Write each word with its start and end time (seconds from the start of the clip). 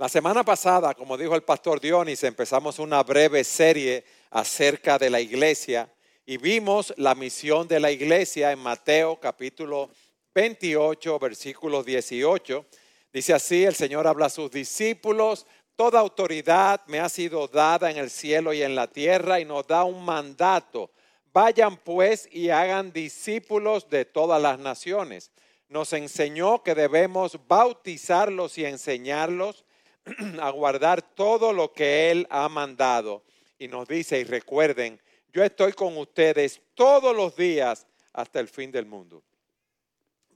La 0.00 0.08
semana 0.08 0.42
pasada, 0.42 0.94
como 0.94 1.18
dijo 1.18 1.34
el 1.34 1.42
pastor 1.42 1.78
Dionis, 1.78 2.24
empezamos 2.24 2.78
una 2.78 3.02
breve 3.02 3.44
serie 3.44 4.02
acerca 4.30 4.98
de 4.98 5.10
la 5.10 5.20
iglesia 5.20 5.92
y 6.24 6.38
vimos 6.38 6.94
la 6.96 7.14
misión 7.14 7.68
de 7.68 7.80
la 7.80 7.90
iglesia 7.90 8.50
en 8.50 8.60
Mateo 8.60 9.20
capítulo 9.20 9.90
28, 10.34 11.18
versículo 11.18 11.82
18. 11.84 12.64
Dice 13.12 13.34
así, 13.34 13.62
el 13.62 13.74
Señor 13.74 14.06
habla 14.06 14.24
a 14.24 14.30
sus 14.30 14.50
discípulos, 14.50 15.46
toda 15.76 16.00
autoridad 16.00 16.80
me 16.86 16.98
ha 16.98 17.10
sido 17.10 17.46
dada 17.46 17.90
en 17.90 17.98
el 17.98 18.08
cielo 18.08 18.54
y 18.54 18.62
en 18.62 18.74
la 18.74 18.86
tierra 18.86 19.38
y 19.38 19.44
nos 19.44 19.66
da 19.66 19.84
un 19.84 20.02
mandato. 20.02 20.90
Vayan 21.30 21.76
pues 21.76 22.26
y 22.32 22.48
hagan 22.48 22.90
discípulos 22.90 23.90
de 23.90 24.06
todas 24.06 24.40
las 24.40 24.58
naciones. 24.58 25.30
Nos 25.68 25.92
enseñó 25.92 26.62
que 26.62 26.74
debemos 26.74 27.38
bautizarlos 27.46 28.56
y 28.56 28.64
enseñarlos 28.64 29.66
a 30.40 30.50
guardar 30.50 31.02
todo 31.02 31.52
lo 31.52 31.72
que 31.72 32.10
Él 32.10 32.26
ha 32.30 32.48
mandado. 32.48 33.22
Y 33.58 33.68
nos 33.68 33.86
dice, 33.88 34.18
y 34.20 34.24
recuerden, 34.24 35.00
yo 35.32 35.44
estoy 35.44 35.72
con 35.72 35.96
ustedes 35.96 36.60
todos 36.74 37.14
los 37.14 37.36
días 37.36 37.86
hasta 38.12 38.40
el 38.40 38.48
fin 38.48 38.72
del 38.72 38.86
mundo. 38.86 39.22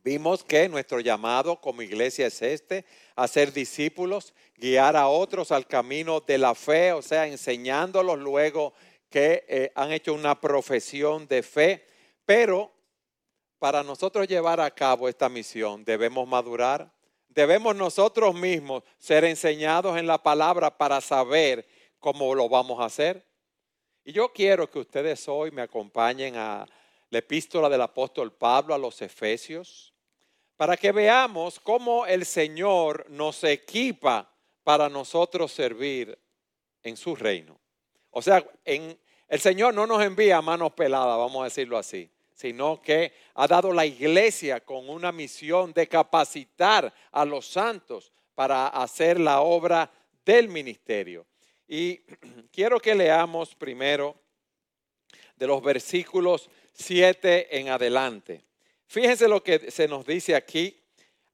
Vimos 0.05 0.45
que 0.45 0.69
nuestro 0.69 1.01
llamado 1.01 1.61
como 1.61 1.81
iglesia 1.81 2.27
es 2.27 2.43
este, 2.43 2.85
hacer 3.17 3.53
discípulos, 3.55 4.35
guiar 4.57 4.97
a 4.97 5.09
otros 5.09 5.51
al 5.51 5.67
camino 5.67 6.21
de 6.21 6.37
la 6.37 6.55
fe, 6.55 6.93
o 6.93 7.01
sea, 7.01 7.27
enseñándolos 7.27 8.19
luego 8.19 8.75
que 9.09 9.47
eh, 9.49 9.73
han 9.75 9.93
hecho 9.93 10.13
una 10.13 10.39
profesión 10.39 11.27
de 11.27 11.43
fe. 11.43 11.87
Pero 12.27 12.71
para 13.59 13.83
nosotros 13.83 14.29
llevar 14.29 14.61
a 14.61 14.71
cabo 14.71 15.09
esta 15.09 15.31
misión 15.31 15.87
debemos 15.87 16.29
madurar, 16.29 16.93
debemos 17.35 17.75
nosotros 17.75 18.35
mismos 18.35 18.83
ser 18.99 19.25
enseñados 19.25 19.99
en 19.99 20.07
la 20.07 20.23
palabra 20.23 20.77
para 20.77 21.01
saber 21.01 21.67
cómo 21.99 22.35
lo 22.35 22.49
vamos 22.49 22.81
a 22.81 22.87
hacer. 22.87 23.27
Y 24.05 24.13
yo 24.13 24.33
quiero 24.33 24.71
que 24.71 24.79
ustedes 24.79 25.29
hoy 25.29 25.51
me 25.51 25.63
acompañen 25.63 26.37
a 26.37 26.67
la 27.11 27.19
epístola 27.19 27.69
del 27.69 27.83
apóstol 27.83 28.33
Pablo 28.33 28.75
a 28.75 28.79
los 28.79 29.01
Efesios, 29.03 29.93
para 30.57 30.77
que 30.77 30.93
veamos 30.93 31.59
cómo 31.59 32.07
el 32.07 32.25
Señor 32.25 33.07
nos 33.09 33.43
equipa 33.45 34.31
para 34.63 34.89
nosotros 34.89 35.53
servir 35.53 36.17
en 36.83 36.97
su 36.97 37.17
reino. 37.17 37.59
O 38.11 38.23
sea, 38.23 38.45
el 38.65 39.41
Señor 39.41 39.75
no 39.75 39.87
nos 39.87 40.03
envía 40.03 40.41
manos 40.41 40.73
peladas, 40.73 41.19
vamos 41.19 41.41
a 41.41 41.45
decirlo 41.45 41.77
así 41.77 42.14
sino 42.35 42.83
que 42.83 43.13
ha 43.35 43.47
dado 43.47 43.73
la 43.73 43.87
iglesia 43.87 44.61
con 44.61 44.89
una 44.89 45.13
misión 45.13 45.73
de 45.73 45.87
capacitar 45.87 46.93
a 47.13 47.25
los 47.25 47.47
santos 47.47 48.13
para 48.35 48.67
hacer 48.67 49.21
la 49.21 49.41
obra 49.41 49.91
del 50.25 50.49
ministerio. 50.49 51.27
Y 51.69 51.97
quiero 52.53 52.81
que 52.81 52.95
leamos 52.95 53.55
primero 53.55 54.17
de 55.37 55.47
los 55.47 55.63
versículos 55.63 56.51
7 56.73 57.59
en 57.59 57.69
adelante. 57.69 58.45
Fíjense 58.87 59.29
lo 59.29 59.43
que 59.43 59.71
se 59.71 59.89
nos 59.89 60.05
dice 60.05 60.35
aquí. 60.35 60.77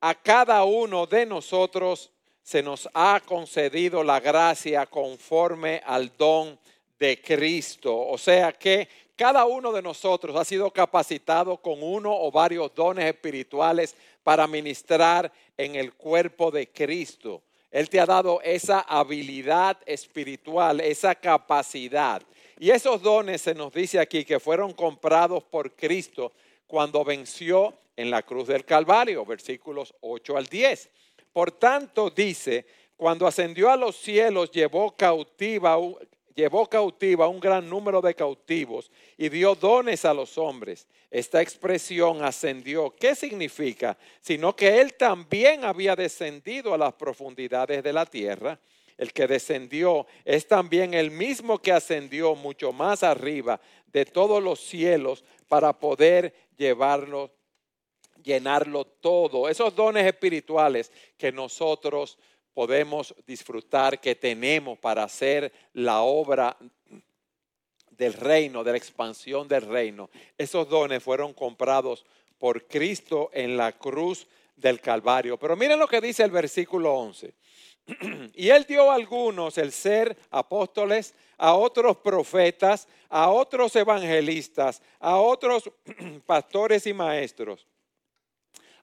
A 0.00 0.14
cada 0.14 0.64
uno 0.64 1.06
de 1.06 1.26
nosotros 1.26 2.10
se 2.42 2.62
nos 2.62 2.88
ha 2.94 3.20
concedido 3.24 4.02
la 4.02 4.20
gracia 4.20 4.86
conforme 4.86 5.82
al 5.84 6.16
don 6.16 6.58
de 7.00 7.20
Cristo. 7.20 7.98
O 7.98 8.18
sea 8.18 8.52
que 8.52 8.86
cada 9.16 9.46
uno 9.46 9.72
de 9.72 9.82
nosotros 9.82 10.36
ha 10.36 10.44
sido 10.44 10.70
capacitado 10.70 11.56
con 11.56 11.82
uno 11.82 12.14
o 12.14 12.30
varios 12.30 12.72
dones 12.74 13.06
espirituales 13.06 13.96
para 14.22 14.46
ministrar 14.46 15.32
en 15.56 15.74
el 15.74 15.94
cuerpo 15.94 16.50
de 16.50 16.68
Cristo. 16.68 17.42
Él 17.70 17.88
te 17.88 18.00
ha 18.00 18.06
dado 18.06 18.40
esa 18.42 18.80
habilidad 18.80 19.78
espiritual, 19.86 20.80
esa 20.80 21.14
capacidad. 21.14 22.22
Y 22.58 22.70
esos 22.70 23.00
dones 23.00 23.40
se 23.40 23.54
nos 23.54 23.72
dice 23.72 23.98
aquí 23.98 24.24
que 24.24 24.40
fueron 24.40 24.72
comprados 24.72 25.42
por 25.44 25.74
Cristo 25.74 26.32
cuando 26.66 27.02
venció 27.04 27.74
en 27.96 28.10
la 28.10 28.22
cruz 28.22 28.48
del 28.48 28.64
Calvario, 28.64 29.24
versículos 29.24 29.94
8 30.00 30.36
al 30.36 30.46
10. 30.46 30.90
Por 31.32 31.52
tanto, 31.52 32.10
dice, 32.10 32.66
cuando 32.96 33.26
ascendió 33.26 33.70
a 33.70 33.76
los 33.76 33.96
cielos, 33.96 34.50
llevó 34.50 34.94
cautiva 34.96 35.78
llevó 36.34 36.68
cautiva 36.68 37.28
un 37.28 37.40
gran 37.40 37.68
número 37.68 38.00
de 38.00 38.14
cautivos 38.14 38.90
y 39.16 39.28
dio 39.28 39.54
dones 39.54 40.04
a 40.04 40.14
los 40.14 40.38
hombres. 40.38 40.86
Esta 41.10 41.42
expresión 41.42 42.22
ascendió, 42.22 42.94
¿qué 42.96 43.14
significa? 43.14 43.98
Sino 44.20 44.54
que 44.54 44.80
él 44.80 44.94
también 44.94 45.64
había 45.64 45.96
descendido 45.96 46.72
a 46.72 46.78
las 46.78 46.94
profundidades 46.94 47.82
de 47.82 47.92
la 47.92 48.06
tierra. 48.06 48.58
El 48.96 49.12
que 49.12 49.26
descendió 49.26 50.06
es 50.24 50.46
también 50.46 50.94
el 50.94 51.10
mismo 51.10 51.58
que 51.58 51.72
ascendió 51.72 52.34
mucho 52.34 52.72
más 52.72 53.02
arriba 53.02 53.60
de 53.86 54.04
todos 54.04 54.42
los 54.42 54.60
cielos 54.60 55.24
para 55.48 55.72
poder 55.72 56.34
llevarlo, 56.56 57.32
llenarlo 58.22 58.84
todo. 58.84 59.48
Esos 59.48 59.74
dones 59.74 60.06
espirituales 60.06 60.92
que 61.16 61.32
nosotros 61.32 62.18
podemos 62.60 63.14
disfrutar, 63.26 63.98
que 64.02 64.14
tenemos 64.14 64.78
para 64.78 65.04
hacer 65.04 65.50
la 65.72 66.02
obra 66.02 66.54
del 67.88 68.12
reino, 68.12 68.62
de 68.62 68.72
la 68.72 68.76
expansión 68.76 69.48
del 69.48 69.62
reino. 69.62 70.10
Esos 70.36 70.68
dones 70.68 71.02
fueron 71.02 71.32
comprados 71.32 72.04
por 72.36 72.66
Cristo 72.66 73.30
en 73.32 73.56
la 73.56 73.72
cruz 73.72 74.26
del 74.56 74.78
Calvario. 74.78 75.38
Pero 75.38 75.56
miren 75.56 75.78
lo 75.78 75.88
que 75.88 76.02
dice 76.02 76.22
el 76.22 76.32
versículo 76.32 76.92
11. 76.96 77.32
y 78.34 78.50
él 78.50 78.66
dio 78.68 78.90
a 78.90 78.94
algunos 78.94 79.56
el 79.56 79.72
ser 79.72 80.14
apóstoles, 80.28 81.14
a 81.38 81.54
otros 81.54 81.96
profetas, 81.96 82.88
a 83.08 83.30
otros 83.30 83.74
evangelistas, 83.74 84.82
a 84.98 85.16
otros 85.16 85.70
pastores 86.26 86.86
y 86.86 86.92
maestros, 86.92 87.66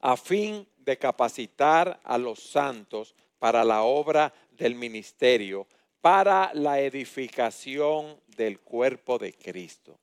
a 0.01 0.17
fin 0.17 0.67
de 0.77 0.97
capacitar 0.97 1.99
a 2.03 2.17
los 2.17 2.39
santos 2.39 3.13
para 3.39 3.63
la 3.63 3.83
obra 3.83 4.33
del 4.51 4.75
ministerio, 4.75 5.67
para 6.01 6.51
la 6.53 6.79
edificación 6.79 8.19
del 8.27 8.59
cuerpo 8.59 9.17
de 9.17 9.33
Cristo. 9.33 9.99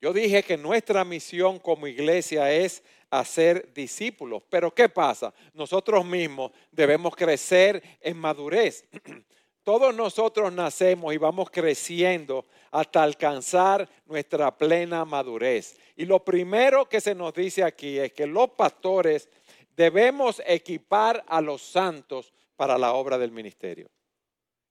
Yo 0.00 0.12
dije 0.12 0.42
que 0.42 0.56
nuestra 0.56 1.04
misión 1.04 1.58
como 1.58 1.86
iglesia 1.86 2.52
es 2.52 2.82
hacer 3.10 3.72
discípulos, 3.72 4.42
pero 4.48 4.74
¿qué 4.74 4.88
pasa? 4.88 5.32
Nosotros 5.54 6.04
mismos 6.04 6.50
debemos 6.70 7.14
crecer 7.14 7.82
en 8.00 8.16
madurez. 8.16 8.84
Todos 9.62 9.94
nosotros 9.94 10.52
nacemos 10.52 11.14
y 11.14 11.18
vamos 11.18 11.48
creciendo 11.50 12.46
hasta 12.72 13.02
alcanzar 13.02 13.88
nuestra 14.06 14.56
plena 14.56 15.04
madurez. 15.04 15.78
Y 15.94 16.04
lo 16.04 16.24
primero 16.24 16.88
que 16.88 17.00
se 17.00 17.14
nos 17.14 17.32
dice 17.32 17.62
aquí 17.62 17.98
es 17.98 18.12
que 18.12 18.26
los 18.26 18.50
pastores 18.50 19.28
debemos 19.76 20.42
equipar 20.46 21.22
a 21.28 21.40
los 21.40 21.62
santos 21.62 22.32
para 22.56 22.78
la 22.78 22.92
obra 22.92 23.18
del 23.18 23.32
ministerio. 23.32 23.90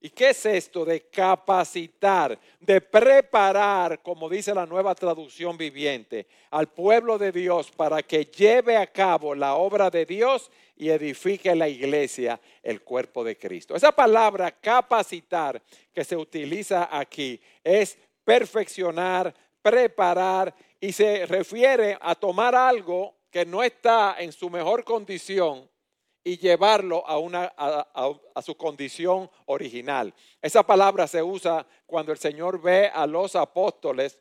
¿Y 0.04 0.10
qué 0.10 0.30
es 0.30 0.46
esto 0.46 0.84
de 0.84 1.02
capacitar, 1.02 2.36
de 2.58 2.80
preparar, 2.80 4.02
como 4.02 4.28
dice 4.28 4.52
la 4.52 4.66
nueva 4.66 4.96
traducción 4.96 5.56
viviente, 5.56 6.26
al 6.50 6.66
pueblo 6.66 7.18
de 7.18 7.30
Dios 7.30 7.70
para 7.70 8.02
que 8.02 8.24
lleve 8.24 8.76
a 8.76 8.88
cabo 8.88 9.32
la 9.32 9.54
obra 9.54 9.90
de 9.90 10.04
Dios 10.04 10.50
y 10.74 10.88
edifique 10.88 11.54
la 11.54 11.68
iglesia, 11.68 12.40
el 12.64 12.82
cuerpo 12.82 13.22
de 13.22 13.38
Cristo? 13.38 13.76
Esa 13.76 13.92
palabra 13.92 14.50
capacitar 14.50 15.62
que 15.94 16.02
se 16.02 16.16
utiliza 16.16 16.88
aquí 16.90 17.40
es 17.62 17.96
perfeccionar, 18.24 19.32
preparar 19.62 20.52
y 20.80 20.90
se 20.90 21.26
refiere 21.26 21.96
a 22.00 22.16
tomar 22.16 22.56
algo 22.56 23.14
que 23.30 23.46
no 23.46 23.62
está 23.62 24.16
en 24.18 24.32
su 24.32 24.50
mejor 24.50 24.82
condición 24.82 25.70
y 26.24 26.38
llevarlo 26.38 27.06
a, 27.06 27.18
una, 27.18 27.52
a, 27.56 28.42
su 28.42 28.56
condición 28.56 29.30
original. 29.46 30.14
Esa 30.40 30.62
palabra 30.62 31.06
se 31.06 31.22
usa 31.22 31.66
cuando 31.86 32.12
el 32.12 32.18
Señor 32.18 32.60
ve 32.60 32.90
a 32.92 33.06
los 33.06 33.34
apóstoles, 33.34 34.18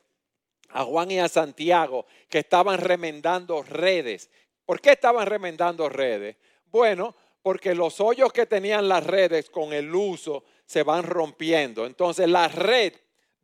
a 0.70 0.84
Juan 0.84 1.12
y 1.12 1.20
a 1.20 1.28
Santiago, 1.28 2.06
que 2.30 2.40
estaban 2.40 2.80
remendando 2.80 3.62
redes. 3.62 4.30
¿Por 4.66 4.82
qué 4.82 4.92
estaban 4.92 5.28
remendando 5.28 5.90
redes? 5.90 6.38
Bueno, 6.66 7.16
porque 7.44 7.76
los 7.76 8.00
hoyos 8.00 8.32
que 8.32 8.46
tenían 8.46 8.88
las 8.88 9.06
redes 9.06 9.50
con 9.50 9.74
el 9.74 9.94
uso 9.94 10.44
se 10.66 10.84
van 10.84 11.04
rompiendo. 11.04 11.86
Entonces 11.86 12.28
la 12.28 12.48
red 12.48 12.94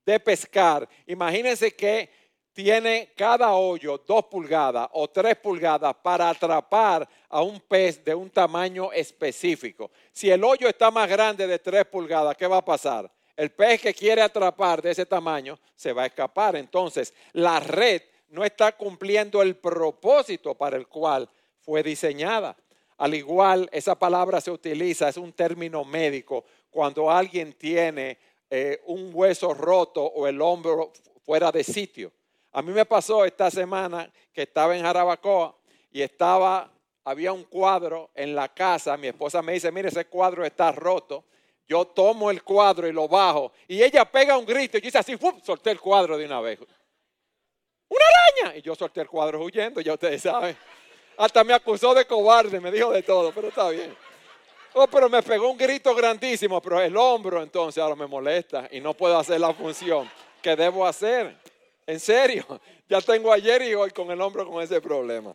de 0.05 0.19
pescar, 0.19 0.87
imagínense 1.05 1.75
que 1.75 2.09
tiene 2.57 3.11
cada 3.15 3.53
hoyo 3.53 3.99
dos 3.99 4.25
pulgadas 4.25 4.89
o 4.93 5.07
tres 5.07 5.35
pulgadas 5.35 5.95
para 6.01 6.27
atrapar 6.27 7.07
a 7.29 7.43
un 7.43 7.59
pez 7.59 8.03
de 8.03 8.15
un 8.15 8.31
tamaño 8.31 8.91
específico. 8.91 9.91
Si 10.11 10.31
el 10.31 10.43
hoyo 10.43 10.67
está 10.67 10.89
más 10.89 11.07
grande 11.07 11.45
de 11.45 11.59
tres 11.59 11.85
pulgadas, 11.85 12.35
¿qué 12.35 12.47
va 12.47 12.57
a 12.57 12.65
pasar? 12.65 13.11
El 13.35 13.51
pez 13.51 13.79
que 13.79 13.93
quiere 13.93 14.23
atrapar 14.23 14.81
de 14.81 14.89
ese 14.89 15.05
tamaño 15.05 15.59
se 15.75 15.93
va 15.93 16.01
a 16.01 16.05
escapar. 16.07 16.55
Entonces, 16.55 17.13
la 17.33 17.59
red 17.59 18.01
no 18.29 18.43
está 18.43 18.71
cumpliendo 18.71 19.43
el 19.43 19.55
propósito 19.57 20.55
para 20.55 20.77
el 20.77 20.87
cual 20.87 21.29
fue 21.59 21.83
diseñada. 21.83 22.57
Al 22.97 23.13
igual, 23.13 23.69
esa 23.71 23.93
palabra 23.93 24.41
se 24.41 24.49
utiliza, 24.49 25.09
es 25.09 25.17
un 25.17 25.31
término 25.31 25.85
médico, 25.85 26.43
cuando 26.71 27.11
alguien 27.11 27.53
tiene 27.53 28.17
eh, 28.49 28.81
un 28.87 29.11
hueso 29.13 29.53
roto 29.53 30.03
o 30.03 30.25
el 30.25 30.41
hombro 30.41 30.91
fuera 31.23 31.51
de 31.51 31.63
sitio. 31.63 32.11
A 32.51 32.61
mí 32.61 32.71
me 32.71 32.85
pasó 32.85 33.25
esta 33.25 33.51
semana 33.51 34.11
que 34.33 34.43
estaba 34.43 34.75
en 34.75 34.83
Jarabacoa 34.83 35.55
y 35.91 36.01
estaba, 36.01 36.71
había 37.03 37.33
un 37.33 37.43
cuadro 37.43 38.09
en 38.15 38.35
la 38.35 38.49
casa. 38.53 38.97
Mi 38.97 39.07
esposa 39.07 39.41
me 39.41 39.53
dice, 39.53 39.71
mire, 39.71 39.89
ese 39.89 40.05
cuadro 40.05 40.45
está 40.45 40.71
roto. 40.71 41.25
Yo 41.67 41.85
tomo 41.85 42.31
el 42.31 42.43
cuadro 42.43 42.87
y 42.87 42.93
lo 42.93 43.07
bajo. 43.07 43.51
Y 43.67 43.83
ella 43.83 44.05
pega 44.05 44.37
un 44.37 44.45
grito 44.45 44.77
y 44.77 44.81
dice 44.81 44.97
así, 44.97 45.17
¡fum! 45.17 45.39
solté 45.43 45.71
el 45.71 45.79
cuadro 45.79 46.17
de 46.17 46.25
una 46.25 46.39
vez. 46.39 46.59
¡Una 47.89 48.05
araña! 48.41 48.57
Y 48.57 48.61
yo 48.61 48.75
solté 48.75 49.01
el 49.01 49.07
cuadro 49.07 49.43
huyendo, 49.43 49.81
ya 49.81 49.93
ustedes 49.93 50.21
saben. 50.21 50.57
Hasta 51.17 51.43
me 51.43 51.53
acusó 51.53 51.93
de 51.93 52.05
cobarde, 52.05 52.59
me 52.59 52.71
dijo 52.71 52.91
de 52.91 53.03
todo, 53.03 53.31
pero 53.31 53.49
está 53.49 53.69
bien. 53.69 53.95
Oh, 54.73 54.87
pero 54.87 55.09
me 55.09 55.23
pegó 55.23 55.49
un 55.49 55.57
grito 55.57 55.95
grandísimo, 55.95 56.61
pero 56.61 56.79
el 56.79 56.95
hombro 56.95 57.41
entonces 57.41 57.81
ahora 57.81 57.95
me 57.95 58.05
molesta 58.05 58.67
y 58.71 58.79
no 58.79 58.93
puedo 58.93 59.17
hacer 59.17 59.39
la 59.39 59.53
función 59.53 60.09
que 60.41 60.55
debo 60.55 60.85
hacer. 60.85 61.35
En 61.87 62.01
serio, 62.01 62.45
ya 62.89 63.01
tengo 63.01 63.31
ayer 63.31 63.61
y 63.63 63.73
hoy 63.73 63.91
con 63.91 64.11
el 64.11 64.19
hombro 64.21 64.45
con 64.47 64.61
ese 64.61 64.81
problema. 64.81 65.33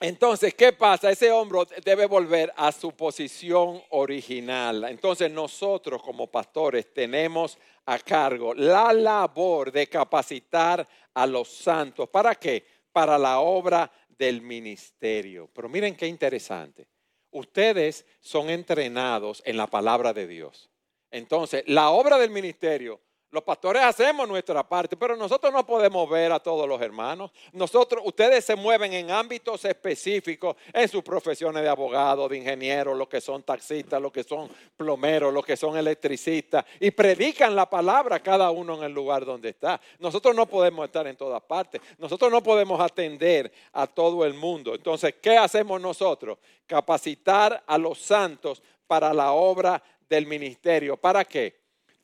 Entonces, 0.00 0.54
¿qué 0.54 0.72
pasa? 0.72 1.10
Ese 1.10 1.30
hombro 1.32 1.66
debe 1.84 2.06
volver 2.06 2.52
a 2.56 2.70
su 2.70 2.92
posición 2.92 3.82
original. 3.90 4.84
Entonces, 4.84 5.30
nosotros 5.30 6.02
como 6.02 6.28
pastores 6.28 6.92
tenemos 6.92 7.58
a 7.86 7.98
cargo 7.98 8.54
la 8.54 8.92
labor 8.92 9.72
de 9.72 9.88
capacitar 9.88 10.86
a 11.14 11.26
los 11.26 11.48
santos. 11.48 12.08
¿Para 12.08 12.34
qué? 12.36 12.64
Para 12.92 13.18
la 13.18 13.40
obra 13.40 13.90
del 14.08 14.40
ministerio. 14.40 15.48
Pero 15.52 15.68
miren 15.68 15.96
qué 15.96 16.06
interesante. 16.06 16.86
Ustedes 17.32 18.06
son 18.20 18.50
entrenados 18.50 19.42
en 19.44 19.56
la 19.56 19.66
palabra 19.66 20.12
de 20.12 20.28
Dios. 20.28 20.70
Entonces, 21.10 21.64
la 21.66 21.90
obra 21.90 22.18
del 22.18 22.30
ministerio 22.30 23.00
los 23.30 23.42
pastores 23.42 23.82
hacemos 23.82 24.26
nuestra 24.26 24.66
parte, 24.66 24.96
pero 24.96 25.14
nosotros 25.14 25.52
no 25.52 25.66
podemos 25.66 26.08
ver 26.08 26.32
a 26.32 26.40
todos 26.40 26.66
los 26.66 26.80
hermanos. 26.80 27.30
Nosotros, 27.52 28.02
ustedes 28.06 28.42
se 28.42 28.56
mueven 28.56 28.94
en 28.94 29.10
ámbitos 29.10 29.66
específicos, 29.66 30.56
en 30.72 30.88
sus 30.88 31.02
profesiones 31.02 31.62
de 31.62 31.68
abogado, 31.68 32.26
de 32.26 32.38
ingeniero, 32.38 32.94
los 32.94 33.06
que 33.06 33.20
son 33.20 33.42
taxistas, 33.42 34.00
los 34.00 34.12
que 34.12 34.24
son 34.24 34.48
plomeros, 34.76 35.32
los 35.32 35.44
que 35.44 35.58
son 35.58 35.76
electricistas, 35.76 36.64
y 36.80 36.90
predican 36.90 37.54
la 37.54 37.68
palabra 37.68 38.20
cada 38.20 38.50
uno 38.50 38.76
en 38.76 38.84
el 38.84 38.92
lugar 38.92 39.26
donde 39.26 39.50
está. 39.50 39.78
Nosotros 39.98 40.34
no 40.34 40.46
podemos 40.46 40.86
estar 40.86 41.06
en 41.06 41.16
todas 41.16 41.42
partes. 41.42 41.82
Nosotros 41.98 42.32
no 42.32 42.42
podemos 42.42 42.80
atender 42.80 43.52
a 43.72 43.86
todo 43.86 44.24
el 44.24 44.32
mundo. 44.32 44.74
Entonces, 44.74 45.16
¿qué 45.20 45.36
hacemos 45.36 45.78
nosotros? 45.80 46.38
Capacitar 46.66 47.62
a 47.66 47.76
los 47.76 47.98
santos 47.98 48.62
para 48.86 49.12
la 49.12 49.32
obra 49.32 49.82
del 50.08 50.26
ministerio. 50.26 50.96
¿Para 50.96 51.24
qué? 51.26 51.57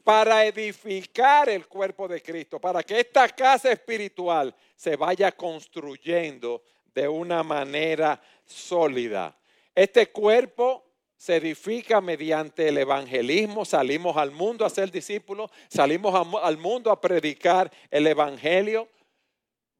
Para 0.04 0.44
edificar 0.44 1.48
el 1.48 1.66
cuerpo 1.66 2.06
de 2.06 2.22
Cristo, 2.22 2.60
para 2.60 2.82
que 2.82 3.00
esta 3.00 3.26
casa 3.30 3.72
espiritual 3.72 4.54
se 4.76 4.96
vaya 4.96 5.32
construyendo 5.32 6.62
de 6.94 7.08
una 7.08 7.42
manera 7.42 8.20
sólida. 8.44 9.36
Este 9.74 10.10
cuerpo 10.10 10.84
se 11.16 11.36
edifica 11.36 12.02
mediante 12.02 12.68
el 12.68 12.76
evangelismo, 12.76 13.64
salimos 13.64 14.18
al 14.18 14.30
mundo 14.30 14.66
a 14.66 14.70
ser 14.70 14.90
discípulos, 14.90 15.50
salimos 15.68 16.14
al 16.42 16.58
mundo 16.58 16.90
a 16.90 17.00
predicar 17.00 17.72
el 17.90 18.06
evangelio, 18.06 18.88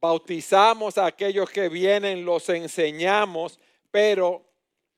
bautizamos 0.01 0.97
a 0.97 1.05
aquellos 1.05 1.51
que 1.51 1.69
vienen, 1.69 2.25
los 2.25 2.49
enseñamos, 2.49 3.59
pero 3.91 4.43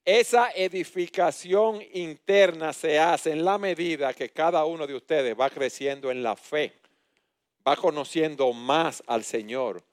esa 0.08 0.52
edificación 0.56 1.84
interna 1.92 2.72
se 2.72 2.98
hace 2.98 3.32
en 3.32 3.44
la 3.44 3.58
medida 3.58 4.14
que 4.14 4.30
cada 4.30 4.64
uno 4.64 4.88
de 4.88 4.96
ustedes 4.96 5.38
va 5.38 5.50
creciendo 5.50 6.10
en 6.10 6.24
la 6.24 6.38
fe, 6.38 6.72
va 7.68 7.76
conociendo 7.76 8.54
más 8.54 9.04
al 9.06 9.26
Señor, 9.26 9.84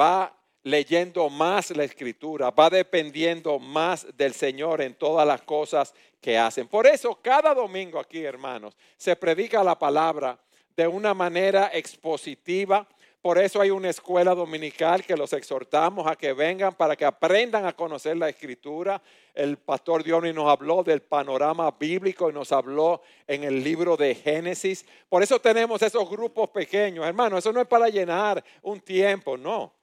va 0.00 0.34
leyendo 0.62 1.28
más 1.28 1.76
la 1.76 1.84
escritura, 1.84 2.50
va 2.50 2.70
dependiendo 2.70 3.58
más 3.58 4.06
del 4.16 4.32
Señor 4.32 4.80
en 4.80 4.94
todas 4.94 5.26
las 5.26 5.42
cosas 5.42 5.92
que 6.18 6.38
hacen. 6.38 6.66
Por 6.66 6.86
eso 6.86 7.18
cada 7.20 7.52
domingo 7.52 7.98
aquí, 7.98 8.24
hermanos, 8.24 8.74
se 8.96 9.16
predica 9.16 9.62
la 9.62 9.78
palabra 9.78 10.38
de 10.74 10.88
una 10.88 11.12
manera 11.12 11.70
expositiva, 11.74 12.88
por 13.20 13.36
eso 13.36 13.60
hay 13.60 13.70
una 13.70 13.90
escuela 13.90 14.32
dominical 14.32 15.04
que 15.04 15.16
los 15.16 15.32
exhortamos 15.32 16.06
a 16.06 16.14
que 16.14 16.32
vengan 16.32 16.74
para 16.74 16.94
que 16.94 17.04
aprendan 17.04 17.66
a 17.66 17.72
conocer 17.72 18.16
la 18.16 18.28
escritura. 18.28 19.02
El 19.34 19.56
pastor 19.56 20.04
Diony 20.04 20.32
nos 20.32 20.48
habló 20.48 20.84
del 20.84 21.02
panorama 21.02 21.70
bíblico 21.72 22.30
y 22.30 22.32
nos 22.32 22.52
habló 22.52 23.02
en 23.26 23.42
el 23.42 23.64
libro 23.64 23.96
de 23.96 24.14
Génesis. 24.14 24.86
Por 25.08 25.24
eso 25.24 25.40
tenemos 25.40 25.82
esos 25.82 26.08
grupos 26.08 26.50
pequeños. 26.50 27.04
Hermano, 27.04 27.38
eso 27.38 27.52
no 27.52 27.60
es 27.60 27.66
para 27.66 27.88
llenar 27.88 28.44
un 28.62 28.80
tiempo, 28.80 29.36
no. 29.36 29.74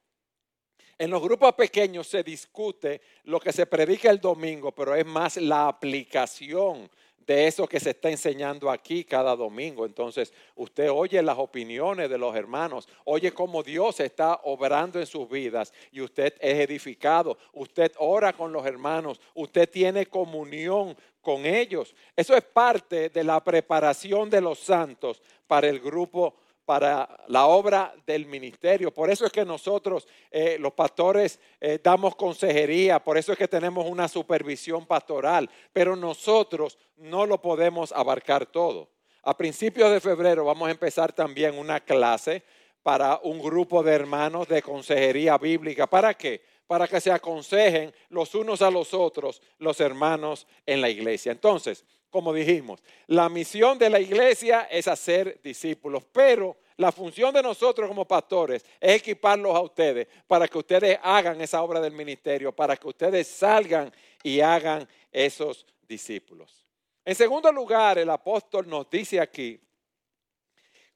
En 0.97 1.09
los 1.09 1.21
grupos 1.21 1.53
pequeños 1.55 2.07
se 2.07 2.23
discute 2.23 3.01
lo 3.25 3.41
que 3.41 3.51
se 3.51 3.65
predica 3.65 4.09
el 4.09 4.21
domingo, 4.21 4.71
pero 4.71 4.95
es 4.95 5.05
más 5.05 5.35
la 5.35 5.67
aplicación 5.67 6.89
de 7.25 7.48
eso 7.48 7.68
que 7.68 7.80
se 7.80 7.92
está 7.92 8.10
enseñando 8.10 8.69
aquí 8.69 9.04
cada 9.04 9.36
domingo. 9.36 9.86
Entonces, 9.86 10.33
usted 10.56 10.89
oye 10.92 11.22
las 11.22 11.38
opiniones 11.38 12.10
de 12.10 12.18
los 12.18 12.36
hermanos, 12.36 12.88
oye 13.04 13.31
cómo 13.31 13.63
Dios 13.63 14.00
está 14.00 14.42
obrando 14.44 15.00
en 15.00 15.06
sus 15.06 15.30
vidas 15.30 15.74
y 15.92 16.01
usted 16.01 16.33
es 16.39 16.60
edificado, 16.60 17.38
usted 17.54 17.92
ora 17.98 18.33
con 18.33 18.51
los 18.54 18.66
hermanos, 18.66 19.19
usted 19.33 19.69
tiene 19.69 20.06
comunión 20.06 20.95
con 21.22 21.45
ellos. 21.45 21.95
Eso 22.16 22.36
es 22.36 22.44
parte 22.44 23.10
de 23.10 23.24
la 23.24 23.44
preparación 23.44 24.30
de 24.30 24.42
los 24.42 24.60
santos 24.60 25.21
para 25.48 25.68
el 25.68 25.80
grupo 25.80 26.36
para 26.65 27.07
la 27.27 27.45
obra 27.45 27.94
del 28.06 28.25
ministerio. 28.25 28.91
Por 28.91 29.09
eso 29.09 29.25
es 29.25 29.31
que 29.31 29.45
nosotros, 29.45 30.07
eh, 30.31 30.57
los 30.59 30.73
pastores, 30.73 31.39
eh, 31.62 31.79
damos 31.81 32.15
consejería, 32.15 33.03
por 33.03 33.17
eso 33.17 33.31
es 33.31 33.38
que 33.38 33.47
tenemos 33.47 33.85
una 33.85 34.07
supervisión 34.07 34.85
pastoral, 34.85 35.50
pero 35.71 35.95
nosotros 35.95 36.77
no 36.97 37.25
lo 37.25 37.41
podemos 37.41 37.91
abarcar 37.91 38.45
todo. 38.45 38.89
A 39.23 39.38
principios 39.38 39.91
de 39.91 40.01
febrero 40.01 40.45
vamos 40.45 40.67
a 40.67 40.71
empezar 40.71 41.13
también 41.13 41.57
una 41.57 41.79
clase 41.79 42.44
para 42.83 43.19
un 43.23 43.41
grupo 43.41 43.81
de 43.81 43.94
hermanos 43.94 44.47
de 44.47 44.61
consejería 44.61 45.38
bíblica. 45.39 45.88
¿Para 45.88 46.13
qué? 46.13 46.44
Para 46.68 46.88
que 46.88 47.01
se 47.01 47.11
aconsejen 47.11 47.94
los 48.09 48.35
unos 48.35 48.61
a 48.61 48.69
los 48.69 48.94
otros 48.94 49.41
los 49.57 49.79
hermanos 49.79 50.45
en 50.68 50.81
la 50.81 50.89
iglesia. 50.89 51.31
Entonces, 51.31 51.83
como 52.16 52.31
dijimos, 52.31 52.81
la 53.07 53.28
misión 53.28 53.78
de 53.78 53.90
la 53.90 54.00
iglesia 54.00 54.69
es 54.72 54.88
hacer 54.88 55.42
discípulos, 55.44 56.06
pero 56.14 56.56
la 56.78 56.94
función 56.94 57.34
de 57.34 57.44
nosotros 57.44 57.90
como 57.90 58.07
pastores 58.07 58.64
es 58.80 59.02
equiparlos 59.02 59.54
a 59.54 59.60
ustedes 59.60 60.07
para 60.26 60.48
que 60.48 60.57
ustedes 60.57 60.98
hagan 61.04 61.42
esa 61.42 61.62
obra 61.62 61.81
del 61.81 61.92
ministerio, 61.92 62.56
para 62.56 62.78
que 62.78 62.88
ustedes 62.88 63.28
salgan 63.28 63.92
y 64.24 64.40
hagan 64.40 64.88
esos 65.12 65.66
discípulos. 65.86 66.66
En 67.04 67.16
segundo 67.16 67.52
lugar, 67.52 67.98
el 67.98 68.10
apóstol 68.10 68.66
nos 68.66 68.90
dice 68.90 69.19
aquí, 69.19 69.60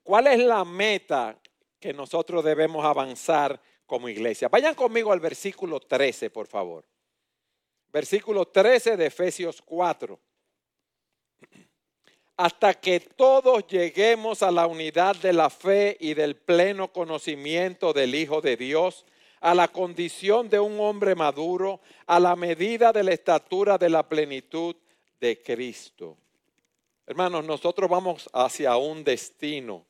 ¿cuál 0.01 0.27
es 0.27 0.39
la 0.39 0.63
meta 0.63 1.37
que 1.81 1.91
nosotros 1.91 2.45
debemos 2.45 2.85
avanzar 2.85 3.61
como 3.85 4.07
iglesia? 4.07 4.47
Vayan 4.47 4.73
conmigo 4.73 5.11
al 5.11 5.19
versículo 5.19 5.81
13, 5.81 6.29
por 6.29 6.47
favor. 6.47 6.85
Versículo 7.91 8.45
13 8.47 8.95
de 8.95 9.07
Efesios 9.07 9.61
4 9.61 10.17
hasta 12.39 12.73
que 12.73 13.01
todos 13.01 13.67
lleguemos 13.67 14.43
a 14.43 14.49
la 14.49 14.65
unidad 14.65 15.17
de 15.17 15.33
la 15.33 15.49
fe 15.49 15.97
y 15.99 16.13
del 16.13 16.37
pleno 16.37 16.89
conocimiento 16.89 17.91
del 17.91 18.15
Hijo 18.15 18.39
de 18.39 18.55
Dios, 18.55 19.05
a 19.41 19.53
la 19.53 19.67
condición 19.67 20.49
de 20.49 20.57
un 20.57 20.79
hombre 20.79 21.15
maduro, 21.15 21.81
a 22.07 22.17
la 22.17 22.37
medida 22.37 22.93
de 22.93 23.03
la 23.03 23.11
estatura 23.11 23.77
de 23.77 23.89
la 23.89 24.07
plenitud 24.07 24.73
de 25.19 25.43
Cristo. 25.43 26.15
Hermanos, 27.05 27.43
nosotros 27.43 27.89
vamos 27.89 28.29
hacia 28.31 28.77
un 28.77 29.03
destino. 29.03 29.85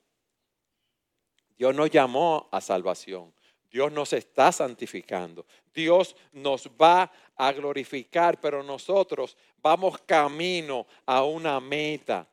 Dios 1.56 1.76
nos 1.76 1.92
llamó 1.92 2.50
a 2.52 2.62
salvación. 2.62 3.32
Dios 3.70 3.92
nos 3.92 4.12
está 4.12 4.52
santificando. 4.52 5.46
Dios 5.72 6.16
nos 6.32 6.68
va 6.68 7.12
a 7.36 7.52
glorificar, 7.52 8.42
pero 8.42 8.64
nosotros 8.64 9.38
vamos 9.62 10.00
camino 10.00 10.88
a 11.06 11.24
una 11.24 11.60
meta. 11.60 12.28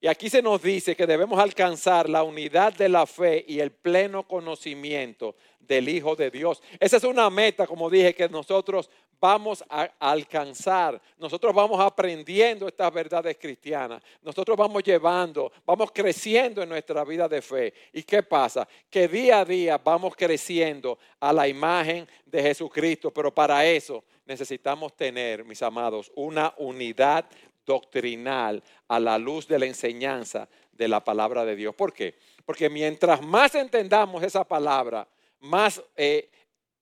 Y 0.00 0.06
aquí 0.06 0.30
se 0.30 0.40
nos 0.40 0.62
dice 0.62 0.96
que 0.96 1.06
debemos 1.06 1.38
alcanzar 1.38 2.08
la 2.08 2.22
unidad 2.22 2.72
de 2.72 2.88
la 2.88 3.04
fe 3.06 3.44
y 3.46 3.60
el 3.60 3.70
pleno 3.70 4.26
conocimiento 4.26 5.36
del 5.58 5.88
Hijo 5.90 6.16
de 6.16 6.30
Dios. 6.30 6.62
Esa 6.78 6.96
es 6.96 7.04
una 7.04 7.28
meta, 7.28 7.66
como 7.66 7.90
dije, 7.90 8.14
que 8.14 8.28
nosotros 8.28 8.88
vamos 9.20 9.62
a 9.68 9.90
alcanzar. 9.98 11.00
Nosotros 11.18 11.54
vamos 11.54 11.78
aprendiendo 11.78 12.66
estas 12.66 12.92
verdades 12.92 13.36
cristianas. 13.38 14.02
Nosotros 14.22 14.56
vamos 14.56 14.82
llevando, 14.82 15.52
vamos 15.66 15.90
creciendo 15.92 16.62
en 16.62 16.70
nuestra 16.70 17.04
vida 17.04 17.28
de 17.28 17.42
fe. 17.42 17.74
¿Y 17.92 18.02
qué 18.02 18.22
pasa? 18.22 18.66
Que 18.88 19.06
día 19.06 19.40
a 19.40 19.44
día 19.44 19.76
vamos 19.78 20.16
creciendo 20.16 20.98
a 21.20 21.32
la 21.32 21.46
imagen 21.46 22.08
de 22.24 22.42
Jesucristo, 22.42 23.12
pero 23.12 23.32
para 23.32 23.66
eso 23.66 24.02
necesitamos 24.24 24.96
tener, 24.96 25.44
mis 25.44 25.60
amados, 25.60 26.10
una 26.14 26.54
unidad 26.56 27.26
doctrinal 27.70 28.60
a 28.88 28.98
la 28.98 29.16
luz 29.16 29.46
de 29.46 29.60
la 29.60 29.66
enseñanza 29.66 30.48
de 30.72 30.88
la 30.88 31.04
palabra 31.04 31.44
de 31.44 31.54
Dios. 31.54 31.72
¿Por 31.76 31.92
qué? 31.92 32.16
Porque 32.44 32.68
mientras 32.68 33.22
más 33.22 33.54
entendamos 33.54 34.24
esa 34.24 34.42
palabra, 34.42 35.06
más 35.38 35.80
eh, 35.96 36.28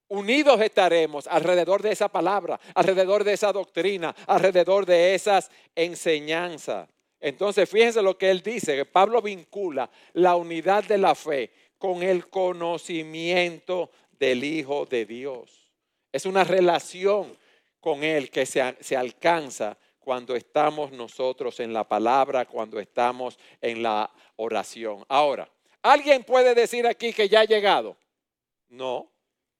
unidos 0.08 0.58
estaremos 0.62 1.26
alrededor 1.26 1.82
de 1.82 1.92
esa 1.92 2.08
palabra, 2.08 2.58
alrededor 2.74 3.22
de 3.22 3.34
esa 3.34 3.52
doctrina, 3.52 4.14
alrededor 4.26 4.86
de 4.86 5.14
esas 5.14 5.50
enseñanzas. 5.74 6.88
Entonces, 7.20 7.68
fíjense 7.68 8.00
lo 8.00 8.16
que 8.16 8.30
él 8.30 8.40
dice, 8.40 8.76
que 8.76 8.86
Pablo 8.86 9.20
vincula 9.20 9.90
la 10.14 10.36
unidad 10.36 10.84
de 10.84 10.96
la 10.96 11.14
fe 11.14 11.50
con 11.76 12.02
el 12.02 12.28
conocimiento 12.28 13.90
del 14.18 14.42
Hijo 14.42 14.86
de 14.86 15.04
Dios. 15.04 15.70
Es 16.12 16.24
una 16.24 16.44
relación 16.44 17.36
con 17.80 18.02
Él 18.02 18.30
que 18.30 18.46
se, 18.46 18.76
se 18.80 18.96
alcanza 18.96 19.76
cuando 20.08 20.34
estamos 20.34 20.90
nosotros 20.90 21.60
en 21.60 21.70
la 21.70 21.86
palabra, 21.86 22.46
cuando 22.46 22.80
estamos 22.80 23.38
en 23.60 23.82
la 23.82 24.10
oración. 24.36 25.04
Ahora, 25.06 25.46
¿alguien 25.82 26.24
puede 26.24 26.54
decir 26.54 26.86
aquí 26.86 27.12
que 27.12 27.28
ya 27.28 27.40
ha 27.40 27.44
llegado? 27.44 27.94
No. 28.70 29.12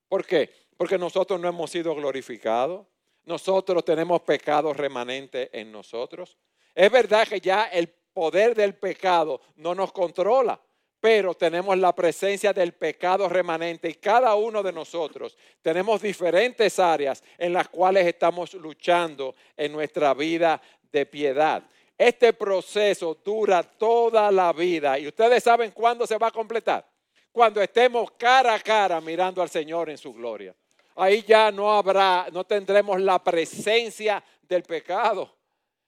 ¿Por 0.08 0.24
qué? 0.24 0.50
Porque 0.74 0.96
nosotros 0.96 1.38
no 1.38 1.48
hemos 1.50 1.70
sido 1.70 1.94
glorificados. 1.94 2.86
Nosotros 3.26 3.84
tenemos 3.84 4.22
pecado 4.22 4.72
remanente 4.72 5.50
en 5.52 5.70
nosotros. 5.70 6.38
Es 6.74 6.90
verdad 6.90 7.28
que 7.28 7.42
ya 7.42 7.64
el 7.64 7.90
poder 8.14 8.54
del 8.54 8.74
pecado 8.74 9.42
no 9.56 9.74
nos 9.74 9.92
controla 9.92 10.58
pero 11.00 11.34
tenemos 11.34 11.78
la 11.78 11.94
presencia 11.94 12.52
del 12.52 12.72
pecado 12.72 13.28
remanente 13.28 13.88
y 13.88 13.94
cada 13.94 14.34
uno 14.34 14.62
de 14.62 14.72
nosotros 14.72 15.36
tenemos 15.62 16.02
diferentes 16.02 16.78
áreas 16.78 17.22
en 17.36 17.52
las 17.52 17.68
cuales 17.68 18.06
estamos 18.06 18.54
luchando 18.54 19.34
en 19.56 19.72
nuestra 19.72 20.12
vida 20.14 20.60
de 20.90 21.06
piedad. 21.06 21.62
Este 21.96 22.32
proceso 22.32 23.16
dura 23.24 23.62
toda 23.62 24.30
la 24.30 24.52
vida 24.52 24.98
y 24.98 25.06
ustedes 25.06 25.44
saben 25.44 25.70
cuándo 25.70 26.06
se 26.06 26.18
va 26.18 26.28
a 26.28 26.32
completar. 26.32 26.86
Cuando 27.30 27.62
estemos 27.62 28.10
cara 28.12 28.54
a 28.54 28.60
cara 28.60 29.00
mirando 29.00 29.40
al 29.40 29.50
Señor 29.50 29.90
en 29.90 29.98
su 29.98 30.12
gloria. 30.12 30.54
Ahí 30.96 31.22
ya 31.22 31.52
no 31.52 31.72
habrá, 31.72 32.26
no 32.32 32.42
tendremos 32.44 33.00
la 33.00 33.22
presencia 33.22 34.22
del 34.42 34.64
pecado. 34.64 35.32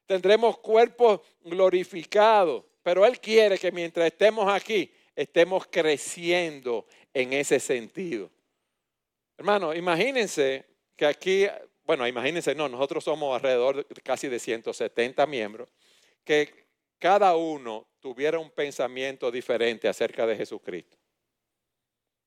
Tendremos 0.07 0.59
cuerpos 0.59 1.21
glorificados. 1.43 2.65
Pero 2.83 3.05
Él 3.05 3.21
quiere 3.21 3.59
que 3.59 3.73
mientras 3.73 4.07
estemos 4.07 4.51
aquí, 4.53 4.91
estemos 5.15 5.67
creciendo 5.67 6.87
en 7.13 7.33
ese 7.33 7.61
sentido. 7.61 8.31
Hermano, 9.37 9.75
imagínense 9.75 10.67
que 10.97 11.07
aquí, 11.07 11.47
bueno, 11.85 12.07
imagínense, 12.07 12.55
no, 12.55 12.69
nosotros 12.69 13.05
somos 13.05 13.35
alrededor 13.35 13.87
de 13.87 14.03
casi 14.03 14.29
de 14.29 14.39
170 14.39 15.27
miembros, 15.27 15.73
que 16.25 16.67
cada 16.99 17.35
uno 17.35 17.89
tuviera 18.01 18.39
un 18.39 18.51
pensamiento 18.51 19.31
diferente 19.31 19.89
acerca 19.89 20.27
de 20.27 20.37
Jesucristo. 20.37 20.99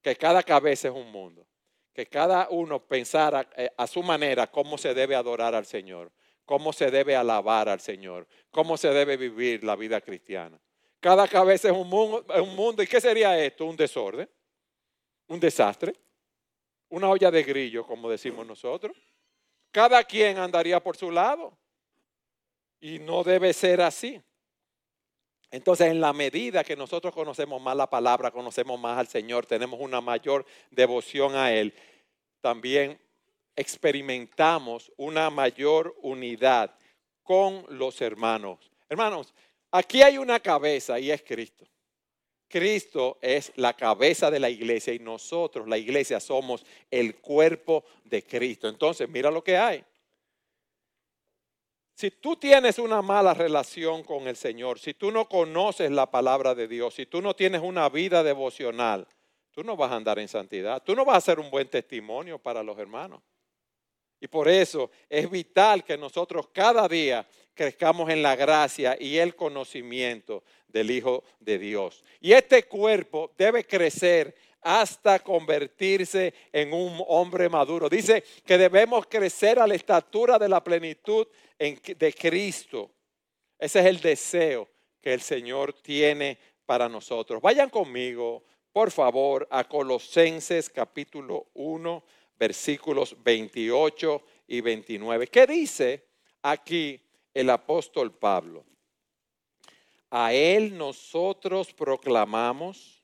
Que 0.02 0.16
cada 0.16 0.44
cabeza 0.44 0.88
es 0.88 0.94
un 0.94 1.12
mundo. 1.12 1.48
Que 1.94 2.08
cada 2.08 2.50
uno 2.50 2.84
pensara 2.84 3.48
eh, 3.56 3.70
a 3.78 3.86
su 3.86 4.02
manera 4.02 4.48
cómo 4.48 4.78
se 4.80 4.96
debe 4.96 5.16
adorar 5.16 5.54
al 5.54 5.68
Señor, 5.68 6.12
cómo 6.46 6.74
se 6.74 6.90
debe 6.90 7.16
alabar 7.16 7.70
al 7.70 7.80
Señor, 7.80 8.28
cómo 8.50 8.78
se 8.78 8.90
debe 8.90 9.16
vivir 9.16 9.64
la 9.64 9.76
vida 9.76 10.02
cristiana. 10.02 10.60
Cada 11.04 11.28
cabeza 11.28 11.68
es 11.68 11.76
un, 11.76 11.90
mundo, 11.90 12.82
¿Y 12.82 12.88
qué 12.88 13.02
sería 13.02 13.38
esto? 13.38 13.66
Un 13.66 13.76
desorden, 13.76 14.30
un 15.28 15.38
desastre, 15.38 15.94
una 16.88 17.10
olla 17.10 17.30
de 17.30 17.44
grillo, 17.44 17.86
como 17.86 18.10
decimos 18.10 18.48
nosotros. 18.48 18.96
Cada 19.70 20.02
quien 20.06 20.38
andaría 20.38 20.82
por 20.82 20.96
su 20.96 21.12
lado. 21.12 21.58
Y 22.80 23.00
no 23.00 23.22
debe 23.22 23.52
ser 23.52 23.82
así. 23.82 24.22
Entonces, 25.52 25.88
en 25.88 26.00
la 26.00 26.14
medida 26.14 26.64
que 26.64 26.78
nosotros 26.78 27.14
conocemos 27.14 27.62
más 27.62 27.76
la 27.76 27.90
palabra, 27.90 28.32
conocemos 28.32 28.80
más 28.80 28.98
al 28.98 29.10
Señor, 29.10 29.46
tenemos 29.46 29.82
una 29.82 30.00
mayor 30.00 30.46
devoción 30.72 31.36
a 31.36 31.52
Él, 31.52 31.74
también 32.40 32.98
experimentamos 33.58 34.90
una 34.96 35.30
mayor 35.30 35.98
unidad 36.02 36.74
con 37.24 37.66
los 37.78 38.00
hermanos. 38.00 38.72
Hermanos, 38.88 39.34
Aquí 39.76 40.04
hay 40.04 40.20
una 40.20 40.40
cabeza 40.40 41.00
y 41.00 41.10
es 41.10 41.24
Cristo. 41.24 41.66
Cristo 42.48 43.18
es 43.20 43.52
la 43.56 43.74
cabeza 43.74 44.30
de 44.30 44.40
la 44.40 44.48
iglesia 44.48 44.94
y 44.94 45.00
nosotros, 45.00 45.68
la 45.68 45.80
iglesia, 45.80 46.20
somos 46.20 46.64
el 46.92 47.16
cuerpo 47.16 47.84
de 48.04 48.24
Cristo. 48.24 48.70
Entonces, 48.70 49.10
mira 49.10 49.32
lo 49.32 49.44
que 49.44 49.58
hay. 49.58 49.84
Si 51.96 52.12
tú 52.12 52.36
tienes 52.36 52.78
una 52.78 53.02
mala 53.02 53.34
relación 53.34 54.04
con 54.04 54.28
el 54.28 54.36
Señor, 54.36 54.78
si 54.78 54.94
tú 54.94 55.12
no 55.12 55.28
conoces 55.28 55.90
la 55.90 56.12
palabra 56.12 56.54
de 56.54 56.68
Dios, 56.68 56.94
si 56.94 57.08
tú 57.08 57.24
no 57.24 57.36
tienes 57.36 57.62
una 57.62 57.90
vida 57.90 58.22
devocional, 58.22 59.08
tú 59.50 59.64
no 59.64 59.76
vas 59.76 59.92
a 59.92 59.96
andar 59.96 60.20
en 60.20 60.28
santidad, 60.28 60.84
tú 60.84 60.96
no 60.96 61.04
vas 61.04 61.18
a 61.18 61.22
ser 61.22 61.40
un 61.40 61.50
buen 61.50 61.68
testimonio 61.68 62.38
para 62.38 62.62
los 62.62 62.78
hermanos. 62.78 63.24
Y 64.24 64.28
por 64.30 64.48
eso 64.48 64.90
es 65.10 65.30
vital 65.30 65.84
que 65.84 65.98
nosotros 65.98 66.48
cada 66.54 66.88
día 66.88 67.28
crezcamos 67.54 68.10
en 68.10 68.22
la 68.22 68.38
gracia 68.38 68.96
y 68.98 69.18
el 69.18 69.36
conocimiento 69.36 70.46
del 70.66 70.92
Hijo 70.92 71.26
de 71.42 71.58
Dios. 71.58 72.02
Y 72.22 72.32
este 72.32 72.64
cuerpo 72.64 73.34
debe 73.38 73.66
crecer 73.66 74.34
hasta 74.62 75.20
convertirse 75.20 76.34
en 76.54 76.72
un 76.72 77.04
hombre 77.10 77.50
maduro. 77.50 77.90
Dice 77.90 78.24
que 78.46 78.58
debemos 78.58 79.08
crecer 79.08 79.60
a 79.60 79.68
la 79.68 79.76
estatura 79.76 80.40
de 80.40 80.48
la 80.48 80.64
plenitud 80.64 81.28
de 81.60 82.16
Cristo. 82.18 82.92
Ese 83.60 83.82
es 83.82 83.86
el 83.88 84.00
deseo 84.00 84.70
que 85.02 85.14
el 85.14 85.20
Señor 85.20 85.74
tiene 85.74 86.38
para 86.66 86.88
nosotros. 86.88 87.42
Vayan 87.42 87.70
conmigo, 87.70 88.42
por 88.72 88.90
favor, 88.90 89.46
a 89.52 89.66
Colosenses 89.66 90.70
capítulo 90.70 91.48
1, 91.56 92.02
versículos 92.38 93.16
28 93.24 94.24
y 94.48 94.62
29. 94.62 95.28
¿Qué 95.28 95.48
dice 95.48 96.04
aquí 96.44 97.00
el 97.34 97.50
apóstol 97.50 98.12
Pablo. 98.12 98.64
A 100.12 100.34
él 100.34 100.78
nosotros 100.78 101.74
proclamamos, 101.74 103.02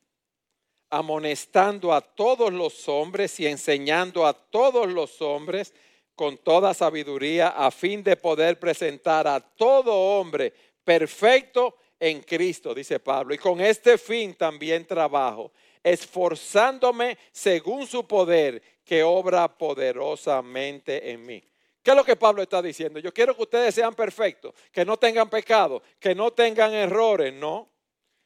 amonestando 0.92 1.94
a 1.94 2.02
todos 2.02 2.54
los 2.54 2.88
hombres 2.88 3.40
y 3.40 3.48
enseñando 3.48 4.26
a 4.26 4.34
todos 4.34 4.88
los 4.88 5.22
hombres 5.22 5.74
con 6.16 6.38
toda 6.38 6.74
sabiduría, 6.74 7.50
a 7.50 7.72
fin 7.72 8.04
de 8.04 8.16
poder 8.16 8.60
presentar 8.60 9.28
a 9.28 9.40
todo 9.40 9.94
hombre 9.94 10.54
perfecto 10.84 11.78
en 12.00 12.22
Cristo, 12.22 12.74
dice 12.74 13.00
Pablo. 13.00 13.34
Y 13.34 13.38
con 13.38 13.62
este 13.62 13.98
fin 13.98 14.36
también 14.36 14.86
trabajo, 14.86 15.52
esforzándome 15.82 17.18
según 17.32 17.88
su 17.88 18.06
poder 18.06 18.62
que 18.90 19.04
obra 19.04 19.48
poderosamente 19.48 21.12
en 21.12 21.24
mí. 21.24 21.44
¿Qué 21.84 21.92
es 21.92 21.96
lo 21.96 22.04
que 22.04 22.16
Pablo 22.16 22.42
está 22.42 22.60
diciendo? 22.60 22.98
Yo 22.98 23.14
quiero 23.14 23.36
que 23.36 23.44
ustedes 23.44 23.76
sean 23.76 23.94
perfectos, 23.94 24.52
que 24.72 24.84
no 24.84 24.98
tengan 24.98 25.30
pecado, 25.30 25.84
que 26.00 26.16
no 26.16 26.32
tengan 26.32 26.74
errores, 26.74 27.32
no, 27.32 27.70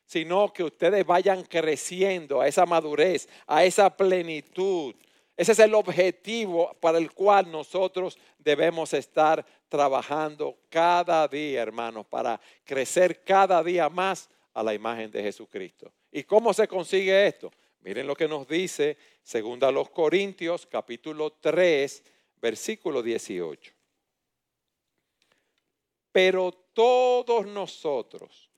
sino 0.05 0.53
que 0.53 0.63
ustedes 0.63 1.05
vayan 1.05 1.43
creciendo 1.43 2.39
a 2.39 2.47
esa 2.47 2.65
madurez, 2.65 3.27
a 3.45 3.65
esa 3.65 3.89
plenitud. 3.89 4.95
Ese 5.35 5.51
es 5.51 5.59
el 5.59 5.75
objetivo 5.75 6.73
para 6.79 6.97
el 6.97 7.11
cual 7.11 7.51
nosotros 7.51 8.17
debemos 8.37 8.93
estar 8.93 9.45
trabajando 9.67 10.59
cada 10.69 11.27
día, 11.27 11.61
hermanos, 11.61 12.05
para 12.05 12.39
crecer 12.63 13.21
cada 13.25 13.61
día 13.61 13.89
más 13.89 14.29
a 14.53 14.63
la 14.63 14.73
imagen 14.73 15.11
de 15.11 15.23
Jesucristo. 15.23 15.91
¿Y 16.09 16.23
cómo 16.23 16.53
se 16.53 16.69
consigue 16.69 17.27
esto? 17.27 17.51
Miren 17.83 18.07
lo 18.07 18.15
que 18.15 18.29
nos 18.29 18.47
dice 18.47 18.97
segunda 19.21 19.69
los 19.69 19.89
Corintios 19.89 20.65
capítulo 20.65 21.33
3 21.33 22.03
versículo 22.37 23.03
18. 23.03 23.73
Pero 26.13 26.51
todos 26.73 27.45
nosotros, 27.45 28.49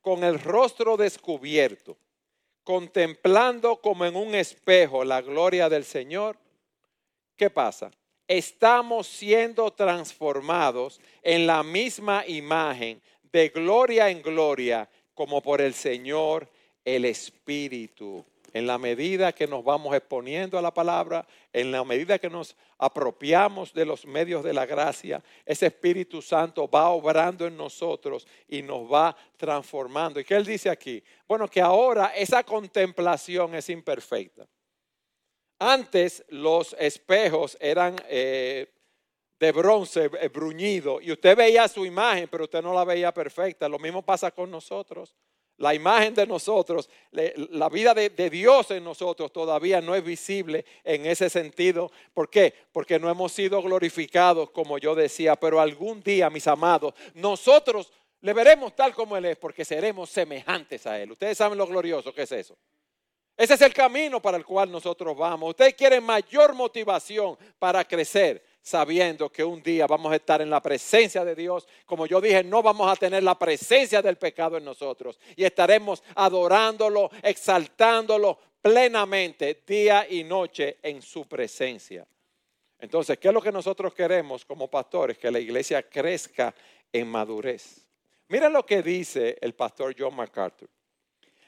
con 0.00 0.24
el 0.24 0.40
rostro 0.40 0.96
descubierto, 0.96 1.96
contemplando 2.64 3.80
como 3.80 4.04
en 4.04 4.16
un 4.16 4.34
espejo 4.34 5.04
la 5.04 5.22
gloria 5.22 5.68
del 5.68 5.84
Señor, 5.84 6.36
¿qué 7.36 7.50
pasa? 7.50 7.92
Estamos 8.26 9.06
siendo 9.06 9.72
transformados 9.72 11.00
en 11.22 11.46
la 11.46 11.62
misma 11.62 12.26
imagen, 12.26 13.00
de 13.22 13.48
gloria 13.50 14.10
en 14.10 14.22
gloria, 14.22 14.88
como 15.14 15.40
por 15.40 15.60
el 15.60 15.74
Señor 15.74 16.50
el 16.84 17.04
Espíritu 17.04 18.24
en 18.56 18.66
la 18.66 18.78
medida 18.78 19.32
que 19.32 19.46
nos 19.46 19.62
vamos 19.62 19.94
exponiendo 19.94 20.58
a 20.58 20.62
la 20.62 20.72
palabra, 20.72 21.26
en 21.52 21.70
la 21.70 21.84
medida 21.84 22.18
que 22.18 22.30
nos 22.30 22.56
apropiamos 22.78 23.74
de 23.74 23.84
los 23.84 24.06
medios 24.06 24.42
de 24.42 24.54
la 24.54 24.64
gracia, 24.64 25.22
ese 25.44 25.66
Espíritu 25.66 26.22
Santo 26.22 26.66
va 26.66 26.88
obrando 26.88 27.46
en 27.46 27.54
nosotros 27.54 28.26
y 28.48 28.62
nos 28.62 28.90
va 28.90 29.14
transformando. 29.36 30.18
¿Y 30.20 30.24
qué 30.24 30.36
él 30.36 30.46
dice 30.46 30.70
aquí? 30.70 31.04
Bueno, 31.28 31.48
que 31.48 31.60
ahora 31.60 32.14
esa 32.16 32.44
contemplación 32.44 33.54
es 33.54 33.68
imperfecta. 33.68 34.48
Antes 35.58 36.24
los 36.30 36.74
espejos 36.78 37.58
eran, 37.60 37.94
eh, 38.08 38.72
de 39.38 39.52
bronce 39.52 40.10
eh, 40.18 40.28
bruñido 40.28 40.98
y 41.02 41.12
usted 41.12 41.36
veía 41.36 41.68
su 41.68 41.84
imagen, 41.84 42.26
pero 42.30 42.44
usted 42.44 42.62
no 42.62 42.72
la 42.72 42.86
veía 42.86 43.12
perfecta. 43.12 43.68
Lo 43.68 43.78
mismo 43.78 44.00
pasa 44.00 44.30
con 44.30 44.50
nosotros. 44.50 45.14
La 45.58 45.74
imagen 45.74 46.14
de 46.14 46.26
nosotros, 46.26 46.90
la 47.12 47.68
vida 47.70 47.94
de, 47.94 48.30
Dios 48.30 48.70
en 48.72 48.84
nosotros 48.84 49.32
todavía 49.32 49.80
no 49.80 49.94
es 49.94 50.04
visible 50.04 50.66
en 50.84 51.06
ese 51.06 51.30
sentido. 51.30 51.90
¿Por 52.12 52.28
qué? 52.28 52.52
Porque 52.72 52.98
no 52.98 53.08
hemos 53.08 53.32
sido 53.32 53.62
glorificados, 53.62 54.50
como 54.50 54.76
yo 54.76 54.94
decía, 54.94 55.34
pero 55.34 55.58
algún 55.58 56.02
día, 56.02 56.28
mis 56.28 56.46
amados, 56.46 56.92
nosotros 57.14 57.90
le 58.20 58.34
veremos 58.34 58.76
tal 58.76 58.94
como 58.94 59.16
Él 59.16 59.24
es, 59.24 59.38
porque 59.38 59.64
seremos 59.64 60.10
semejantes 60.10 60.86
a 60.86 61.00
Él. 61.00 61.12
Ustedes 61.12 61.38
saben 61.38 61.56
lo 61.56 61.66
glorioso 61.66 62.12
que 62.12 62.22
es 62.22 62.32
eso. 62.32 62.56
Ese 63.36 63.54
es 63.54 63.60
el 63.62 63.72
camino 63.72 64.20
para 64.20 64.36
el 64.36 64.44
cual 64.44 64.70
nosotros 64.70 65.16
vamos. 65.16 65.50
Ustedes 65.50 65.74
quieren 65.74 66.04
mayor 66.04 66.54
motivación 66.54 67.36
para 67.58 67.84
crecer 67.84 68.42
sabiendo 68.66 69.30
que 69.30 69.44
un 69.44 69.62
día 69.62 69.86
vamos 69.86 70.12
a 70.12 70.16
estar 70.16 70.42
en 70.42 70.50
la 70.50 70.60
presencia 70.60 71.24
de 71.24 71.36
Dios. 71.36 71.68
Como 71.84 72.04
yo 72.04 72.20
dije, 72.20 72.42
no 72.42 72.64
vamos 72.64 72.90
a 72.90 72.96
tener 72.96 73.22
la 73.22 73.38
presencia 73.38 74.02
del 74.02 74.16
pecado 74.16 74.56
en 74.56 74.64
nosotros 74.64 75.20
y 75.36 75.44
estaremos 75.44 76.02
adorándolo, 76.16 77.08
exaltándolo 77.22 78.36
plenamente 78.60 79.62
día 79.64 80.04
y 80.10 80.24
noche 80.24 80.78
en 80.82 81.00
su 81.00 81.28
presencia. 81.28 82.04
Entonces, 82.80 83.16
¿qué 83.18 83.28
es 83.28 83.34
lo 83.34 83.40
que 83.40 83.52
nosotros 83.52 83.94
queremos 83.94 84.44
como 84.44 84.68
pastores? 84.68 85.16
Que 85.16 85.30
la 85.30 85.38
iglesia 85.38 85.88
crezca 85.88 86.52
en 86.92 87.06
madurez. 87.06 87.86
Miren 88.26 88.52
lo 88.52 88.66
que 88.66 88.82
dice 88.82 89.38
el 89.42 89.54
pastor 89.54 89.94
John 89.96 90.16
MacArthur. 90.16 90.68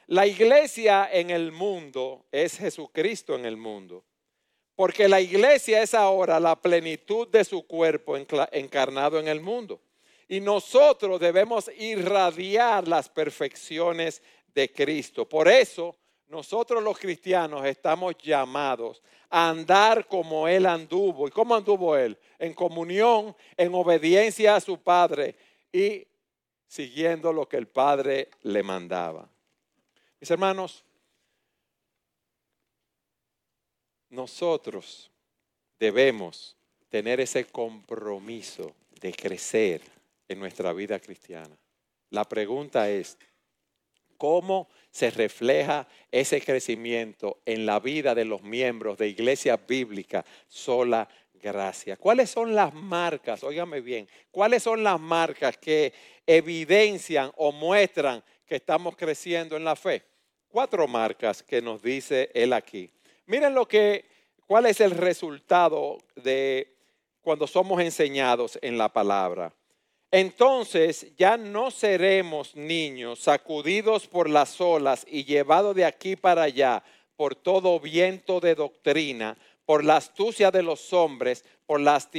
La 0.07 0.25
iglesia 0.25 1.09
en 1.11 1.31
el 1.31 1.51
mundo 1.51 2.27
es 2.31 2.57
Jesucristo 2.59 3.35
en 3.35 3.45
el 3.45 3.57
mundo. 3.57 4.05
Porque 4.79 5.09
la 5.09 5.19
iglesia 5.19 5.81
es 5.83 5.93
ahora 5.93 6.39
la 6.39 6.55
plenitud 6.55 7.27
de 7.27 7.43
su 7.43 7.67
cuerpo 7.67 8.15
encarnado 8.15 9.19
en 9.19 9.27
el 9.27 9.41
mundo. 9.41 9.81
Y 10.25 10.39
nosotros 10.39 11.19
debemos 11.19 11.69
irradiar 11.77 12.87
las 12.87 13.09
perfecciones 13.09 14.23
de 14.55 14.71
Cristo. 14.71 15.27
Por 15.27 15.49
eso 15.49 15.97
nosotros 16.29 16.81
los 16.81 16.97
cristianos 16.97 17.65
estamos 17.65 18.15
llamados 18.23 19.03
a 19.29 19.49
andar 19.49 20.07
como 20.07 20.47
Él 20.47 20.65
anduvo. 20.65 21.27
¿Y 21.27 21.31
cómo 21.31 21.55
anduvo 21.55 21.97
Él? 21.97 22.17
En 22.37 22.53
comunión, 22.53 23.35
en 23.57 23.75
obediencia 23.75 24.55
a 24.55 24.61
su 24.61 24.81
Padre 24.81 25.35
y 25.73 26.07
siguiendo 26.69 27.33
lo 27.33 27.49
que 27.49 27.57
el 27.57 27.67
Padre 27.67 28.29
le 28.43 28.63
mandaba. 28.63 29.27
Mis 30.21 30.31
hermanos, 30.31 30.85
nosotros 34.09 35.11
debemos 35.79 36.55
tener 36.89 37.19
ese 37.19 37.45
compromiso 37.45 38.75
de 38.99 39.13
crecer 39.13 39.81
en 40.27 40.39
nuestra 40.39 40.73
vida 40.73 40.99
cristiana. 40.99 41.55
La 42.09 42.25
pregunta 42.25 42.89
es, 42.89 43.17
¿cómo 44.17 44.67
se 44.91 45.11
refleja 45.11 45.87
ese 46.11 46.41
crecimiento 46.41 47.39
en 47.45 47.65
la 47.65 47.79
vida 47.79 48.15
de 48.15 48.25
los 48.25 48.41
miembros 48.41 48.97
de 48.97 49.07
Iglesia 49.07 49.57
Bíblica 49.57 50.25
Sola 50.47 51.07
Gracia? 51.33 51.95
¿Cuáles 51.95 52.31
son 52.31 52.55
las 52.55 52.73
marcas, 52.73 53.43
óigame 53.43 53.81
bien, 53.81 54.07
cuáles 54.31 54.63
son 54.63 54.83
las 54.83 54.99
marcas 54.99 55.57
que 55.57 55.93
evidencian 56.25 57.31
o 57.37 57.51
muestran 57.51 58.23
que 58.45 58.55
estamos 58.55 58.97
creciendo 58.97 59.55
en 59.55 59.63
la 59.63 59.75
fe? 59.75 60.03
Cuatro 60.47 60.87
marcas 60.87 61.43
que 61.43 61.61
nos 61.61 61.81
dice 61.81 62.31
él 62.33 62.53
aquí. 62.53 62.91
Miren 63.29 63.53
lo 63.53 63.67
que, 63.67 64.05
cuál 64.47 64.65
es 64.65 64.81
el 64.81 64.89
resultado 64.89 65.99
de 66.15 66.73
cuando 67.21 67.45
somos 67.45 67.79
enseñados 67.79 68.57
en 68.59 68.75
la 68.75 68.91
palabra. 68.91 69.53
Entonces 70.09 71.15
ya 71.15 71.37
no 71.37 71.69
seremos 71.69 72.55
niños 72.55 73.19
sacudidos 73.19 74.07
por 74.07 74.27
las 74.27 74.59
olas 74.59 75.05
y 75.07 75.25
llevados 75.25 75.75
de 75.75 75.85
aquí 75.85 76.15
para 76.15 76.41
allá 76.41 76.81
por 77.15 77.35
todo 77.35 77.79
viento 77.79 78.39
de 78.39 78.55
doctrina, 78.55 79.37
por 79.63 79.83
la 79.83 79.97
astucia 79.97 80.49
de 80.49 80.63
los 80.63 80.91
hombres, 80.91 81.45
por 81.67 81.79
las, 81.81 82.09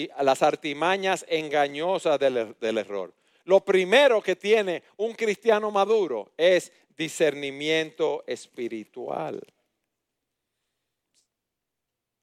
artimañas 0.42 1.26
engañosas 1.28 2.20
del, 2.20 2.54
del 2.60 2.78
error. 2.78 3.12
Lo 3.42 3.64
primero 3.64 4.22
que 4.22 4.36
tiene 4.36 4.84
un 4.96 5.14
cristiano 5.14 5.72
maduro 5.72 6.30
es 6.36 6.70
discernimiento 6.96 8.22
espiritual 8.28 9.42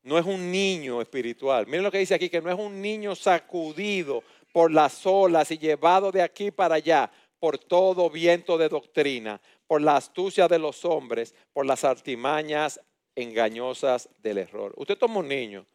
no 0.08 0.17
es 0.17 0.26
un 0.26 0.50
niño 0.50 1.02
espiritual. 1.02 1.67
Miren 1.67 1.84
lo 1.84 1.91
que 1.91 1.98
dice 1.98 2.15
aquí, 2.15 2.30
que 2.30 2.41
no 2.41 2.50
es 2.50 2.58
un 2.58 2.82
niño 2.82 3.13
sacudido 3.13 4.24
por 4.54 4.72
las 4.72 5.06
olas 5.06 5.52
y 5.52 5.58
llevado 5.58 6.13
de 6.13 6.22
aquí 6.22 6.50
para 6.50 6.76
allá 6.76 7.12
por 7.39 7.58
todo 7.58 8.10
viento 8.10 8.58
de 8.58 8.70
doctrina, 8.70 9.41
por 9.67 9.82
la 9.82 9.98
astucia 9.98 10.48
de 10.48 10.60
los 10.60 10.86
hombres, 10.86 11.36
por 11.52 11.65
las 11.65 11.84
artimañas 11.84 12.80
engañosas 13.15 14.08
del 14.20 14.38
error. 14.38 14.74
Usted 14.78 14.98
toma 14.98 15.20
un 15.20 15.28
niño 15.28 15.65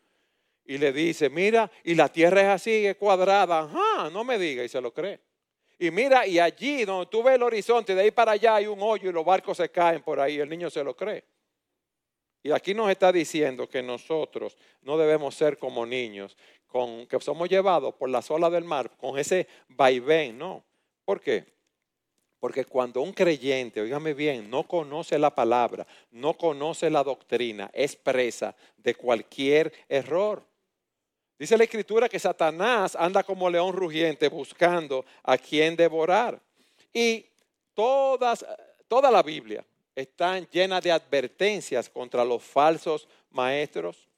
y 0.64 0.78
le 0.78 0.94
dice, 0.94 1.28
mira, 1.28 1.70
y 1.84 1.94
la 1.94 2.08
tierra 2.08 2.40
es 2.40 2.48
así, 2.48 2.86
es 2.86 2.96
cuadrada, 2.96 3.60
ajá, 3.60 4.08
no 4.10 4.24
me 4.24 4.38
diga, 4.38 4.64
y 4.64 4.68
se 4.70 4.80
lo 4.80 4.94
cree. 4.94 5.20
Y 5.78 5.90
mira, 5.90 6.26
y 6.26 6.38
allí 6.38 6.86
donde 6.86 7.04
tú 7.10 7.22
ves 7.22 7.34
el 7.34 7.42
horizonte, 7.42 7.94
de 7.94 8.00
ahí 8.00 8.10
para 8.10 8.32
allá 8.32 8.54
hay 8.54 8.66
un 8.66 8.78
hoyo 8.80 9.10
y 9.10 9.12
los 9.12 9.26
barcos 9.26 9.58
se 9.58 9.68
caen 9.68 10.00
por 10.00 10.18
ahí, 10.18 10.38
el 10.38 10.48
niño 10.48 10.70
se 10.70 10.82
lo 10.82 10.96
cree. 10.96 11.22
Y 12.42 12.50
aquí 12.50 12.74
nos 12.74 12.90
está 12.90 13.12
diciendo 13.12 13.68
que 13.68 13.82
nosotros 13.82 14.56
no 14.82 14.98
debemos 14.98 15.34
ser 15.34 15.58
como 15.58 15.86
niños, 15.86 16.36
con, 16.66 17.06
que 17.06 17.20
somos 17.20 17.48
llevados 17.48 17.94
por 17.94 18.08
las 18.08 18.30
olas 18.30 18.50
del 18.50 18.64
mar, 18.64 18.90
con 18.96 19.18
ese 19.18 19.46
vaivén, 19.68 20.38
no. 20.38 20.64
¿Por 21.04 21.20
qué? 21.20 21.44
Porque 22.40 22.64
cuando 22.64 23.00
un 23.02 23.12
creyente, 23.12 23.80
oígame 23.80 24.14
bien, 24.14 24.50
no 24.50 24.66
conoce 24.66 25.16
la 25.18 25.32
palabra, 25.32 25.86
no 26.10 26.36
conoce 26.36 26.90
la 26.90 27.04
doctrina, 27.04 27.70
es 27.72 27.94
presa 27.94 28.56
de 28.76 28.96
cualquier 28.96 29.72
error. 29.88 30.42
Dice 31.38 31.56
la 31.56 31.64
escritura 31.64 32.08
que 32.08 32.18
Satanás 32.18 32.96
anda 32.96 33.22
como 33.22 33.48
león 33.48 33.72
rugiente 33.72 34.28
buscando 34.28 35.04
a 35.22 35.38
quien 35.38 35.76
devorar. 35.76 36.40
Y 36.92 37.24
todas, 37.74 38.44
toda 38.88 39.10
la 39.10 39.22
Biblia, 39.22 39.64
están 39.94 40.46
llenas 40.50 40.82
de 40.82 40.92
advertencias 40.92 41.88
contra 41.88 42.24
los 42.24 42.42
falsos 42.42 43.08
maestros. 43.30 44.08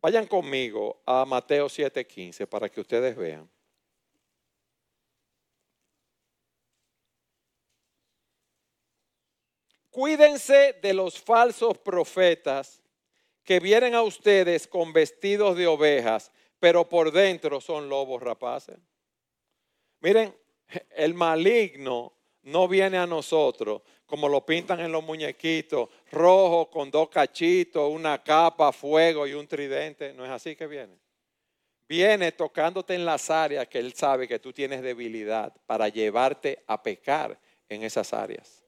Vayan 0.00 0.26
conmigo 0.26 1.00
a 1.06 1.24
Mateo 1.24 1.68
7:15 1.68 2.46
para 2.46 2.68
que 2.68 2.80
ustedes 2.80 3.16
vean. 3.16 3.48
Cuídense 9.90 10.74
de 10.80 10.94
los 10.94 11.20
falsos 11.20 11.76
profetas 11.78 12.80
que 13.42 13.58
vienen 13.58 13.94
a 13.94 14.02
ustedes 14.02 14.68
con 14.68 14.92
vestidos 14.92 15.56
de 15.56 15.66
ovejas, 15.66 16.30
pero 16.60 16.88
por 16.88 17.10
dentro 17.10 17.60
son 17.60 17.88
lobos 17.88 18.22
rapaces. 18.22 18.78
Miren, 20.00 20.36
el 20.90 21.14
maligno 21.14 22.12
no 22.42 22.68
viene 22.68 22.98
a 22.98 23.06
nosotros 23.06 23.82
como 24.08 24.26
lo 24.26 24.44
pintan 24.44 24.80
en 24.80 24.90
los 24.90 25.04
muñequitos, 25.04 25.90
rojo 26.10 26.70
con 26.70 26.90
dos 26.90 27.10
cachitos, 27.10 27.92
una 27.92 28.24
capa, 28.24 28.72
fuego 28.72 29.26
y 29.26 29.34
un 29.34 29.46
tridente. 29.46 30.14
No 30.14 30.24
es 30.24 30.30
así 30.30 30.56
que 30.56 30.66
viene. 30.66 30.98
Viene 31.86 32.32
tocándote 32.32 32.94
en 32.94 33.04
las 33.04 33.28
áreas 33.28 33.68
que 33.68 33.78
Él 33.78 33.92
sabe 33.92 34.26
que 34.26 34.38
tú 34.38 34.50
tienes 34.50 34.80
debilidad 34.80 35.54
para 35.66 35.90
llevarte 35.90 36.64
a 36.66 36.82
pecar 36.82 37.38
en 37.68 37.82
esas 37.82 38.14
áreas. 38.14 38.64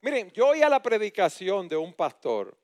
Miren, 0.00 0.32
yo 0.32 0.48
oía 0.48 0.68
la 0.68 0.82
predicación 0.82 1.68
de 1.68 1.76
un 1.76 1.92
pastor 1.92 2.58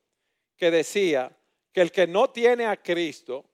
que 0.57 0.69
decía 0.69 1.31
que 1.71 1.79
el 1.79 1.93
que 1.93 2.05
no 2.05 2.29
tiene 2.29 2.65
a 2.65 2.75
Cristo 2.75 3.45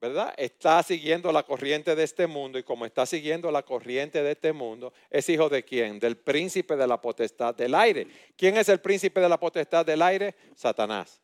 ¿verdad? 0.00 0.32
Está 0.38 0.82
siguiendo 0.82 1.30
la 1.30 1.42
corriente 1.42 1.94
de 1.94 2.04
este 2.04 2.26
mundo 2.26 2.58
y 2.58 2.62
como 2.62 2.86
está 2.86 3.04
siguiendo 3.04 3.50
la 3.50 3.62
corriente 3.62 4.22
de 4.22 4.32
este 4.32 4.52
mundo, 4.52 4.94
es 5.10 5.28
hijo 5.28 5.48
de 5.48 5.62
quién? 5.62 6.00
Del 6.00 6.16
príncipe 6.16 6.74
de 6.74 6.86
la 6.86 7.00
potestad 7.00 7.54
del 7.54 7.74
aire. 7.74 8.06
¿Quién 8.36 8.56
es 8.56 8.70
el 8.70 8.80
príncipe 8.80 9.20
de 9.20 9.28
la 9.28 9.38
potestad 9.38 9.84
del 9.84 10.00
aire? 10.00 10.34
Satanás. 10.56 11.20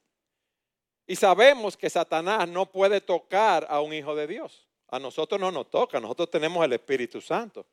Y 1.06 1.16
sabemos 1.16 1.76
que 1.76 1.88
Satanás 1.88 2.46
no 2.48 2.70
puede 2.70 3.00
tocar 3.00 3.66
a 3.70 3.80
un 3.80 3.94
hijo 3.94 4.14
de 4.14 4.26
Dios. 4.26 4.66
A 4.88 4.98
nosotros 4.98 5.40
no 5.40 5.50
nos 5.50 5.70
toca, 5.70 5.98
nosotros 5.98 6.30
tenemos 6.30 6.64
el 6.64 6.74
Espíritu 6.74 7.20
Santo. 7.20 7.64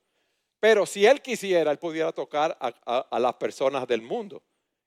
Pero 0.60 0.86
si 0.86 1.06
él 1.06 1.22
quisiera, 1.22 1.72
él 1.72 1.80
pudiera 1.80 2.14
tocar 2.14 2.58
a, 2.60 3.20
las 3.20 3.34
personas 3.34 3.86
del 3.86 4.02
mundo 4.02 4.42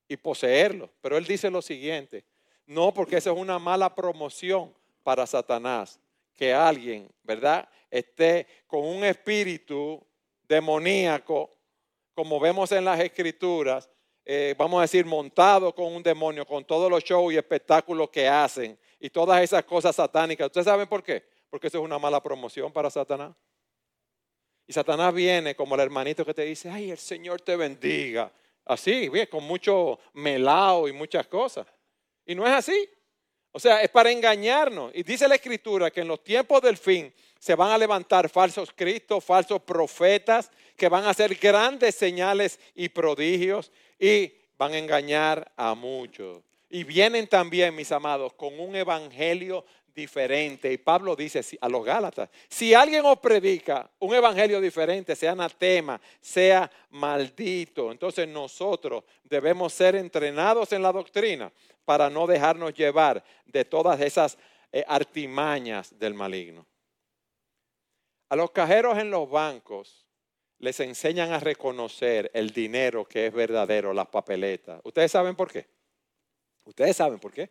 y 0.09 0.17
poseerlo. 0.17 0.89
Pero 1.03 1.19
él 1.19 1.27
dice 1.27 1.51
lo 1.51 1.61
siguiente, 1.61 2.25
no 2.65 2.95
porque 2.95 3.19
eso 3.19 3.33
es 3.33 3.39
una 3.39 3.59
mala 3.59 3.95
promoción 3.95 4.75
para 5.03 5.27
Satanás 5.27 6.01
que 6.37 6.53
alguien, 6.53 7.11
¿verdad?, 7.23 7.69
esté 7.91 8.47
con 8.67 8.85
un 8.85 9.05
espíritu 9.05 10.05
demoníaco, 10.43 11.51
como 12.15 12.39
vemos 12.39 12.71
en 12.73 12.85
las 12.85 13.01
escrituras, 13.01 13.91
eh, 14.25 14.55
vamos 14.59 14.79
a 14.79 14.83
decir, 14.83 15.05
montado 15.07 15.75
con 15.75 15.95
un 15.95 16.03
demonio, 16.03 16.47
con 16.47 16.65
todos 16.65 16.91
los 16.91 17.03
shows 17.03 17.33
y 17.33 17.37
espectáculos 17.37 18.11
que 18.11 18.29
hacen 18.29 18.79
y 18.99 19.11
todas 19.11 19.43
esas 19.43 19.65
cosas 19.65 19.97
satánicas. 19.97 20.47
¿Ustedes 20.47 20.65
saben 20.67 20.89
por 20.89 21.03
qué? 21.03 21.25
porque 21.51 21.69
eso 21.69 21.79
es 21.79 21.85
una 21.85 21.99
mala 21.99 22.23
promoción 22.23 22.73
para 22.73 22.91
Satanás. 22.91 23.35
Y 24.67 24.73
Satanás 24.73 25.15
viene 25.15 25.55
como 25.55 25.75
el 25.75 25.81
hermanito 25.81 26.25
que 26.25 26.35
te 26.35 26.43
dice, 26.43 26.69
ay, 26.69 26.91
el 26.91 26.99
Señor 26.99 27.41
te 27.41 27.57
bendiga. 27.57 28.31
Así, 28.65 29.09
bien, 29.09 29.27
con 29.31 29.45
mucho 29.45 29.99
melao 30.13 30.89
y 30.89 30.93
muchas 30.93 31.27
cosas. 31.29 31.67
Y 32.25 32.35
no 32.35 32.47
es 32.47 32.53
así. 32.53 32.89
O 33.57 33.59
sea, 33.59 33.81
es 33.81 33.89
para 33.89 34.11
engañarnos. 34.11 34.93
Y 34.95 35.03
dice 35.03 35.27
la 35.27 35.37
Escritura 35.37 35.91
que 35.91 36.03
en 36.03 36.09
los 36.09 36.23
tiempos 36.23 36.61
del 36.61 36.77
fin 36.77 37.11
se 37.39 37.55
van 37.55 37.71
a 37.71 37.79
levantar 37.79 38.29
falsos 38.29 38.71
cristos, 38.71 39.25
falsos 39.25 39.63
profetas, 39.63 40.51
que 40.77 40.91
van 40.91 41.05
a 41.05 41.09
hacer 41.09 41.35
grandes 41.37 41.95
señales 41.95 42.61
y 42.75 42.91
prodigios 42.91 43.73
y 43.99 44.31
van 44.59 44.75
a 44.75 44.79
engañar 44.79 45.51
a 45.57 45.75
muchos. 45.75 46.43
Y 46.69 46.85
vienen 46.85 47.29
también, 47.29 47.75
mis 47.75 47.91
amados, 47.93 48.35
con 48.35 48.61
un 48.61 48.77
evangelio 48.77 49.65
diferente. 49.97 50.71
Y 50.73 50.79
Pablo 50.79 51.17
dice 51.17 51.41
a 51.61 51.69
los 51.69 51.85
Gálatas, 51.85 52.29
si 52.49 52.75
alguien 52.75 53.05
os 53.07 53.19
predica 53.19 53.91
un 53.99 54.15
evangelio 54.15 54.61
diferente, 54.61 55.17
sea 55.17 55.33
anatema, 55.33 56.01
sea 56.21 56.71
maldito, 56.91 57.91
entonces 57.91 58.29
nosotros 58.29 59.03
debemos 59.25 59.73
ser 59.73 59.97
entrenados 59.97 60.73
en 60.73 60.83
la 60.83 60.93
doctrina 60.93 61.51
para 61.85 62.11
no 62.11 62.27
dejarnos 62.27 62.75
llevar 62.75 63.25
de 63.47 63.65
todas 63.65 64.01
esas 64.01 64.39
eh, 64.71 64.85
artimañas 64.87 65.99
del 65.99 66.15
maligno. 66.15 66.67
A 68.29 68.37
los 68.37 68.51
cajeros 68.51 68.99
en 68.99 69.11
los 69.11 69.31
bancos 69.31 70.05
les 70.59 70.79
enseñan 70.81 71.33
a 71.33 71.41
reconocer 71.41 72.31
el 72.35 72.51
dinero 72.51 73.05
que 73.05 73.27
es 73.27 73.33
verdadero, 73.33 73.95
las 73.95 74.09
papeletas. 74.09 74.81
¿Ustedes 74.85 75.11
saben 75.13 75.35
por 75.35 75.51
qué? 75.51 75.67
Ustedes 76.65 76.97
saben 76.97 77.19
por 77.19 77.33
qué. 77.33 77.51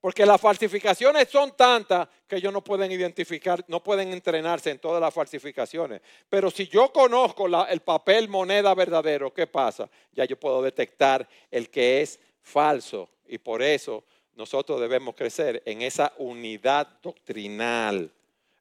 Porque 0.00 0.24
las 0.24 0.40
falsificaciones 0.40 1.28
son 1.28 1.56
tantas 1.56 2.08
que 2.26 2.36
ellos 2.36 2.52
no 2.52 2.62
pueden 2.62 2.92
identificar, 2.92 3.64
no 3.66 3.82
pueden 3.82 4.12
entrenarse 4.12 4.70
en 4.70 4.78
todas 4.78 5.00
las 5.00 5.12
falsificaciones. 5.12 6.00
Pero 6.28 6.50
si 6.50 6.68
yo 6.68 6.92
conozco 6.92 7.46
el 7.66 7.80
papel 7.80 8.28
moneda 8.28 8.74
verdadero, 8.74 9.34
¿qué 9.34 9.48
pasa? 9.48 9.90
Ya 10.12 10.24
yo 10.24 10.38
puedo 10.38 10.62
detectar 10.62 11.28
el 11.50 11.68
que 11.68 12.02
es 12.02 12.20
falso. 12.42 13.10
Y 13.26 13.38
por 13.38 13.60
eso 13.60 14.04
nosotros 14.36 14.80
debemos 14.80 15.16
crecer 15.16 15.62
en 15.66 15.82
esa 15.82 16.12
unidad 16.18 16.86
doctrinal. 17.02 18.12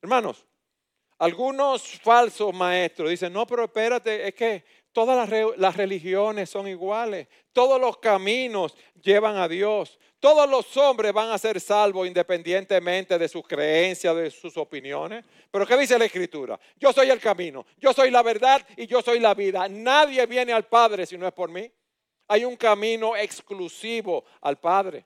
Hermanos, 0.02 0.44
algunos 1.20 2.00
falsos 2.00 2.54
maestros 2.54 3.10
dicen, 3.10 3.34
no, 3.34 3.46
pero 3.46 3.64
espérate, 3.64 4.28
es 4.28 4.34
que 4.34 4.64
todas 4.98 5.30
las, 5.60 5.78
religiones 5.78 6.50
son 6.50 6.68
iguales, 6.68 7.28
todos 7.54 7.80
los 7.80 8.00
caminos 8.00 8.76
llevan 9.00 9.38
a 9.38 9.48
Dios, 9.48 10.00
todos 10.20 10.50
los 10.50 10.76
hombres 10.76 11.14
van 11.14 11.30
a 11.30 11.38
ser 11.38 11.62
salvos 11.62 12.08
independientemente 12.08 13.20
de 13.20 13.30
sus 13.30 13.48
creencias, 13.48 14.16
de 14.16 14.32
sus 14.32 14.58
opiniones. 14.58 15.24
Pero 15.52 15.68
¿qué 15.68 15.78
dice 15.78 16.00
la 16.00 16.06
Escritura? 16.06 16.60
Yo 16.80 16.92
soy 16.92 17.12
el 17.12 17.20
camino, 17.20 17.64
yo 17.78 17.94
soy 17.94 18.10
la 18.10 18.24
verdad 18.24 18.66
y 18.76 18.88
yo 18.88 19.04
soy 19.04 19.20
la 19.20 19.36
vida. 19.36 19.70
Nadie 19.70 20.26
viene 20.26 20.52
al 20.52 20.66
Padre 20.66 21.06
si 21.06 21.16
no 21.16 21.28
es 21.28 21.34
por 21.34 21.52
mí. 21.52 21.72
Hay 22.28 22.44
un 22.44 22.56
camino 22.56 23.16
exclusivo 23.16 24.26
al 24.42 24.58
Padre. 24.58 25.06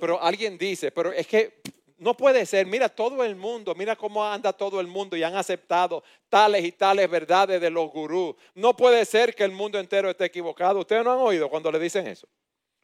Pero 0.00 0.18
alguien 0.18 0.56
dice, 0.56 0.92
pero 0.92 1.12
es 1.12 1.26
que 1.26 1.60
no 1.98 2.16
puede 2.16 2.46
ser, 2.46 2.66
mira 2.66 2.88
todo 2.88 3.24
el 3.24 3.34
mundo, 3.34 3.74
mira 3.74 3.96
cómo 3.96 4.24
anda 4.24 4.52
todo 4.52 4.80
el 4.80 4.86
mundo 4.86 5.16
y 5.16 5.24
han 5.24 5.34
aceptado 5.34 6.04
tales 6.28 6.64
y 6.64 6.72
tales 6.72 7.10
verdades 7.10 7.60
de 7.60 7.70
los 7.70 7.90
gurús. 7.90 8.36
No 8.54 8.76
puede 8.76 9.04
ser 9.04 9.34
que 9.34 9.42
el 9.42 9.50
mundo 9.50 9.78
entero 9.78 10.08
esté 10.08 10.26
equivocado. 10.26 10.80
Ustedes 10.80 11.04
no 11.04 11.12
han 11.12 11.18
oído 11.18 11.48
cuando 11.48 11.72
le 11.72 11.78
dicen 11.80 12.06
eso. 12.06 12.28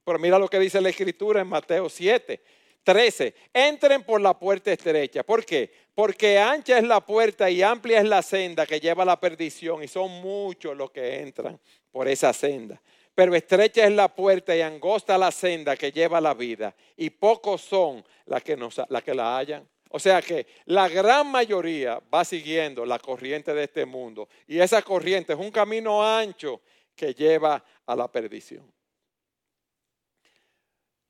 Pero 0.04 0.18
mira 0.18 0.38
lo 0.38 0.48
que 0.48 0.58
dice 0.58 0.80
la 0.80 0.88
escritura 0.88 1.40
en 1.40 1.46
Mateo 1.46 1.88
7, 1.88 2.42
13. 2.82 3.34
Entren 3.52 4.02
por 4.02 4.20
la 4.20 4.38
puerta 4.38 4.72
estrecha. 4.72 5.22
¿Por 5.22 5.44
qué? 5.44 5.72
Porque 5.94 6.38
ancha 6.38 6.76
es 6.76 6.84
la 6.84 7.00
puerta 7.00 7.48
y 7.48 7.62
amplia 7.62 8.00
es 8.00 8.08
la 8.08 8.20
senda 8.20 8.66
que 8.66 8.80
lleva 8.80 9.04
a 9.04 9.06
la 9.06 9.20
perdición 9.20 9.82
y 9.82 9.88
son 9.88 10.10
muchos 10.10 10.76
los 10.76 10.90
que 10.90 11.20
entran 11.20 11.58
por 11.92 12.08
esa 12.08 12.32
senda. 12.32 12.82
Pero 13.14 13.34
estrecha 13.34 13.84
es 13.84 13.92
la 13.92 14.08
puerta 14.08 14.56
y 14.56 14.60
angosta 14.60 15.16
la 15.16 15.30
senda 15.30 15.76
que 15.76 15.92
lleva 15.92 16.20
la 16.20 16.34
vida 16.34 16.74
y 16.96 17.10
pocos 17.10 17.62
son 17.62 18.04
las 18.26 18.42
que, 18.42 18.56
que 19.04 19.14
la 19.14 19.36
hallan. 19.36 19.68
O 19.90 20.00
sea 20.00 20.20
que 20.20 20.46
la 20.64 20.88
gran 20.88 21.30
mayoría 21.30 22.02
va 22.12 22.24
siguiendo 22.24 22.84
la 22.84 22.98
corriente 22.98 23.54
de 23.54 23.64
este 23.64 23.86
mundo 23.86 24.28
y 24.48 24.58
esa 24.58 24.82
corriente 24.82 25.32
es 25.32 25.38
un 25.38 25.52
camino 25.52 26.04
ancho 26.04 26.60
que 26.96 27.14
lleva 27.14 27.64
a 27.86 27.94
la 27.94 28.10
perdición. 28.10 28.72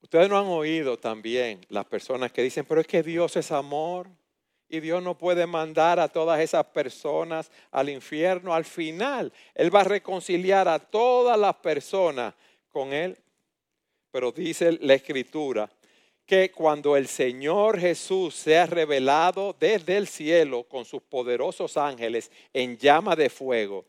Ustedes 0.03 0.29
no 0.29 0.39
han 0.39 0.47
oído 0.47 0.99
también 0.99 1.65
las 1.71 1.87
personas 1.87 2.31
que 2.31 2.43
dicen, 2.43 2.67
pero 2.67 2.83
es 2.83 2.87
que 2.87 3.03
Dios 3.03 3.37
es 3.37 3.51
amor 3.51 4.07
y 4.69 4.81
Dios 4.81 5.03
no 5.03 5.17
puede 5.17 5.47
mandar 5.47 6.01
a 6.01 6.09
todas 6.09 6.41
esas 6.41 6.65
personas 6.67 7.51
al 7.71 7.89
infierno. 7.89 8.55
Al 8.55 8.65
final, 8.65 9.33
Él 9.55 9.75
va 9.75 9.83
a 9.83 9.85
reconciliar 9.85 10.69
a 10.69 10.79
todas 10.79 11.39
las 11.39 11.55
personas 11.57 12.35
con 12.71 12.93
Él. 12.93 13.17
Pero 14.11 14.33
dice 14.33 14.79
la 14.81 14.95
Escritura 14.95 15.71
que 16.27 16.51
cuando 16.51 16.97
el 16.97 17.07
Señor 17.07 17.79
Jesús 17.79 18.35
sea 18.35 18.67
revelado 18.67 19.55
desde 19.59 19.97
el 19.97 20.07
cielo 20.07 20.65
con 20.65 20.85
sus 20.85 21.03
poderosos 21.03 21.77
ángeles 21.77 22.31
en 22.53 22.79
llama 22.79 23.15
de 23.15 23.29
fuego, 23.29 23.85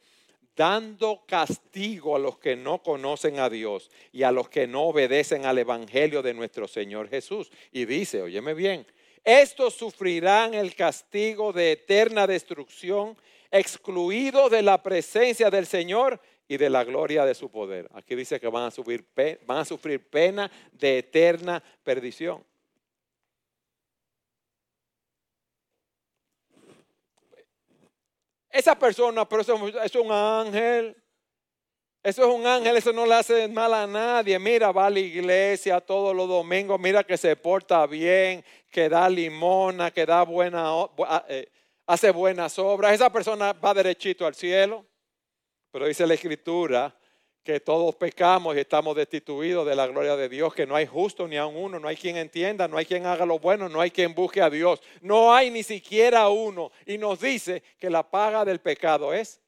dando 0.55 1.23
castigo 1.25 2.15
a 2.15 2.19
los 2.19 2.37
que 2.37 2.55
no 2.55 2.81
conocen 2.81 3.39
a 3.39 3.49
Dios 3.49 3.89
y 4.11 4.23
a 4.23 4.31
los 4.31 4.49
que 4.49 4.67
no 4.67 4.83
obedecen 4.83 5.45
al 5.45 5.57
Evangelio 5.59 6.21
de 6.21 6.33
nuestro 6.33 6.67
Señor 6.67 7.09
Jesús. 7.09 7.51
Y 7.71 7.85
dice, 7.85 8.21
óyeme 8.21 8.53
bien, 8.53 8.85
estos 9.25 9.73
sufrirán 9.73 10.53
el 10.53 10.75
castigo 10.75 11.51
de 11.51 11.71
eterna 11.71 12.27
destrucción, 12.27 13.17
excluidos 13.49 14.51
de 14.51 14.61
la 14.61 14.81
presencia 14.81 15.49
del 15.49 15.65
Señor 15.65 16.21
y 16.47 16.57
de 16.57 16.69
la 16.69 16.83
gloria 16.83 17.25
de 17.25 17.33
su 17.33 17.49
poder. 17.49 17.89
Aquí 17.93 18.13
dice 18.13 18.39
que 18.39 18.47
van 18.47 18.65
a 18.65 18.71
sufrir, 18.71 19.03
pena 20.09 20.51
de 20.71 20.99
eterna 20.99 21.63
perdición. 21.83 22.45
Esa 28.51 28.77
persona, 28.77 29.27
pero 29.27 29.41
eso 29.41 29.67
es 29.83 29.95
un 29.95 30.11
ángel. 30.11 30.95
Eso 32.05 32.21
es 32.21 32.35
un 32.35 32.45
ángel, 32.45 32.77
eso 32.77 32.93
no 32.93 33.03
le 33.03 33.15
hace 33.15 33.47
mal 33.47 33.73
a 33.73 33.87
nadie. 33.87 34.37
Mira, 34.37 34.71
va 34.71 34.85
a 34.85 34.89
la 34.91 34.99
iglesia 34.99 35.81
todos 35.81 36.15
los 36.15 36.29
domingos, 36.29 36.79
mira 36.79 37.03
que 37.03 37.17
se 37.17 37.35
porta 37.35 37.83
bien, 37.87 38.45
que 38.69 38.87
da 38.87 39.09
limona, 39.09 39.89
que 39.89 40.05
da 40.05 40.21
buena, 40.21 40.65
ah, 40.99 41.25
eh, 41.27 41.49
hace 41.87 42.11
buenas 42.11 42.59
obras. 42.59 42.93
Esa 42.93 43.11
persona 43.11 43.53
va 43.53 43.73
derechito 43.73 44.27
al 44.27 44.35
cielo. 44.35 44.85
Pero 45.71 45.87
dice 45.87 46.05
la 46.05 46.13
escritura 46.13 46.95
que 47.41 47.59
todos 47.59 47.95
pecamos 47.95 48.55
y 48.55 48.59
estamos 48.59 48.95
destituidos 48.95 49.65
de 49.65 49.75
la 49.75 49.87
gloria 49.87 50.15
de 50.15 50.29
Dios, 50.29 50.53
que 50.53 50.67
no 50.67 50.75
hay 50.75 50.85
justo 50.85 51.27
ni 51.27 51.37
a 51.37 51.47
uno, 51.47 51.79
no 51.79 51.87
hay 51.87 51.95
quien 51.95 52.17
entienda, 52.17 52.67
no 52.67 52.77
hay 52.77 52.85
quien 52.85 53.07
haga 53.07 53.25
lo 53.25 53.39
bueno, 53.39 53.67
no 53.67 53.81
hay 53.81 53.89
quien 53.89 54.13
busque 54.13 54.43
a 54.43 54.51
Dios, 54.51 54.79
no 55.01 55.33
hay 55.33 55.49
ni 55.49 55.63
siquiera 55.63 56.29
uno. 56.29 56.71
Y 56.85 56.99
nos 56.99 57.19
dice 57.19 57.63
que 57.79 57.89
la 57.89 58.07
paga 58.07 58.45
del 58.45 58.59
pecado 58.59 59.11
es. 59.11 59.41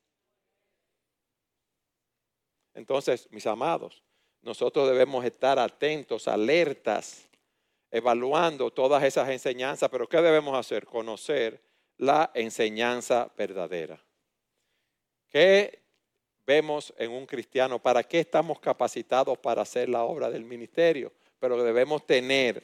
Entonces, 2.78 3.28
mis 3.32 3.48
amados, 3.48 4.04
nosotros 4.44 4.88
debemos 4.88 5.26
estar 5.26 5.58
atentos, 5.58 6.28
alertas, 6.28 7.28
evaluando 7.90 8.70
todas 8.70 9.04
esas 9.04 9.28
enseñanzas, 9.30 9.90
pero 9.90 10.08
¿qué 10.08 10.22
debemos 10.22 10.56
hacer? 10.56 10.86
Conocer 10.86 11.60
la 11.98 12.30
enseñanza 12.36 13.32
verdadera. 13.36 14.00
¿Qué 15.28 15.80
vemos 16.46 16.94
en 17.00 17.12
un 17.12 17.26
cristiano, 17.26 17.82
para 17.82 18.04
qué 18.04 18.20
estamos 18.20 18.60
capacitados 18.60 19.40
para 19.40 19.64
hacer 19.64 19.90
la 19.90 20.04
obra 20.04 20.30
del 20.30 20.46
ministerio, 20.46 21.12
pero 21.40 21.62
debemos 21.62 22.06
tener 22.06 22.64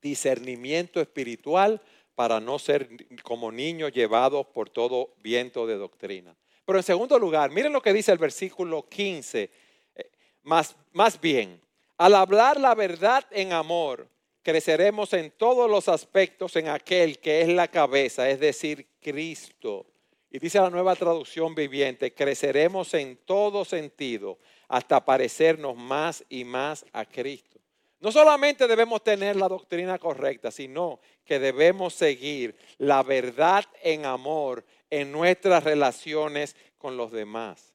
discernimiento 0.00 1.02
espiritual 1.02 1.80
para 2.14 2.40
no 2.40 2.58
ser 2.58 2.88
como 3.22 3.52
niños 3.52 3.92
llevados 3.92 4.46
por 4.46 4.70
todo 4.70 5.14
viento 5.22 5.66
de 5.66 5.76
doctrina. 5.76 6.34
Pero 6.64 6.78
en 6.78 6.84
segundo 6.84 7.18
lugar, 7.18 7.50
miren 7.50 7.72
lo 7.72 7.82
que 7.82 7.92
dice 7.92 8.12
el 8.12 8.18
versículo 8.18 8.88
15, 8.88 9.50
eh, 9.94 10.10
más, 10.42 10.76
más 10.92 11.20
bien, 11.20 11.60
al 11.98 12.14
hablar 12.14 12.58
la 12.60 12.74
verdad 12.74 13.24
en 13.30 13.52
amor, 13.52 14.08
creceremos 14.42 15.12
en 15.12 15.30
todos 15.30 15.70
los 15.70 15.88
aspectos 15.88 16.56
en 16.56 16.68
aquel 16.68 17.18
que 17.18 17.42
es 17.42 17.48
la 17.48 17.68
cabeza, 17.68 18.28
es 18.28 18.40
decir, 18.40 18.86
Cristo. 19.00 19.86
Y 20.30 20.38
dice 20.38 20.58
la 20.58 20.70
nueva 20.70 20.96
traducción 20.96 21.54
viviente, 21.54 22.14
creceremos 22.14 22.94
en 22.94 23.18
todo 23.18 23.64
sentido 23.64 24.38
hasta 24.68 25.04
parecernos 25.04 25.76
más 25.76 26.24
y 26.28 26.44
más 26.44 26.86
a 26.92 27.04
Cristo. 27.04 27.60
No 28.00 28.10
solamente 28.10 28.66
debemos 28.66 29.04
tener 29.04 29.36
la 29.36 29.48
doctrina 29.48 29.98
correcta, 29.98 30.50
sino 30.50 30.98
que 31.24 31.38
debemos 31.38 31.94
seguir 31.94 32.56
la 32.78 33.02
verdad 33.02 33.64
en 33.82 34.06
amor 34.06 34.64
en 34.92 35.10
nuestras 35.10 35.64
relaciones 35.64 36.54
con 36.76 36.98
los 36.98 37.10
demás. 37.10 37.72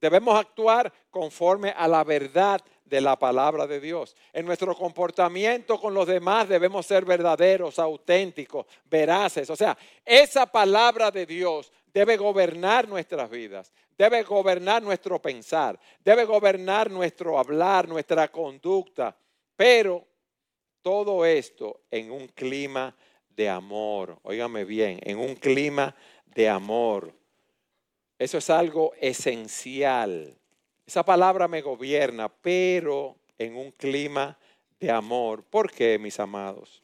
Debemos 0.00 0.34
actuar 0.34 0.90
conforme 1.10 1.74
a 1.76 1.86
la 1.86 2.02
verdad 2.04 2.58
de 2.86 3.02
la 3.02 3.18
palabra 3.18 3.66
de 3.66 3.80
Dios. 3.80 4.16
En 4.32 4.46
nuestro 4.46 4.74
comportamiento 4.74 5.78
con 5.78 5.92
los 5.92 6.06
demás 6.06 6.48
debemos 6.48 6.86
ser 6.86 7.04
verdaderos, 7.04 7.78
auténticos, 7.78 8.64
veraces. 8.86 9.50
O 9.50 9.56
sea, 9.56 9.76
esa 10.06 10.46
palabra 10.46 11.10
de 11.10 11.26
Dios 11.26 11.70
debe 11.92 12.16
gobernar 12.16 12.88
nuestras 12.88 13.28
vidas, 13.28 13.70
debe 13.98 14.22
gobernar 14.22 14.82
nuestro 14.82 15.20
pensar, 15.20 15.78
debe 16.02 16.24
gobernar 16.24 16.90
nuestro 16.90 17.38
hablar, 17.38 17.86
nuestra 17.86 18.28
conducta. 18.28 19.14
Pero 19.54 20.02
todo 20.80 21.26
esto 21.26 21.82
en 21.90 22.10
un 22.10 22.28
clima 22.28 22.96
de 23.36 23.48
amor. 23.48 24.18
Óigame 24.22 24.64
bien, 24.64 24.98
en 25.02 25.18
un 25.18 25.34
clima 25.34 25.94
de 26.34 26.48
amor. 26.48 27.12
Eso 28.18 28.38
es 28.38 28.50
algo 28.50 28.92
esencial. 29.00 30.36
Esa 30.86 31.04
palabra 31.04 31.48
me 31.48 31.62
gobierna, 31.62 32.28
pero 32.28 33.16
en 33.38 33.56
un 33.56 33.70
clima 33.72 34.38
de 34.78 34.90
amor. 34.90 35.44
¿Por 35.44 35.70
qué, 35.70 35.98
mis 35.98 36.18
amados? 36.20 36.82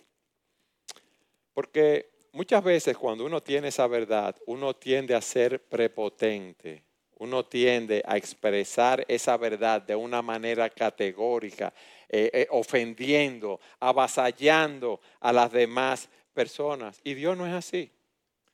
Porque 1.55 2.11
muchas 2.33 2.63
veces 2.63 2.97
cuando 2.97 3.25
uno 3.25 3.43
tiene 3.43 3.69
esa 3.69 3.87
verdad, 3.87 4.35
uno 4.47 4.75
tiende 4.75 5.15
a 5.15 5.21
ser 5.21 5.63
prepotente, 5.63 6.83
uno 7.19 7.45
tiende 7.45 8.03
a 8.07 8.17
expresar 8.17 9.05
esa 9.09 9.37
verdad 9.37 9.83
de 9.83 9.95
una 9.95 10.23
manera 10.23 10.71
categórica, 10.71 11.73
eh, 12.09 12.31
eh, 12.33 12.47
ofendiendo, 12.51 13.61
avasallando 13.79 15.01
a 15.21 15.33
las 15.33 15.53
demás 15.53 16.09
personas. 16.33 17.01
Y 17.05 17.14
Dios 17.14 17.37
no 17.37 17.47
es 17.47 17.53
así. 17.53 17.93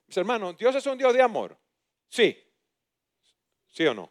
Mis 0.06 0.16
hermanos, 0.16 0.56
Dios 0.56 0.74
es 0.74 0.86
un 0.86 0.98
Dios 0.98 1.12
de 1.12 1.22
amor. 1.22 1.56
Sí. 2.08 2.36
¿Sí 3.68 3.86
o 3.86 3.94
no? 3.94 4.10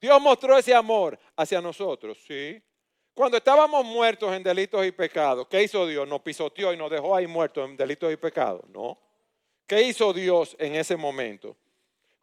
Dios 0.00 0.20
mostró 0.20 0.56
ese 0.58 0.74
amor 0.74 1.18
hacia 1.36 1.60
nosotros, 1.60 2.18
sí. 2.26 2.62
Cuando 3.14 3.38
estábamos 3.38 3.84
muertos 3.84 4.32
en 4.34 4.42
delitos 4.42 4.84
y 4.86 4.92
pecados, 4.92 5.48
¿qué 5.48 5.62
hizo 5.62 5.86
Dios? 5.86 6.06
Nos 6.06 6.20
pisoteó 6.20 6.72
y 6.72 6.76
nos 6.76 6.90
dejó 6.90 7.16
ahí 7.16 7.26
muertos 7.26 7.68
en 7.68 7.76
delitos 7.76 8.12
y 8.12 8.16
pecados. 8.16 8.68
No. 8.68 8.98
¿Qué 9.66 9.82
hizo 9.82 10.12
Dios 10.12 10.54
en 10.58 10.74
ese 10.74 10.96
momento? 10.96 11.56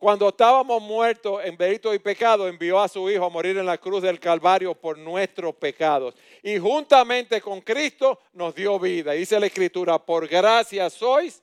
Cuando 0.03 0.27
estábamos 0.27 0.81
muertos 0.81 1.39
en 1.45 1.55
delitos 1.55 1.95
y 1.95 1.97
pecados, 1.97 2.49
envió 2.49 2.77
a 2.77 2.89
su 2.89 3.09
Hijo 3.09 3.23
a 3.23 3.29
morir 3.29 3.57
en 3.57 3.65
la 3.65 3.77
cruz 3.77 4.01
del 4.01 4.19
Calvario 4.19 4.75
por 4.75 4.97
nuestros 4.97 5.55
pecados. 5.55 6.13
Y 6.41 6.57
juntamente 6.57 7.39
con 7.39 7.61
Cristo 7.61 8.19
nos 8.33 8.53
dio 8.53 8.77
vida. 8.77 9.13
Dice 9.13 9.39
la 9.39 9.45
Escritura, 9.45 9.97
por 9.97 10.27
gracia 10.27 10.89
sois, 10.89 11.41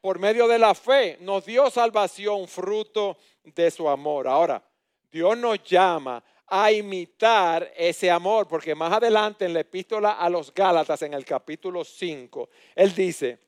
por 0.00 0.20
medio 0.20 0.46
de 0.46 0.60
la 0.60 0.76
fe, 0.76 1.18
nos 1.22 1.44
dio 1.44 1.68
salvación, 1.70 2.46
fruto 2.46 3.18
de 3.42 3.68
su 3.68 3.88
amor. 3.88 4.28
Ahora, 4.28 4.62
Dios 5.10 5.36
nos 5.36 5.60
llama 5.64 6.22
a 6.46 6.70
imitar 6.70 7.72
ese 7.76 8.12
amor, 8.12 8.46
porque 8.46 8.76
más 8.76 8.92
adelante 8.92 9.44
en 9.44 9.54
la 9.54 9.60
epístola 9.62 10.12
a 10.12 10.30
los 10.30 10.54
Gálatas, 10.54 11.02
en 11.02 11.14
el 11.14 11.24
capítulo 11.24 11.82
5, 11.82 12.48
Él 12.76 12.94
dice, 12.94 13.47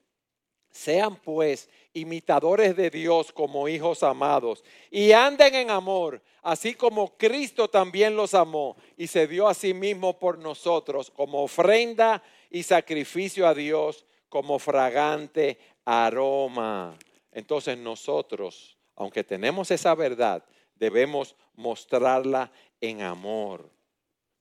sean 0.71 1.17
pues 1.17 1.69
imitadores 1.93 2.77
de 2.77 2.91
Dios 2.91 3.33
como 3.33 3.69
hijos 3.69 4.03
amados 4.03 4.65
y 4.91 5.13
anden 5.13 5.55
en 5.55 5.71
amor, 5.71 6.23
así 6.43 6.75
como 6.75 7.17
Cristo 7.17 7.69
también 7.69 8.17
los 8.17 8.35
amó 8.35 8.77
y 8.97 9.09
se 9.09 9.27
dio 9.27 9.49
a 9.49 9.55
sí 9.55 9.75
mismo 9.75 10.19
por 10.19 10.39
nosotros 10.39 11.11
como 11.11 11.43
ofrenda 11.43 12.23
y 12.51 12.63
sacrificio 12.63 13.47
a 13.47 13.55
Dios 13.55 14.07
como 14.29 14.59
fragante 14.59 15.59
aroma. 15.85 16.97
Entonces 17.33 17.77
nosotros, 17.77 18.79
aunque 18.95 19.25
tenemos 19.25 19.71
esa 19.71 19.95
verdad, 19.95 20.45
debemos 20.77 21.35
mostrarla 21.55 22.51
en 22.81 23.03
amor. 23.03 23.69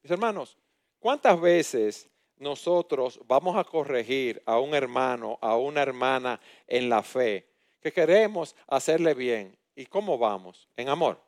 Mis 0.01 0.11
hermanos, 0.11 0.57
¿cuántas 0.99 1.39
veces 1.41 2.09
nosotros 2.39 3.19
vamos 3.27 3.55
a 3.57 3.63
corregir 3.63 4.41
a 4.45 4.59
un 4.59 4.73
hermano, 4.73 5.37
a 5.41 5.57
una 5.57 5.81
hermana 5.81 6.39
en 6.65 6.89
la 6.89 7.03
fe, 7.03 7.47
que 7.81 7.93
queremos 7.93 8.55
hacerle 8.67 9.13
bien. 9.13 9.57
¿Y 9.75 9.85
cómo 9.85 10.17
vamos? 10.17 10.67
En 10.75 10.89
amor. 10.89 11.21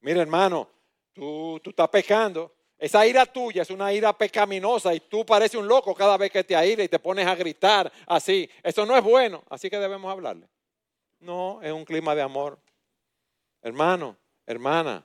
Mira, 0.00 0.22
hermano, 0.22 0.68
tú, 1.12 1.60
tú 1.62 1.70
estás 1.70 1.88
pecando. 1.88 2.54
Esa 2.78 3.06
ira 3.06 3.26
tuya 3.26 3.62
es 3.62 3.70
una 3.70 3.92
ira 3.92 4.16
pecaminosa 4.16 4.94
y 4.94 5.00
tú 5.00 5.26
pareces 5.26 5.58
un 5.58 5.66
loco 5.66 5.94
cada 5.94 6.16
vez 6.16 6.30
que 6.30 6.44
te 6.44 6.54
aire 6.54 6.84
y 6.84 6.88
te 6.88 6.98
pones 6.98 7.26
a 7.26 7.34
gritar 7.34 7.90
así. 8.06 8.48
Eso 8.62 8.86
no 8.86 8.96
es 8.96 9.02
bueno, 9.02 9.42
así 9.50 9.68
que 9.68 9.78
debemos 9.78 10.10
hablarle. 10.12 10.48
No, 11.18 11.60
es 11.62 11.72
un 11.72 11.84
clima 11.84 12.14
de 12.14 12.22
amor. 12.22 12.58
Hermano, 13.60 14.16
hermana, 14.46 15.04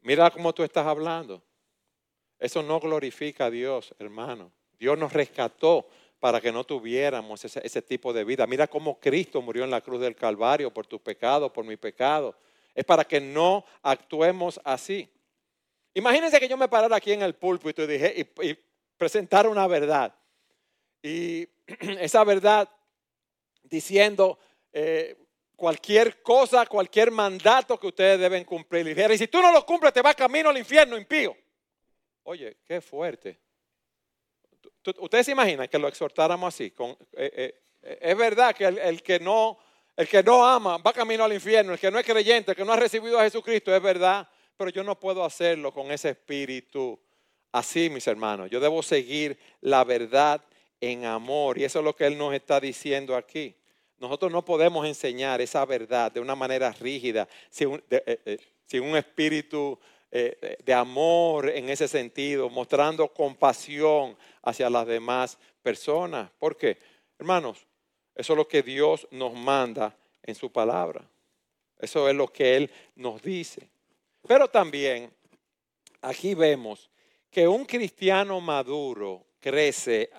mira 0.00 0.30
cómo 0.30 0.54
tú 0.54 0.62
estás 0.62 0.86
hablando. 0.86 1.42
Eso 2.38 2.62
no 2.62 2.78
glorifica 2.80 3.46
a 3.46 3.50
Dios, 3.50 3.94
hermano. 3.98 4.52
Dios 4.78 4.96
nos 4.96 5.12
rescató 5.12 5.88
para 6.20 6.40
que 6.40 6.52
no 6.52 6.64
tuviéramos 6.64 7.44
ese, 7.44 7.82
tipo 7.82 8.12
de 8.12 8.24
vida. 8.24 8.46
Mira 8.46 8.66
cómo 8.66 8.98
Cristo 8.98 9.40
murió 9.40 9.64
en 9.64 9.70
la 9.70 9.80
cruz 9.80 10.00
del 10.00 10.16
Calvario 10.16 10.72
por 10.72 10.86
tus 10.86 11.00
pecados, 11.00 11.50
por 11.52 11.64
mi 11.64 11.76
pecado. 11.76 12.34
Es 12.74 12.84
para 12.84 13.04
que 13.04 13.20
no 13.20 13.64
actuemos 13.82 14.60
así. 14.64 15.08
Imagínense 15.94 16.38
que 16.38 16.48
yo 16.48 16.56
me 16.56 16.68
parara 16.68 16.96
aquí 16.96 17.12
en 17.12 17.22
el 17.22 17.34
púlpito 17.34 17.82
y, 17.82 17.86
dije, 17.86 18.28
y, 18.42 18.56
presentara 18.96 19.48
una 19.48 19.66
verdad. 19.66 20.14
Y 21.02 21.48
esa 22.00 22.24
verdad 22.24 22.68
diciendo 23.62 24.38
eh, 24.72 25.16
cualquier 25.54 26.22
cosa, 26.22 26.66
cualquier 26.66 27.10
mandato 27.10 27.78
que 27.78 27.88
ustedes 27.88 28.18
deben 28.18 28.44
cumplir. 28.44 28.96
Y 29.12 29.18
si 29.18 29.28
tú 29.28 29.40
no 29.40 29.52
lo 29.52 29.64
cumples, 29.64 29.92
te 29.92 30.02
vas 30.02 30.14
camino 30.14 30.50
al 30.50 30.58
infierno 30.58 30.96
impío. 30.96 31.36
Oye, 32.30 32.58
qué 32.62 32.82
fuerte. 32.82 33.38
¿Ustedes 34.98 35.24
se 35.24 35.32
imaginan 35.32 35.66
que 35.66 35.78
lo 35.78 35.88
exhortáramos 35.88 36.54
así? 36.54 36.72
Con, 36.72 36.90
eh, 37.14 37.54
eh, 37.82 37.98
es 38.02 38.16
verdad 38.18 38.54
que 38.54 38.66
el, 38.66 39.02
que 39.02 39.18
no, 39.18 39.56
el 39.96 40.06
que 40.06 40.22
no 40.22 40.46
ama 40.46 40.76
va 40.76 40.92
camino 40.92 41.24
al 41.24 41.32
infierno, 41.32 41.72
el 41.72 41.78
que 41.78 41.90
no 41.90 41.98
es 41.98 42.04
creyente, 42.04 42.50
el 42.50 42.56
que 42.56 42.66
no 42.66 42.74
ha 42.74 42.76
recibido 42.76 43.18
a 43.18 43.22
Jesucristo, 43.22 43.74
es 43.74 43.80
verdad, 43.80 44.28
pero 44.58 44.68
yo 44.68 44.84
no 44.84 45.00
puedo 45.00 45.24
hacerlo 45.24 45.72
con 45.72 45.90
ese 45.90 46.10
espíritu 46.10 47.00
así, 47.50 47.88
mis 47.88 48.06
hermanos. 48.06 48.50
Yo 48.50 48.60
debo 48.60 48.82
seguir 48.82 49.38
la 49.62 49.82
verdad 49.84 50.44
en 50.82 51.06
amor 51.06 51.56
y 51.56 51.64
eso 51.64 51.78
es 51.78 51.84
lo 51.86 51.96
que 51.96 52.04
Él 52.04 52.18
nos 52.18 52.34
está 52.34 52.60
diciendo 52.60 53.16
aquí. 53.16 53.56
Nosotros 53.96 54.30
no 54.30 54.44
podemos 54.44 54.86
enseñar 54.86 55.40
esa 55.40 55.64
verdad 55.64 56.12
de 56.12 56.20
una 56.20 56.34
manera 56.34 56.72
rígida, 56.72 57.26
sin 57.48 57.68
un, 57.68 57.84
eh, 57.88 58.38
sin 58.66 58.82
un 58.82 58.98
espíritu 58.98 59.78
eh, 60.10 60.56
de 60.64 60.72
amor 60.72 61.50
en 61.50 61.68
ese 61.68 61.86
sentido, 61.86 62.48
mostrando 62.48 63.12
compasión 63.12 64.16
hacia 64.42 64.70
las 64.70 64.86
demás 64.86 65.38
personas. 65.62 66.30
¿Por 66.38 66.56
qué? 66.56 66.78
Hermanos, 67.18 67.66
eso 68.14 68.32
es 68.32 68.36
lo 68.36 68.48
que 68.48 68.62
Dios 68.62 69.06
nos 69.10 69.34
manda 69.34 69.96
en 70.22 70.34
su 70.34 70.50
palabra. 70.50 71.08
Eso 71.78 72.08
es 72.08 72.14
lo 72.14 72.28
que 72.28 72.56
Él 72.56 72.70
nos 72.96 73.22
dice. 73.22 73.68
Pero 74.26 74.48
también 74.48 75.12
aquí 76.02 76.34
vemos 76.34 76.90
que 77.30 77.46
un 77.46 77.64
cristiano 77.64 78.40
maduro 78.40 79.26
crece 79.40 80.10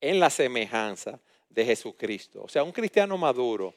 en 0.00 0.18
la 0.18 0.30
semejanza 0.30 1.20
de 1.48 1.64
Jesucristo. 1.64 2.42
O 2.42 2.48
sea, 2.48 2.62
un 2.62 2.72
cristiano 2.72 3.16
maduro 3.16 3.74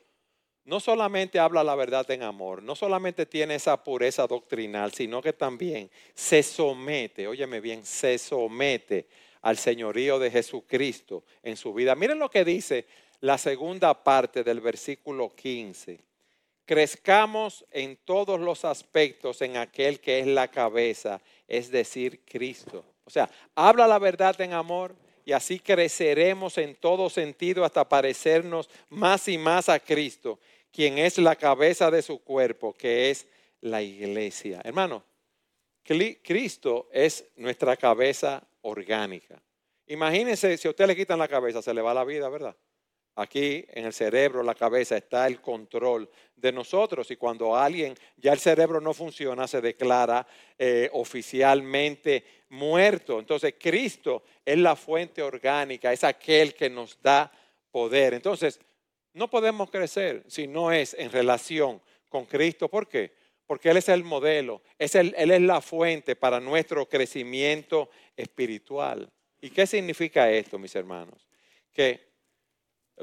no 0.66 0.80
solamente 0.80 1.40
habla 1.40 1.64
la 1.64 1.76
verdad 1.76 2.10
en 2.12 2.24
amor, 2.24 2.64
no 2.64 2.76
solamente 2.76 3.26
tiene 3.26 3.56
esa 3.56 3.84
pureza 3.84 4.26
doctrinal, 4.26 4.92
sino 4.94 5.22
que 5.22 5.32
también 5.32 5.90
se 6.14 6.42
somete, 6.42 7.28
óyeme 7.28 7.62
bien, 7.62 7.86
se 7.86 8.18
somete 8.18 9.08
al 9.42 9.58
señorío 9.58 10.18
de 10.18 10.32
Jesucristo 10.32 11.24
en 11.44 11.56
su 11.56 11.74
vida. 11.74 11.94
Miren 11.96 12.18
lo 12.18 12.32
que 12.32 12.44
dice 12.44 12.86
la 13.22 13.38
segunda 13.38 14.04
parte 14.04 14.44
del 14.44 14.60
versículo 14.60 15.30
15. 15.30 16.00
Crezcamos 16.66 17.64
en 17.70 17.98
todos 17.98 18.40
los 18.40 18.66
aspectos 18.66 19.44
en 19.44 19.58
aquel 19.58 20.00
que 20.00 20.20
es 20.20 20.26
la 20.26 20.48
cabeza, 20.48 21.22
es 21.48 21.70
decir, 21.70 22.22
Cristo. 22.26 22.84
O 23.06 23.12
sea, 23.12 23.30
habla 23.54 23.88
la 23.88 24.00
verdad 24.00 24.40
en 24.42 24.54
amor 24.54 24.96
y 25.26 25.32
así 25.34 25.60
creceremos 25.60 26.58
en 26.58 26.76
todo 26.76 27.10
sentido 27.10 27.66
hasta 27.66 27.90
parecernos 27.90 28.70
más 28.90 29.28
y 29.28 29.38
más 29.38 29.68
a 29.68 29.80
Cristo 29.80 30.40
quien 30.76 30.98
es 30.98 31.18
la 31.18 31.38
cabeza 31.38 31.90
de 31.90 32.02
su 32.02 32.22
cuerpo, 32.22 32.74
que 32.74 33.10
es 33.10 33.26
la 33.62 33.82
iglesia. 33.82 34.60
Hermano, 34.62 35.06
Cristo 35.82 36.90
es 36.92 37.24
nuestra 37.38 37.78
cabeza 37.78 38.46
orgánica. 38.62 39.42
Imagínense 39.88 40.58
si 40.58 40.68
a 40.68 40.72
usted 40.72 40.86
le 40.86 40.96
quitan 40.98 41.18
la 41.18 41.30
cabeza, 41.30 41.62
se 41.62 41.74
le 41.74 41.82
va 41.82 41.94
la 41.94 42.04
vida, 42.04 42.28
¿verdad? 42.28 42.58
Aquí 43.16 43.66
en 43.70 43.86
el 43.86 43.94
cerebro, 43.94 44.44
la 44.44 44.54
cabeza, 44.54 44.98
está 44.98 45.28
el 45.28 45.40
control 45.40 46.10
de 46.36 46.52
nosotros 46.52 47.10
y 47.10 47.16
cuando 47.16 47.56
alguien, 47.56 47.96
ya 48.18 48.34
el 48.34 48.40
cerebro 48.40 48.82
no 48.82 48.94
funciona, 48.94 49.48
se 49.48 49.62
declara 49.62 50.28
eh, 50.60 50.90
oficialmente 50.92 52.26
muerto. 52.50 53.20
Entonces 53.20 53.56
Cristo 53.60 54.24
es 54.44 54.58
la 54.58 54.76
fuente 54.76 55.22
orgánica, 55.22 55.92
es 55.92 56.04
aquel 56.04 56.54
que 56.54 56.70
nos 56.70 57.02
da 57.02 57.32
poder. 57.72 58.14
Entonces, 58.14 58.60
no 59.14 59.30
podemos 59.30 59.70
crecer 59.70 60.24
si 60.28 60.48
no 60.48 60.72
es 60.72 60.94
en 60.94 61.12
relación 61.12 61.82
con 62.10 62.26
Cristo. 62.26 62.70
¿Por 62.70 62.88
qué? 62.88 63.14
porque 63.48 63.70
Él 63.70 63.78
es 63.78 63.90
el 63.90 64.04
modelo, 64.04 64.62
es 64.78 64.96
Él 64.96 65.14
es 65.16 65.42
la 65.42 65.62
fuente 65.62 66.16
para 66.16 66.40
nuestro 66.40 66.88
crecimiento 66.88 67.90
espiritual. 68.16 69.12
¿Y 69.42 69.50
qué 69.50 69.68
significa 69.68 70.32
esto, 70.32 70.58
mis 70.58 70.76
hermanos? 70.76 71.28
Que 71.72 72.10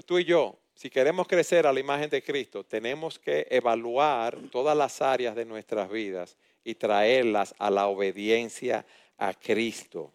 tú 0.05 0.19
y 0.19 0.25
yo, 0.25 0.59
si 0.75 0.91
queremos 0.91 1.29
crecer 1.29 1.67
a 1.67 1.73
la 1.73 1.81
imagen 1.81 2.11
de 2.11 2.23
Cristo, 2.23 2.65
tenemos 2.65 3.19
que 3.19 3.47
evaluar 3.51 4.37
todas 4.51 4.77
las 4.77 5.01
áreas 5.01 5.37
de 5.37 5.45
nuestras 5.45 5.89
vidas 5.91 6.37
y 6.65 6.75
traerlas 6.75 7.55
a 7.59 7.71
la 7.71 7.87
obediencia 7.87 8.85
a 9.19 9.35
Cristo. 9.35 10.13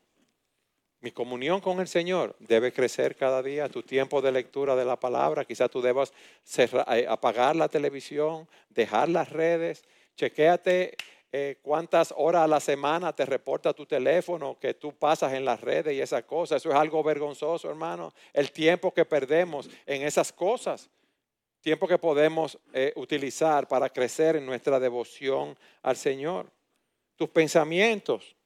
Mi 0.99 1.11
comunión 1.11 1.61
con 1.61 1.79
el 1.79 1.87
Señor 1.87 2.35
debe 2.39 2.73
crecer 2.73 3.15
cada 3.15 3.43
día. 3.43 3.69
Tu 3.69 3.83
tiempo 3.83 4.21
de 4.21 4.31
lectura 4.31 4.75
de 4.75 4.83
la 4.83 4.99
palabra, 4.99 5.45
quizás 5.45 5.69
tú 5.69 5.81
debas 5.81 6.11
eh, 6.57 7.05
apagar 7.07 7.55
la 7.55 7.69
televisión, 7.69 8.47
dejar 8.69 9.09
las 9.09 9.29
redes, 9.29 9.83
chequéate 10.15 10.97
eh, 11.31 11.59
cuántas 11.61 12.13
horas 12.17 12.43
a 12.43 12.47
la 12.47 12.59
semana 12.59 13.13
te 13.13 13.25
reporta 13.25 13.73
tu 13.73 13.85
teléfono 13.85 14.57
que 14.59 14.73
tú 14.73 14.93
pasas 14.93 15.33
en 15.33 15.43
las 15.43 15.59
redes 15.61 15.93
y 15.93 16.01
esas 16.01 16.23
cosas. 16.23 16.61
Eso 16.61 16.69
es 16.69 16.75
algo 16.75 17.03
vergonzoso, 17.03 17.69
hermano. 17.69 18.13
El 18.33 18.51
tiempo 18.51 18.93
que 18.93 19.03
perdemos 19.03 19.69
en 19.85 20.03
esas 20.03 20.31
cosas. 20.31 20.89
Tiempo 21.59 21.87
que 21.87 21.97
podemos 21.97 22.57
eh, 22.71 22.93
utilizar 22.95 23.67
para 23.67 23.89
crecer 23.89 24.37
en 24.37 24.45
nuestra 24.45 24.79
devoción 24.79 25.57
al 25.81 25.97
Señor. 25.97 26.49
Tus 27.17 27.29
pensamientos 27.29 28.36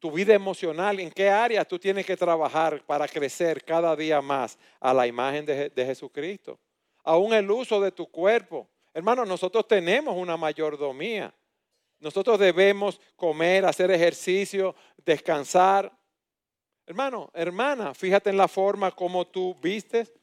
tu 0.00 0.10
vida 0.10 0.32
emocional, 0.34 0.98
en 0.98 1.10
qué 1.10 1.28
áreas 1.28 1.68
tú 1.68 1.78
tienes 1.78 2.06
que 2.06 2.16
trabajar 2.16 2.82
para 2.86 3.06
crecer 3.06 3.62
cada 3.62 3.94
día 3.94 4.22
más 4.22 4.58
a 4.80 4.94
la 4.94 5.06
imagen 5.06 5.44
de, 5.44 5.70
Jesucristo. 5.76 6.58
Aún 7.04 7.34
el 7.34 7.50
uso 7.50 7.80
de 7.80 7.92
tu 7.92 8.10
cuerpo. 8.10 8.66
Hermano, 8.94 9.26
nosotros 9.26 9.68
tenemos 9.68 10.16
una 10.16 10.38
mayordomía. 10.38 11.32
Nosotros 11.98 12.38
debemos 12.38 12.98
comer, 13.14 13.66
hacer 13.66 13.90
ejercicio, 13.90 14.74
descansar. 15.04 15.92
Hermano, 16.86 17.30
hermana, 17.34 17.92
fíjate 17.92 18.30
en 18.30 18.38
la 18.38 18.48
forma 18.48 18.90
como 18.90 19.26
tú 19.26 19.54
vistes. 19.60 20.14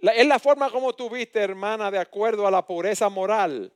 ¿Es 0.00 0.26
la 0.26 0.38
forma 0.38 0.70
como 0.70 0.94
tú 0.94 1.10
vistes, 1.10 1.42
hermana, 1.42 1.90
de 1.90 1.98
acuerdo 1.98 2.46
a 2.46 2.50
la 2.50 2.66
pureza 2.66 3.10
moral? 3.10 3.70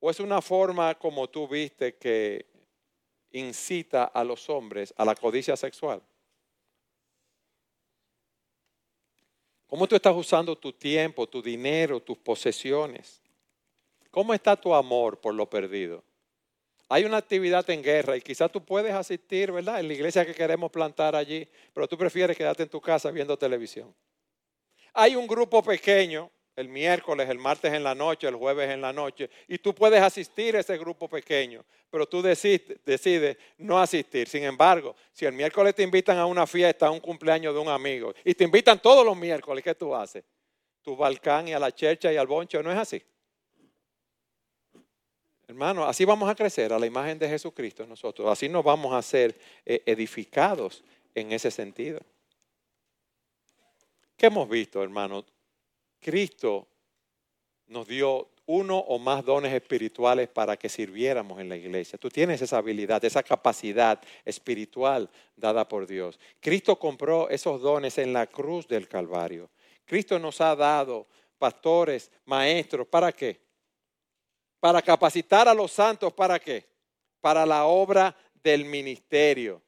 ¿O 0.00 0.10
es 0.10 0.18
una 0.18 0.42
forma 0.42 0.96
como 0.96 1.28
tú 1.28 1.46
viste 1.46 1.96
que 1.96 2.55
incita 3.38 4.04
a 4.04 4.24
los 4.24 4.48
hombres 4.48 4.94
a 4.96 5.04
la 5.04 5.14
codicia 5.14 5.56
sexual? 5.56 6.02
¿Cómo 9.66 9.86
tú 9.86 9.96
estás 9.96 10.14
usando 10.14 10.56
tu 10.56 10.72
tiempo, 10.72 11.26
tu 11.26 11.42
dinero, 11.42 12.00
tus 12.00 12.16
posesiones? 12.18 13.20
¿Cómo 14.10 14.32
está 14.32 14.56
tu 14.56 14.74
amor 14.74 15.20
por 15.20 15.34
lo 15.34 15.48
perdido? 15.50 16.02
Hay 16.88 17.04
una 17.04 17.16
actividad 17.16 17.68
en 17.68 17.82
guerra 17.82 18.16
y 18.16 18.20
quizás 18.20 18.50
tú 18.50 18.64
puedes 18.64 18.94
asistir, 18.94 19.50
¿verdad? 19.50 19.80
En 19.80 19.88
la 19.88 19.94
iglesia 19.94 20.24
que 20.24 20.34
queremos 20.34 20.70
plantar 20.70 21.16
allí, 21.16 21.48
pero 21.74 21.88
tú 21.88 21.98
prefieres 21.98 22.36
quedarte 22.36 22.62
en 22.62 22.68
tu 22.68 22.80
casa 22.80 23.10
viendo 23.10 23.36
televisión. 23.36 23.92
Hay 24.94 25.16
un 25.16 25.26
grupo 25.26 25.62
pequeño 25.62 26.30
el 26.56 26.68
miércoles, 26.68 27.28
el 27.28 27.38
martes 27.38 27.72
en 27.72 27.84
la 27.84 27.94
noche, 27.94 28.26
el 28.26 28.34
jueves 28.34 28.70
en 28.70 28.80
la 28.80 28.92
noche, 28.92 29.28
y 29.46 29.58
tú 29.58 29.74
puedes 29.74 30.00
asistir 30.00 30.56
a 30.56 30.60
ese 30.60 30.78
grupo 30.78 31.06
pequeño, 31.06 31.62
pero 31.90 32.08
tú 32.08 32.22
decides, 32.22 33.36
no 33.58 33.78
asistir. 33.78 34.26
Sin 34.26 34.42
embargo, 34.42 34.96
si 35.12 35.26
el 35.26 35.34
miércoles 35.34 35.74
te 35.74 35.82
invitan 35.82 36.16
a 36.16 36.24
una 36.24 36.46
fiesta, 36.46 36.86
a 36.86 36.90
un 36.90 37.00
cumpleaños 37.00 37.54
de 37.54 37.60
un 37.60 37.68
amigo, 37.68 38.14
y 38.24 38.34
te 38.34 38.44
invitan 38.44 38.80
todos 38.80 39.04
los 39.04 39.16
miércoles, 39.16 39.62
¿qué 39.62 39.74
tú 39.74 39.94
haces? 39.94 40.24
Tu 40.80 40.96
balcán 40.96 41.48
y 41.48 41.52
a 41.52 41.58
la 41.58 41.70
chercha 41.70 42.10
y 42.10 42.16
al 42.16 42.26
boncho, 42.26 42.62
¿no 42.62 42.72
es 42.72 42.78
así? 42.78 43.02
Hermano, 45.46 45.84
así 45.84 46.04
vamos 46.04 46.28
a 46.28 46.34
crecer 46.34 46.72
a 46.72 46.78
la 46.78 46.86
imagen 46.86 47.18
de 47.18 47.28
Jesucristo 47.28 47.86
nosotros, 47.86 48.28
así 48.28 48.48
nos 48.48 48.64
vamos 48.64 48.94
a 48.94 49.02
ser 49.02 49.38
eh, 49.64 49.82
edificados 49.84 50.82
en 51.14 51.32
ese 51.32 51.50
sentido. 51.50 52.00
¿Qué 54.16 54.26
hemos 54.26 54.48
visto, 54.48 54.82
hermano? 54.82 55.24
Cristo 56.00 56.68
nos 57.66 57.86
dio 57.86 58.28
uno 58.46 58.78
o 58.78 58.98
más 58.98 59.24
dones 59.24 59.52
espirituales 59.52 60.28
para 60.28 60.56
que 60.56 60.68
sirviéramos 60.68 61.40
en 61.40 61.48
la 61.48 61.56
iglesia. 61.56 61.98
Tú 61.98 62.08
tienes 62.08 62.40
esa 62.40 62.58
habilidad, 62.58 63.04
esa 63.04 63.22
capacidad 63.22 64.00
espiritual 64.24 65.10
dada 65.34 65.66
por 65.66 65.86
Dios. 65.86 66.18
Cristo 66.40 66.78
compró 66.78 67.28
esos 67.28 67.60
dones 67.60 67.98
en 67.98 68.12
la 68.12 68.26
cruz 68.28 68.68
del 68.68 68.88
Calvario. 68.88 69.50
Cristo 69.84 70.18
nos 70.18 70.40
ha 70.40 70.54
dado 70.54 71.06
pastores, 71.38 72.10
maestros, 72.24 72.86
¿para 72.86 73.12
qué? 73.12 73.40
Para 74.60 74.80
capacitar 74.80 75.48
a 75.48 75.54
los 75.54 75.72
santos, 75.72 76.12
¿para 76.12 76.38
qué? 76.38 76.64
Para 77.20 77.44
la 77.44 77.66
obra 77.66 78.16
del 78.42 78.64
ministerio. 78.64 79.60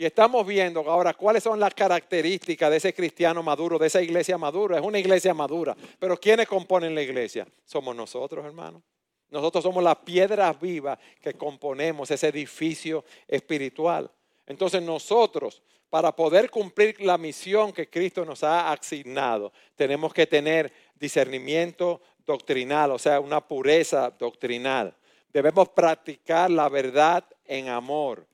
Y 0.00 0.06
estamos 0.06 0.46
viendo 0.46 0.88
ahora 0.88 1.12
cuáles 1.12 1.42
son 1.42 1.58
las 1.58 1.74
características 1.74 2.70
de 2.70 2.76
ese 2.76 2.94
cristiano 2.94 3.42
maduro, 3.42 3.80
de 3.80 3.88
esa 3.88 4.00
iglesia 4.00 4.38
madura. 4.38 4.78
Es 4.78 4.84
una 4.84 5.00
iglesia 5.00 5.34
madura. 5.34 5.76
Pero 5.98 6.16
¿quiénes 6.16 6.46
componen 6.46 6.94
la 6.94 7.02
iglesia? 7.02 7.48
Somos 7.64 7.96
nosotros, 7.96 8.46
hermanos. 8.46 8.80
Nosotros 9.28 9.64
somos 9.64 9.82
las 9.82 9.96
piedras 9.96 10.58
vivas 10.60 11.00
que 11.20 11.34
componemos 11.34 12.08
ese 12.12 12.28
edificio 12.28 13.04
espiritual. 13.26 14.08
Entonces 14.46 14.80
nosotros, 14.80 15.62
para 15.90 16.14
poder 16.14 16.48
cumplir 16.48 17.00
la 17.00 17.18
misión 17.18 17.72
que 17.72 17.90
Cristo 17.90 18.24
nos 18.24 18.44
ha 18.44 18.70
asignado, 18.70 19.52
tenemos 19.74 20.14
que 20.14 20.28
tener 20.28 20.72
discernimiento 20.94 22.00
doctrinal, 22.24 22.92
o 22.92 23.00
sea, 23.00 23.18
una 23.18 23.40
pureza 23.40 24.10
doctrinal. 24.16 24.94
Debemos 25.32 25.70
practicar 25.70 26.52
la 26.52 26.68
verdad 26.68 27.24
en 27.44 27.68
amor. 27.68 28.28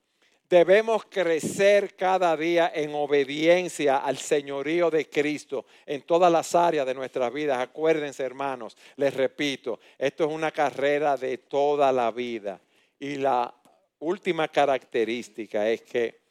Debemos 0.47 1.05
crecer 1.05 1.95
cada 1.95 2.37
día 2.37 2.71
en 2.73 2.93
obediencia 2.93 3.97
al 3.97 4.17
señorío 4.17 4.91
de 4.91 5.09
Cristo 5.09 5.65
en 5.87 6.03
todas 6.03 6.31
las 6.31 6.53
áreas 6.53 6.85
de 6.85 6.93
nuestras 6.93 7.33
vidas. 7.33 7.57
Acuérdense, 7.57 8.21
hermanos, 8.21 8.77
les 8.95 9.11
repito, 9.13 9.79
esto 9.97 10.25
es 10.25 10.31
una 10.31 10.51
carrera 10.51 11.17
de 11.17 11.39
toda 11.39 11.91
la 11.91 12.11
vida. 12.11 12.61
Y 12.99 13.15
la 13.15 13.51
última 13.99 14.47
característica 14.47 15.67
es 15.67 15.81
que 15.81 16.21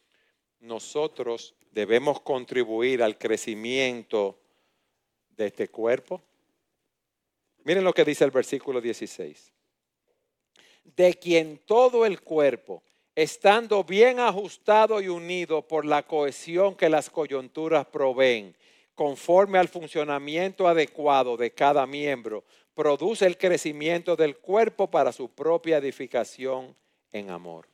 nosotros 0.60 1.54
debemos 1.72 2.20
contribuir 2.20 3.02
al 3.02 3.18
crecimiento 3.18 4.38
de 5.30 5.46
este 5.46 5.68
cuerpo. 5.68 6.22
Miren 7.64 7.82
lo 7.82 7.92
que 7.92 8.04
dice 8.04 8.24
el 8.24 8.30
versículo 8.30 8.80
16. 8.80 9.52
De 10.84 11.14
quien 11.14 11.58
todo 11.66 12.06
el 12.06 12.20
cuerpo 12.20 12.82
estando 13.14 13.84
bien 13.84 14.18
ajustado 14.18 15.00
y 15.00 15.08
unido 15.08 15.62
por 15.62 15.84
la 15.84 16.02
cohesión 16.02 16.74
que 16.74 16.88
las 16.88 17.10
coyunturas 17.10 17.86
proveen, 17.86 18.56
conforme 18.94 19.58
al 19.58 19.68
funcionamiento 19.68 20.66
adecuado 20.66 21.36
de 21.36 21.52
cada 21.52 21.86
miembro, 21.86 22.44
produce 22.74 23.26
el 23.26 23.38
crecimiento 23.38 24.16
del 24.16 24.38
cuerpo 24.38 24.90
para 24.90 25.12
su 25.12 25.28
propia 25.28 25.78
edificación 25.78 26.76
en 27.12 27.30
amor. 27.30 27.68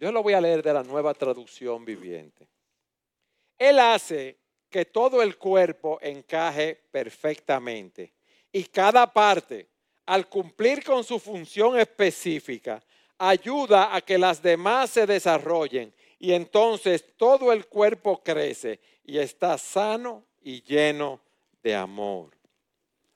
Yo 0.00 0.10
lo 0.10 0.22
voy 0.22 0.32
a 0.32 0.40
leer 0.40 0.62
de 0.62 0.72
la 0.72 0.82
nueva 0.82 1.14
traducción 1.14 1.84
viviente. 1.84 2.48
Él 3.56 3.78
hace 3.78 4.36
que 4.68 4.84
todo 4.84 5.22
el 5.22 5.36
cuerpo 5.36 5.98
encaje 6.02 6.80
perfectamente 6.90 8.12
y 8.50 8.64
cada 8.64 9.12
parte, 9.12 9.68
al 10.06 10.28
cumplir 10.28 10.82
con 10.82 11.04
su 11.04 11.20
función 11.20 11.78
específica, 11.78 12.82
ayuda 13.28 13.94
a 13.94 14.00
que 14.00 14.18
las 14.18 14.42
demás 14.42 14.90
se 14.90 15.06
desarrollen 15.06 15.92
y 16.18 16.32
entonces 16.32 17.04
todo 17.16 17.52
el 17.52 17.66
cuerpo 17.66 18.22
crece 18.22 18.80
y 19.04 19.18
está 19.18 19.56
sano 19.58 20.24
y 20.40 20.62
lleno 20.62 21.20
de 21.62 21.74
amor. 21.74 22.30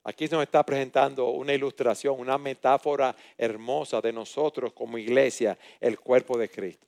Aquí 0.05 0.29
nos 0.29 0.45
está 0.45 0.65
presentando 0.65 1.31
una 1.31 1.53
ilustración, 1.53 2.21
una 2.21 2.39
metáfora 2.39 3.17
hermosa 3.37 4.01
de 4.01 4.13
nosotros 4.13 4.73
como 4.73 4.97
iglesia, 4.99 5.59
el 5.81 5.99
cuerpo 5.99 6.39
de 6.39 6.49
Cristo. 6.49 6.87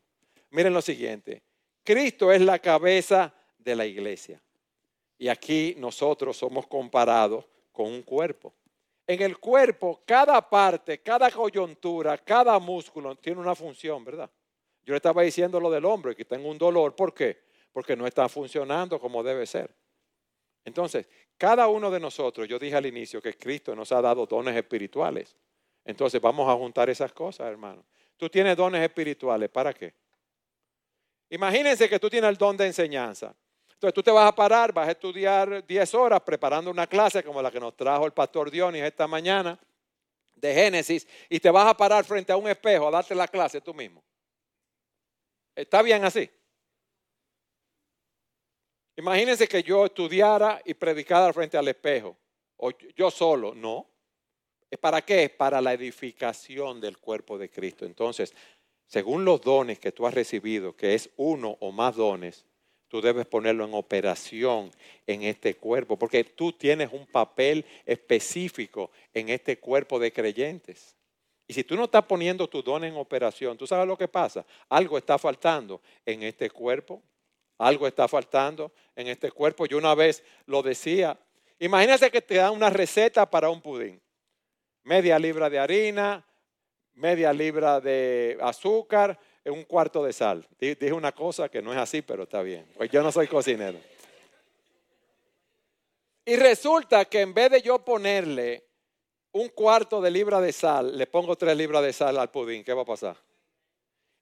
Miren 0.51 0.73
lo 0.73 0.81
siguiente, 0.81 1.43
Cristo 1.83 2.31
es 2.31 2.41
la 2.41 2.61
cabeza 2.61 3.35
de 3.59 3.75
la 3.75 3.85
iglesia 3.85 4.41
y 5.19 5.29
aquí 5.29 5.75
nosotros 5.79 6.37
somos 6.37 6.69
comparados 6.69 7.45
con 7.73 7.87
un 7.87 8.03
cuerpo 8.03 8.55
en 9.09 9.23
el 9.23 9.39
cuerpo, 9.39 10.03
cada 10.05 10.47
parte, 10.47 11.01
cada 11.01 11.31
coyuntura, 11.31 12.19
cada 12.19 12.59
músculo 12.59 13.17
tiene 13.17 13.41
una 13.41 13.55
función, 13.55 14.05
¿verdad? 14.05 14.31
Yo 14.85 14.93
le 14.93 14.99
estaba 14.99 15.23
diciendo 15.23 15.59
lo 15.59 15.71
del 15.71 15.87
hombro, 15.87 16.15
que 16.15 16.27
tengo 16.27 16.51
un 16.51 16.59
dolor. 16.59 16.95
¿Por 16.95 17.15
qué? 17.15 17.43
Porque 17.73 17.97
no 17.97 18.07
está 18.07 18.29
funcionando 18.29 19.01
como 19.01 19.23
debe 19.23 19.47
ser. 19.47 19.75
Entonces, 20.63 21.07
cada 21.39 21.69
uno 21.69 21.91
de 21.91 21.99
nosotros, 21.99 22.47
yo 22.47 22.59
dije 22.59 22.77
al 22.77 22.85
inicio 22.85 23.23
que 23.23 23.33
Cristo 23.33 23.75
nos 23.75 23.91
ha 23.93 24.03
dado 24.03 24.27
dones 24.27 24.55
espirituales. 24.55 25.35
Entonces, 25.87 26.21
vamos 26.21 26.47
a 26.47 26.55
juntar 26.57 26.91
esas 26.91 27.11
cosas, 27.15 27.49
hermano. 27.49 27.83
Tú 28.19 28.29
tienes 28.29 28.59
dones 28.59 28.83
espirituales, 28.83 29.49
¿para 29.49 29.73
qué? 29.73 29.95
Imagínense 31.31 31.89
que 31.89 31.99
tú 31.99 32.11
tienes 32.11 32.29
el 32.29 32.37
don 32.37 32.59
de 32.59 32.67
enseñanza. 32.67 33.35
Entonces 33.79 33.95
tú 33.95 34.03
te 34.03 34.11
vas 34.11 34.27
a 34.27 34.35
parar, 34.35 34.73
vas 34.73 34.89
a 34.89 34.91
estudiar 34.91 35.65
10 35.65 35.95
horas 35.95 36.21
preparando 36.23 36.69
una 36.69 36.89
clase 36.89 37.23
como 37.23 37.41
la 37.41 37.49
que 37.49 37.61
nos 37.61 37.77
trajo 37.77 38.07
el 38.07 38.13
pastor 38.13 38.51
Dionis 38.51 38.83
esta 38.83 39.07
mañana. 39.07 39.57
de 40.35 40.55
Génesis 40.55 41.07
y 41.29 41.39
te 41.39 41.51
vas 41.51 41.69
a 41.69 41.77
parar 41.77 42.05
frente 42.05 42.33
a 42.33 42.37
un 42.37 42.49
espejo 42.49 42.89
a 42.89 42.91
darte 42.91 43.15
la 43.15 43.29
clase 43.29 43.61
tú 43.61 43.75
mismo. 43.75 44.03
¿Está 45.55 45.83
bien 45.83 46.05
así? 46.05 46.29
Imagínense 48.97 49.47
que 49.47 49.63
yo 49.63 49.87
estudiara 49.87 50.61
y 50.65 50.75
predicara 50.75 51.33
frente 51.33 51.57
al 51.57 51.69
espejo, 51.69 52.17
o 52.57 52.71
yo 52.97 53.11
solo, 53.13 53.55
no. 53.55 53.87
¿Es 54.69 54.79
para 54.79 55.03
qué? 55.03 55.29
Para 55.29 55.61
la 55.61 55.73
edificación 55.73 56.81
del 56.81 56.99
cuerpo 56.99 57.39
de 57.39 57.49
Cristo. 57.49 57.87
Entonces, 57.87 58.35
según 58.87 59.25
los 59.25 59.41
dones 59.41 59.79
que 59.79 59.93
tú 59.93 60.05
has 60.05 60.15
recibido, 60.15 60.77
que 60.77 60.95
es 60.95 61.11
uno 61.17 61.57
o 61.61 61.71
más 61.71 61.95
dones, 61.95 62.45
tú 62.89 63.01
debes 63.01 63.27
ponerlo 63.27 63.65
en 63.65 63.75
operación 63.75 64.71
en 65.07 65.23
este 65.23 65.55
cuerpo, 65.55 65.99
porque 65.99 66.25
tú 66.25 66.53
tienes 66.53 66.93
un 66.93 67.07
papel 67.07 67.65
específico 67.87 68.91
en 69.15 69.29
este 69.29 69.59
cuerpo 69.59 69.99
de 69.99 70.13
creyentes. 70.13 70.97
Y 71.47 71.55
si 71.55 71.65
tú 71.65 71.77
no 71.77 71.85
estás 71.85 72.05
poniendo 72.05 72.47
tu 72.47 72.63
don 72.63 72.85
en 72.85 72.95
operación, 72.97 73.57
tú 73.57 73.67
sabes 73.67 73.87
lo 73.87 73.97
que 73.97 74.07
pasa. 74.07 74.45
Algo 74.69 74.99
está 74.99 75.19
faltando 75.19 75.81
en 76.05 76.23
este 76.23 76.51
cuerpo. 76.51 77.03
Algo 77.57 77.87
está 77.87 78.07
faltando 78.07 78.71
en 78.95 79.09
este 79.09 79.31
cuerpo. 79.31 79.65
Yo 79.65 79.79
una 79.79 79.95
vez 79.95 80.23
lo 80.45 80.63
decía. 80.63 81.19
Imagínate 81.59 82.11
que 82.11 82.21
te 82.21 82.35
dan 82.35 82.53
una 82.53 82.69
receta 82.69 83.29
para 83.29 83.49
un 83.49 83.63
pudín. 83.63 84.01
Media 84.85 85.19
libra 85.19 85.49
de 85.49 85.59
harina, 85.59 86.25
media 86.93 87.33
libra 87.33 87.81
de 87.81 88.37
azúcar, 88.43 89.19
un 89.51 89.65
cuarto 89.65 90.05
de 90.05 90.13
sal. 90.13 90.47
Dije 90.59 90.93
una 90.93 91.13
cosa 91.13 91.49
que 91.49 91.63
no 91.63 91.73
es 91.73 91.79
así, 91.79 92.03
pero 92.03 92.25
está 92.25 92.43
bien. 92.43 92.67
Pues 92.77 92.91
yo 92.91 93.03
no 93.03 93.13
soy 93.13 93.27
cocinero. 93.27 93.79
Y 96.25 96.37
resulta 96.37 97.07
que 97.07 97.23
en 97.23 97.33
vez 97.33 97.51
de 97.51 97.63
yo 97.63 97.79
ponerle 97.79 98.65
un 99.33 99.49
cuarto 99.49 100.01
de 100.01 100.11
libra 100.11 100.41
de 100.41 100.53
sal, 100.53 100.97
le 100.97 101.07
pongo 101.07 101.37
tres 101.37 101.57
libras 101.57 101.83
de 101.83 101.93
sal 101.93 102.19
al 102.19 102.31
pudín, 102.31 102.65
¿qué 102.65 102.75
va 102.75 102.83
a 102.83 102.87
pasar? 102.87 103.17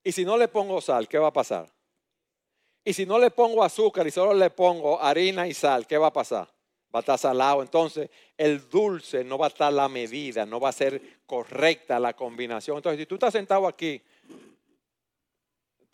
Y 0.04 0.12
si 0.12 0.24
no 0.24 0.36
le 0.36 0.46
pongo 0.46 0.80
sal, 0.80 1.08
¿qué 1.08 1.18
va 1.18 1.28
a 1.28 1.32
pasar? 1.32 1.68
Y 2.84 2.92
si 2.92 3.04
no 3.04 3.18
le 3.18 3.32
pongo 3.32 3.64
azúcar 3.64 4.06
y 4.06 4.12
solo 4.12 4.34
le 4.34 4.50
pongo 4.50 5.02
harina 5.02 5.48
y 5.48 5.54
sal, 5.54 5.86
¿qué 5.86 5.98
va 5.98 6.06
a 6.06 6.12
pasar? 6.12 6.46
Va 6.94 7.00
a 7.00 7.00
estar 7.00 7.18
salado. 7.18 7.60
Entonces, 7.60 8.08
el 8.36 8.68
dulce 8.70 9.24
no 9.24 9.36
va 9.36 9.46
a 9.46 9.48
estar 9.48 9.72
la 9.72 9.88
medida, 9.88 10.46
no 10.46 10.60
va 10.60 10.68
a 10.68 10.72
ser 10.72 11.02
correcta 11.26 11.98
la 11.98 12.14
combinación. 12.14 12.76
Entonces, 12.76 13.00
si 13.00 13.06
tú 13.06 13.16
estás 13.16 13.32
sentado 13.32 13.66
aquí 13.66 14.00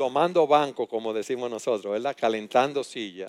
tomando 0.03 0.49
banco, 0.49 0.89
como 0.89 1.13
decimos 1.13 1.49
nosotros, 1.49 1.93
¿verdad? 1.93 2.17
Calentando 2.19 2.83
silla 2.83 3.29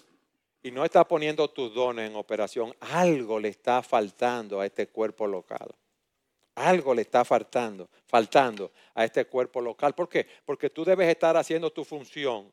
y 0.64 0.72
no 0.72 0.84
está 0.84 1.08
poniendo 1.08 1.48
tus 1.48 1.72
dones 1.72 2.10
en 2.10 2.16
operación, 2.16 2.74
algo 2.80 3.40
le 3.40 3.50
está 3.50 3.84
faltando 3.84 4.60
a 4.60 4.66
este 4.66 4.88
cuerpo 4.88 5.28
local. 5.28 5.70
Algo 6.56 6.96
le 6.96 7.04
está 7.04 7.24
faltando, 7.24 7.92
faltando 8.08 8.72
a 8.96 9.06
este 9.06 9.26
cuerpo 9.26 9.62
local. 9.62 9.94
¿Por 9.94 10.10
qué? 10.10 10.26
Porque 10.46 10.72
tú 10.72 10.84
debes 10.84 11.08
estar 11.10 11.38
haciendo 11.38 11.72
tu 11.72 11.86
función 11.86 12.52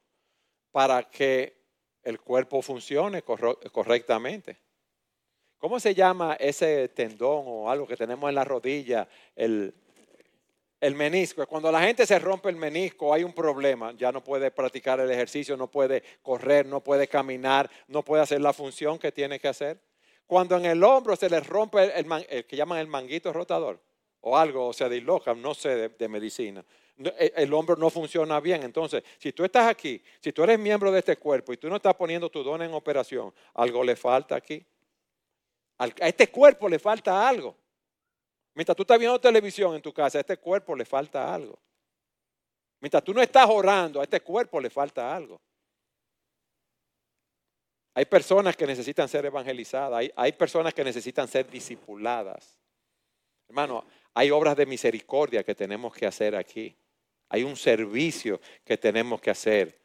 para 0.70 1.04
que 1.04 1.56
el 2.02 2.20
cuerpo 2.20 2.60
funcione 2.60 3.22
correctamente. 3.22 4.58
¿Cómo 5.56 5.80
se 5.80 5.94
llama 5.94 6.36
ese 6.38 6.88
tendón 6.88 7.44
o 7.46 7.70
algo 7.70 7.86
que 7.86 7.96
tenemos 7.96 8.28
en 8.28 8.34
la 8.34 8.44
rodilla? 8.44 9.08
El, 9.34 9.72
el 10.80 10.94
menisco. 10.94 11.46
Cuando 11.46 11.70
la 11.70 11.82
gente 11.82 12.06
se 12.06 12.18
rompe 12.18 12.48
el 12.48 12.56
menisco 12.56 13.12
hay 13.12 13.22
un 13.22 13.32
problema. 13.32 13.92
Ya 13.92 14.10
no 14.10 14.24
puede 14.24 14.50
practicar 14.50 14.98
el 15.00 15.10
ejercicio, 15.10 15.56
no 15.56 15.70
puede 15.70 16.02
correr, 16.22 16.66
no 16.66 16.82
puede 16.82 17.06
caminar, 17.06 17.70
no 17.88 18.02
puede 18.02 18.22
hacer 18.22 18.40
la 18.40 18.52
función 18.52 18.98
que 18.98 19.12
tiene 19.12 19.38
que 19.38 19.48
hacer. 19.48 19.80
Cuando 20.26 20.56
en 20.56 20.64
el 20.64 20.82
hombro 20.82 21.16
se 21.16 21.28
le 21.28 21.40
rompe 21.40 21.92
el, 21.98 22.46
que 22.46 22.56
llaman 22.56 22.78
el 22.78 22.86
manguito 22.86 23.32
rotador 23.32 23.80
o 24.22 24.36
algo, 24.36 24.68
o 24.68 24.72
se 24.72 24.88
disloca, 24.88 25.34
no 25.34 25.54
sé 25.54 25.88
de, 25.88 26.08
medicina. 26.08 26.64
El, 26.96 27.32
el, 27.34 27.54
hombro 27.54 27.74
no 27.76 27.90
funciona 27.90 28.38
bien. 28.38 28.62
Entonces, 28.62 29.02
si 29.18 29.32
tú 29.32 29.44
estás 29.44 29.68
aquí, 29.68 30.02
si 30.20 30.32
tú 30.32 30.44
eres 30.44 30.58
miembro 30.58 30.92
de 30.92 30.98
este 30.98 31.16
cuerpo 31.16 31.52
y 31.52 31.56
tú 31.56 31.68
no 31.68 31.76
estás 31.76 31.94
poniendo 31.94 32.30
tu 32.30 32.42
don 32.42 32.62
en 32.62 32.72
operación, 32.74 33.32
algo 33.54 33.82
le 33.82 33.96
falta 33.96 34.36
aquí. 34.36 34.64
A 35.78 35.86
este 36.06 36.28
cuerpo 36.28 36.68
le 36.68 36.78
falta 36.78 37.26
algo. 37.26 37.56
Mientras 38.60 38.76
tú 38.76 38.82
estás 38.82 38.98
viendo 38.98 39.18
televisión 39.18 39.74
en 39.74 39.80
tu 39.80 39.90
casa, 39.90 40.18
a 40.18 40.20
este 40.20 40.36
cuerpo 40.36 40.76
le 40.76 40.84
falta 40.84 41.34
algo. 41.34 41.58
Mientras 42.78 43.02
tú 43.02 43.14
no 43.14 43.22
estás 43.22 43.48
orando, 43.48 44.02
a 44.02 44.04
este 44.04 44.20
cuerpo 44.20 44.60
le 44.60 44.68
falta 44.68 45.16
algo. 45.16 45.40
Hay 47.94 48.04
personas 48.04 48.54
que 48.58 48.66
necesitan 48.66 49.08
ser 49.08 49.24
evangelizadas, 49.24 50.10
hay, 50.14 50.32
personas 50.32 50.74
que 50.74 50.84
necesitan 50.84 51.26
ser 51.26 51.48
discipuladas. 51.48 52.58
Hermano, 53.48 53.86
hay 54.12 54.30
obras 54.30 54.54
de 54.58 54.66
misericordia 54.66 55.42
que 55.42 55.54
tenemos 55.54 55.94
que 55.94 56.04
hacer 56.04 56.36
aquí. 56.36 56.76
Hay 57.30 57.44
un 57.44 57.56
servicio 57.56 58.42
que 58.62 58.76
tenemos 58.76 59.22
que 59.22 59.30
hacer 59.30 59.80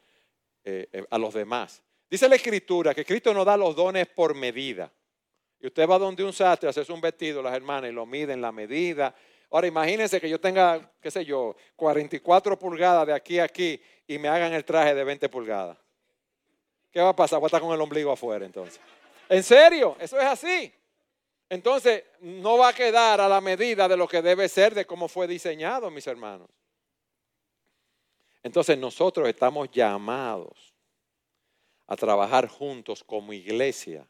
eh, 0.66 0.90
eh, 0.92 1.06
a 1.10 1.18
los 1.18 1.34
demás. 1.34 1.82
Dice 2.10 2.28
la 2.28 2.36
Escritura 2.36 2.94
que 2.94 3.06
Cristo 3.06 3.34
nos 3.34 3.46
da 3.46 3.56
los 3.56 3.74
dones 3.74 4.06
por 4.08 4.36
medida. 4.36 4.92
Y 5.66 5.68
usted 5.68 5.90
va 5.90 5.98
donde 5.98 6.24
un 6.24 6.32
sastre, 6.32 6.70
hace 6.70 6.94
un 6.94 7.02
vestido, 7.02 7.42
las 7.42 7.56
hermanas, 7.56 7.90
y 7.90 7.92
lo 7.92 8.06
miden 8.06 8.40
la 8.40 8.52
medida. 8.52 9.16
Ahora 9.50 9.66
imagínense 9.66 10.22
que 10.22 10.30
yo 10.30 10.40
tenga, 10.40 10.92
qué 11.02 11.10
sé 11.10 11.26
yo, 11.26 11.56
44 11.76 12.60
pulgadas 12.60 13.08
de 13.08 13.14
aquí 13.14 13.40
a 13.40 13.46
aquí 13.46 13.82
y 14.06 14.20
me 14.20 14.28
hagan 14.28 14.54
el 14.54 14.64
traje 14.64 14.94
de 14.94 15.04
20 15.04 15.28
pulgadas. 15.28 15.76
¿Qué 16.92 17.02
va 17.02 17.10
a 17.10 17.16
pasar? 17.16 17.40
Voy 17.40 17.48
a 17.48 17.48
estar 17.48 17.62
con 17.62 17.74
el 17.74 17.82
ombligo 17.82 18.12
afuera 18.12 18.46
entonces. 18.46 18.80
¿En 19.28 19.42
serio? 19.42 19.98
Eso 20.00 20.20
es 20.20 20.26
así. 20.26 20.72
Entonces, 21.50 22.04
no 22.20 22.60
va 22.60 22.68
a 22.68 22.74
quedar 22.74 23.20
a 23.20 23.28
la 23.28 23.42
medida 23.42 23.88
de 23.88 23.98
lo 23.98 24.08
que 24.08 24.22
debe 24.22 24.48
ser, 24.48 24.76
de 24.76 24.86
cómo 24.86 25.08
fue 25.08 25.26
diseñado, 25.26 25.90
mis 25.90 26.06
hermanos. 26.06 26.48
Entonces, 28.44 28.78
nosotros 28.78 29.28
estamos 29.28 29.72
llamados 29.72 30.76
a 31.88 31.96
trabajar 31.96 32.48
juntos 32.50 33.04
como 33.04 33.34
iglesia. 33.34 34.08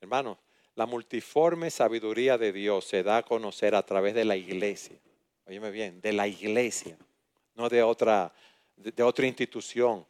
Hermanos, 0.00 0.36
la 0.76 0.86
multiforme 0.86 1.70
sabiduría 1.70 2.36
de 2.36 2.52
Dios 2.52 2.84
se 2.84 3.02
da 3.02 3.18
a 3.18 3.22
conocer 3.22 3.74
a 3.74 3.84
través 3.84 4.14
de 4.14 4.24
la 4.24 4.36
iglesia. 4.36 4.96
Óyeme 5.46 5.70
bien, 5.70 6.00
de 6.00 6.12
la 6.12 6.26
iglesia, 6.26 6.96
no 7.54 7.68
de 7.68 7.82
otra, 7.82 8.32
de, 8.76 9.02
otra 9.02 9.26
institución. 9.26 10.06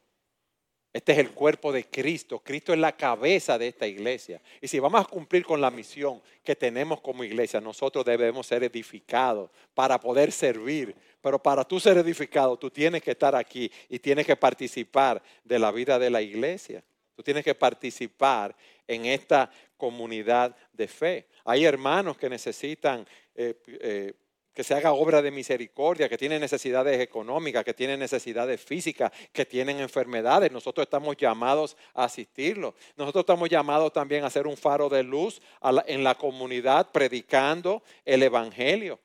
Este 0.93 1.11
es 1.11 1.19
el 1.19 1.33
cuerpo 1.33 1.73
de 1.73 1.85
Cristo. 1.87 2.39
Cristo 2.39 2.73
es 2.73 2.79
la 2.79 2.97
cabeza 2.97 3.59
de 3.59 3.67
esta 3.67 3.87
iglesia. 3.87 4.41
Y 4.61 4.69
si 4.69 4.79
vamos 4.79 5.01
a 5.01 5.05
cumplir 5.05 5.45
con 5.45 5.61
la 5.61 5.71
misión 5.71 6.23
que 6.45 6.55
tenemos 6.55 7.01
como 7.01 7.25
iglesia, 7.25 7.61
nosotros 7.61 8.05
debemos 8.05 8.47
ser 8.47 8.62
edificados 8.62 9.51
para 9.75 9.99
poder 9.99 10.31
servir. 10.31 10.95
Pero 11.21 11.43
para 11.43 11.65
tú 11.65 11.81
ser 11.81 11.99
edificado, 11.99 12.57
tú 12.57 12.71
tienes 12.71 13.03
que 13.03 13.11
estar 13.11 13.35
aquí 13.35 13.71
y 13.89 13.99
tienes 13.99 14.25
que 14.25 14.37
participar 14.37 15.21
de 15.43 15.59
la 15.59 15.73
vida 15.73 15.99
de 15.99 16.11
la 16.11 16.23
iglesia. 16.23 16.85
Tú 17.15 17.23
tienes 17.23 17.45
que 17.45 17.55
participar 17.55 18.55
en 18.87 19.07
esta 19.07 19.51
comunidad 19.77 20.55
de 20.73 20.89
fe. 20.89 21.29
Hay 21.45 21.65
hermanos 21.65 22.17
que 22.17 22.29
necesitan 22.29 23.07
eh, 23.35 23.55
eh, 23.67 24.15
que 24.55 24.62
se 24.62 24.73
haga 24.73 24.93
obra 24.93 25.21
de 25.21 25.33
misericordia, 25.33 26.09
que 26.09 26.17
tienen 26.17 26.41
necesidades 26.41 27.01
económicas, 27.01 27.65
que 27.65 27.75
tienen 27.75 27.99
necesidades 27.99 28.61
físicas, 28.61 29.11
que 29.33 29.45
tienen 29.45 29.81
enfermedades. 29.81 30.53
Nosotros 30.53 30.85
estamos 30.85 31.17
llamados 31.17 31.77
a 31.93 32.05
asistirlos. 32.05 32.75
Nosotros 32.97 33.23
estamos 33.23 33.49
llamados 33.51 33.93
también 33.93 34.25
a 34.25 34.31
ser 34.31 34.47
un 34.47 34.57
faro 34.57 34.89
de 34.89 35.03
luz 35.03 35.43
en 35.87 36.05
la 36.05 36.15
comunidad, 36.15 36.93
predicando 36.93 37.83
el 38.05 38.23
Evangelio. 38.23 39.01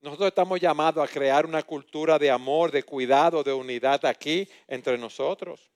Nosotros 0.00 0.28
estamos 0.28 0.58
llamados 0.58 1.06
a 1.06 1.12
crear 1.12 1.44
una 1.44 1.62
cultura 1.62 2.18
de 2.18 2.30
amor, 2.30 2.72
de 2.72 2.82
cuidado, 2.82 3.42
de 3.42 3.52
unidad 3.52 4.06
aquí 4.06 4.48
entre 4.66 4.96
nosotros. 4.96 5.69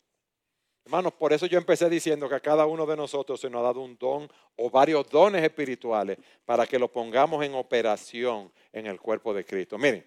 Hermanos, 0.85 1.15
por 1.15 1.33
eso 1.33 1.47
yo 1.47 1.57
empecé 1.57 1.89
diciendo 1.89 2.29
que 2.29 2.35
a 2.35 2.41
cada 2.41 2.67
uno 2.67 2.85
de 2.85 2.97
nosotros 2.97 3.41
se 3.41 3.49
nos 3.49 3.61
ha 3.61 3.65
dado 3.65 3.81
un 3.81 3.97
don 3.97 4.29
o 4.57 4.69
varios 4.69 5.09
dones 5.09 5.43
espirituales 5.43 6.19
para 6.45 6.67
que 6.67 6.79
lo 6.79 6.93
pongamos 6.93 7.43
en 7.45 7.55
operación 7.55 8.53
en 8.71 8.87
el 8.87 9.01
cuerpo 9.01 9.33
de 9.33 9.47
Cristo. 9.47 9.79
Miren, 9.79 10.05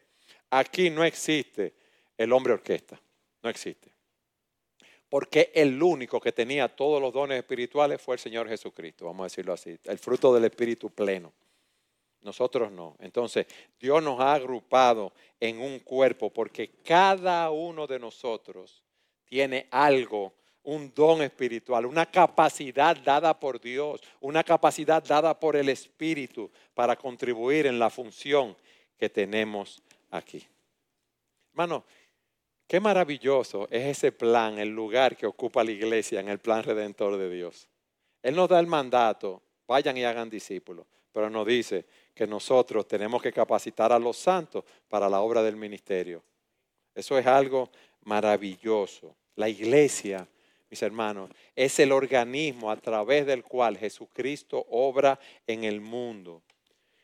aquí 0.51 0.91
no 0.91 1.03
existe 1.03 1.73
el 2.15 2.31
hombre 2.31 2.53
orquesta, 2.53 3.01
no 3.41 3.49
existe. 3.49 3.91
Porque 5.09 5.51
el 5.55 5.81
único 5.81 6.19
que 6.19 6.31
tenía 6.31 6.67
todos 6.67 7.01
los 7.01 7.11
dones 7.11 7.39
espirituales 7.39 7.99
fue 7.99 8.15
el 8.15 8.19
Señor 8.19 8.47
Jesucristo, 8.47 9.05
vamos 9.05 9.21
a 9.21 9.25
decirlo 9.25 9.53
así, 9.53 9.75
el 9.83 9.97
fruto 9.97 10.33
del 10.33 10.45
Espíritu 10.45 10.91
pleno. 10.91 11.33
Nosotros 12.21 12.71
no. 12.71 12.95
Entonces, 12.99 13.47
Dios 13.79 14.03
nos 14.03 14.19
ha 14.19 14.33
agrupado 14.33 15.13
en 15.39 15.59
un 15.59 15.79
cuerpo 15.79 16.29
porque 16.29 16.69
cada 16.83 17.49
uno 17.49 17.87
de 17.87 17.99
nosotros 17.99 18.83
tiene 19.25 19.67
algo 19.71 20.33
un 20.67 20.93
don 20.93 21.21
espiritual, 21.21 21.85
una 21.85 22.05
capacidad 22.05 22.95
dada 22.97 23.39
por 23.39 23.59
Dios, 23.59 24.01
una 24.19 24.43
capacidad 24.43 25.03
dada 25.03 25.39
por 25.39 25.55
el 25.55 25.69
Espíritu 25.69 26.51
para 26.73 26.95
contribuir 26.95 27.65
en 27.65 27.79
la 27.79 27.89
función 27.89 28.55
que 28.97 29.09
tenemos 29.09 29.81
aquí. 30.11 30.45
Hermano, 31.51 31.85
qué 32.67 32.79
maravilloso 32.79 33.67
es 33.71 33.97
ese 33.97 34.11
plan, 34.11 34.59
el 34.59 34.69
lugar 34.69 35.15
que 35.15 35.25
ocupa 35.25 35.63
la 35.63 35.71
iglesia 35.71 36.19
en 36.19 36.29
el 36.29 36.39
plan 36.39 36.63
redentor 36.63 37.17
de 37.17 37.29
Dios. 37.29 37.67
Él 38.21 38.35
nos 38.35 38.49
da 38.49 38.59
el 38.59 38.67
mandato 38.67 39.41
vayan 39.67 39.97
y 39.97 40.05
hagan 40.05 40.29
discípulos. 40.29 40.85
Pero 41.11 41.29
nos 41.29 41.45
dice 41.45 41.85
que 42.13 42.25
nosotros 42.25 42.87
tenemos 42.87 43.21
que 43.21 43.33
capacitar 43.33 43.91
a 43.91 43.99
los 43.99 44.17
santos 44.17 44.63
para 44.87 45.09
la 45.09 45.19
obra 45.21 45.43
del 45.43 45.55
ministerio. 45.55 46.23
Eso 46.93 47.17
es 47.17 47.25
algo 47.25 47.69
maravilloso. 48.03 49.15
La 49.35 49.49
iglesia, 49.49 50.27
mis 50.69 50.81
hermanos, 50.81 51.29
es 51.55 51.79
el 51.79 51.91
organismo 51.91 52.69
a 52.69 52.77
través 52.77 53.25
del 53.25 53.43
cual 53.43 53.77
Jesucristo 53.77 54.65
obra 54.69 55.19
en 55.45 55.63
el 55.63 55.81
mundo. 55.81 56.43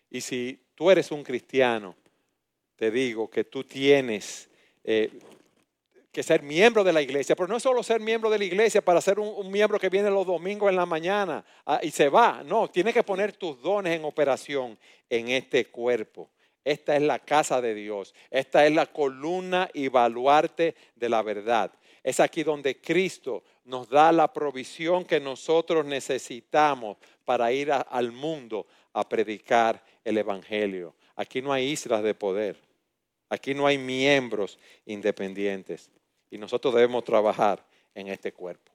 Y 0.09 0.21
si 0.21 0.59
tú 0.75 0.91
eres 0.91 1.11
un 1.11 1.23
cristiano, 1.23 1.95
te 2.75 2.91
digo 2.91 3.29
que 3.29 3.43
tú 3.43 3.63
tienes 3.63 4.49
eh, 4.83 5.09
que 6.11 6.21
ser 6.21 6.43
miembro 6.43 6.83
de 6.83 6.93
la 6.93 7.01
iglesia, 7.01 7.35
pero 7.35 7.47
no 7.47 7.57
es 7.57 7.63
solo 7.63 7.81
ser 7.81 7.99
miembro 7.99 8.29
de 8.29 8.37
la 8.37 8.43
iglesia 8.43 8.83
para 8.83 9.01
ser 9.01 9.19
un, 9.19 9.51
miembro 9.51 9.79
que 9.79 9.89
viene 9.89 10.11
los 10.11 10.27
domingos 10.27 10.69
en 10.69 10.75
la 10.75 10.85
mañana 10.85 11.43
ah, 11.65 11.79
y 11.81 11.89
se 11.89 12.07
va. 12.07 12.43
No, 12.43 12.69
tienes 12.69 12.93
que 12.93 13.01
poner 13.01 13.31
tus 13.33 13.59
dones 13.61 13.95
en 13.95 14.05
operación 14.05 14.77
en 15.09 15.29
este 15.29 15.65
cuerpo. 15.65 16.29
Esta 16.63 16.95
es 16.95 17.01
la 17.01 17.17
casa 17.17 17.61
de 17.61 17.73
Dios. 17.73 18.13
Esta 18.29 18.65
es 18.65 18.73
la 18.73 18.85
columna 18.85 19.69
y 19.73 19.87
baluarte 19.87 20.75
de 20.95 21.09
la 21.09 21.23
verdad. 21.23 21.71
Es 22.03 22.19
aquí 22.19 22.43
donde 22.43 22.79
Cristo 22.79 23.43
nos 23.65 23.89
da 23.89 24.11
la 24.11 24.31
provisión 24.31 25.05
que 25.05 25.19
nosotros 25.19 25.85
necesitamos 25.85 26.97
para 27.25 27.51
ir 27.51 27.71
al 27.71 28.11
mundo 28.11 28.67
a 28.91 29.07
predicar 29.07 29.83
el 30.03 30.17
Evangelio. 30.17 30.95
Aquí 31.15 31.41
no 31.41 31.53
hay 31.53 31.71
islas 31.71 32.03
de 32.03 32.13
poder. 32.13 32.57
Aquí 33.29 33.53
no 33.53 33.65
hay 33.65 33.77
miembros 33.77 34.59
independientes 34.85 35.89
y 36.29 36.37
nosotros 36.37 36.73
debemos 36.73 37.03
trabajar 37.03 37.65
en 37.95 38.07
este 38.07 38.31
cuerpo. 38.31 38.71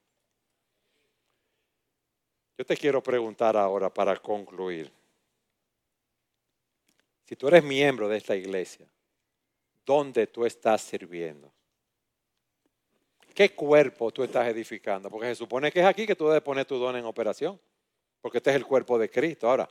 Yo 2.56 2.64
te 2.64 2.76
quiero 2.76 3.02
preguntar 3.02 3.56
ahora 3.56 3.92
para 3.92 4.16
concluir. 4.16 4.90
Si 7.24 7.36
tú 7.36 7.46
eres 7.46 7.62
miembro 7.62 8.08
de 8.08 8.16
esta 8.16 8.34
iglesia, 8.34 8.88
¿dónde 9.84 10.26
tú 10.26 10.44
estás 10.44 10.82
sirviendo? 10.82 11.52
¿Qué 13.38 13.54
cuerpo 13.54 14.10
tú 14.10 14.24
estás 14.24 14.48
edificando? 14.48 15.08
Porque 15.08 15.28
se 15.28 15.36
supone 15.36 15.70
que 15.70 15.78
es 15.78 15.86
aquí 15.86 16.08
que 16.08 16.16
tú 16.16 16.26
debes 16.26 16.42
poner 16.42 16.64
tu 16.64 16.76
don 16.76 16.96
en 16.96 17.04
operación, 17.04 17.56
porque 18.20 18.38
este 18.38 18.50
es 18.50 18.56
el 18.56 18.66
cuerpo 18.66 18.98
de 18.98 19.08
Cristo. 19.08 19.48
Ahora, 19.48 19.70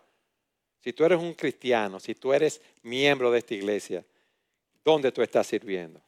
si 0.79 0.93
tú 0.93 1.03
eres 1.03 1.19
un 1.19 1.33
cristiano, 1.33 1.99
si 1.99 2.15
tú 2.15 2.31
eres 2.31 2.61
miembro 2.83 3.29
de 3.29 3.39
esta 3.39 3.55
iglesia, 3.55 4.05
¿dónde 4.85 5.11
tú 5.11 5.21
estás 5.21 5.47
sirviendo? 5.47 6.01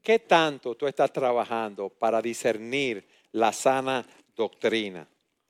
¿Qué 0.00 0.20
tanto 0.20 0.76
tú 0.76 0.86
estás 0.86 1.12
trabajando 1.12 1.88
para 1.88 2.22
discernir 2.22 3.04
la 3.32 3.52
sana 3.52 4.06
doctrina? 4.36 5.08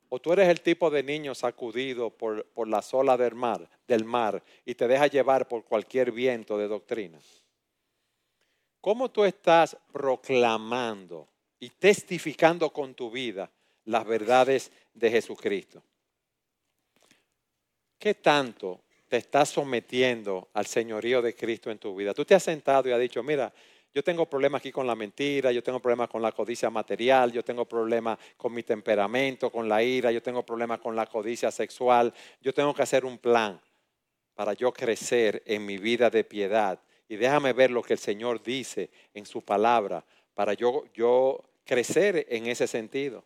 ¿O 0.09 0.17
tú 0.17 0.33
eres 0.33 0.49
el 0.49 0.61
tipo 0.61 0.89
de 0.89 1.03
niño 1.03 1.35
sacudido 1.35 2.09
por, 2.09 2.45
por 2.45 2.67
las 2.67 2.91
olas 2.95 3.19
del 3.19 3.35
mar, 3.35 3.69
del 3.87 4.05
mar 4.05 4.41
y 4.65 4.73
te 4.73 4.87
deja 4.87 5.05
llevar 5.05 5.47
por 5.47 5.63
cualquier 5.65 6.11
viento 6.11 6.57
de 6.57 6.67
doctrina? 6.67 7.19
¿Cómo 8.81 9.09
tú 9.09 9.25
estás 9.25 9.75
proclamando 9.91 11.27
y 11.59 11.69
testificando 11.69 12.71
con 12.71 12.93
tu 12.93 13.11
vida 13.11 13.49
las 13.85 14.05
verdades 14.05 14.71
de 14.93 15.11
Jesucristo? 15.11 15.83
¿Qué 17.97 18.13
tanto 18.13 18.81
te 19.09 19.17
estás 19.17 19.49
sometiendo 19.49 20.47
al 20.53 20.65
señorío 20.65 21.21
de 21.21 21.35
Cristo 21.35 21.69
en 21.69 21.79
tu 21.79 21.93
vida? 21.95 22.13
Tú 22.13 22.23
te 22.23 22.35
has 22.35 22.43
sentado 22.43 22.87
y 22.87 22.93
has 22.93 22.99
dicho, 22.99 23.21
mira, 23.21 23.51
yo 23.93 24.03
tengo 24.03 24.27
problemas 24.27 24.59
aquí 24.59 24.71
con 24.71 24.87
la 24.87 24.95
mentira, 24.95 25.51
yo 25.51 25.63
tengo 25.63 25.79
problemas 25.79 26.09
con 26.09 26.21
la 26.21 26.31
codicia 26.31 26.69
material, 26.69 27.31
yo 27.31 27.43
tengo 27.43 27.65
problemas 27.65 28.19
con 28.37 28.53
mi 28.53 28.63
temperamento, 28.63 29.51
con 29.51 29.67
la 29.67 29.83
ira, 29.83 30.11
yo 30.11 30.21
tengo 30.21 30.45
problemas 30.45 30.79
con 30.79 30.95
la 30.95 31.07
codicia 31.07 31.51
sexual. 31.51 32.13
Yo 32.39 32.53
tengo 32.53 32.73
que 32.73 32.83
hacer 32.83 33.03
un 33.03 33.17
plan 33.17 33.59
para 34.35 34.53
yo 34.53 34.71
crecer 34.71 35.41
en 35.45 35.65
mi 35.65 35.77
vida 35.77 36.09
de 36.09 36.23
piedad. 36.23 36.79
Y 37.09 37.17
déjame 37.17 37.51
ver 37.53 37.71
lo 37.71 37.81
que 37.81 37.93
el 37.93 37.99
Señor 37.99 38.41
dice 38.41 38.89
en 39.13 39.25
su 39.25 39.41
palabra 39.41 40.05
para 40.35 40.53
yo, 40.53 40.85
yo 40.93 41.43
crecer 41.65 42.27
en 42.29 42.45
ese 42.45 42.67
sentido. 42.67 43.25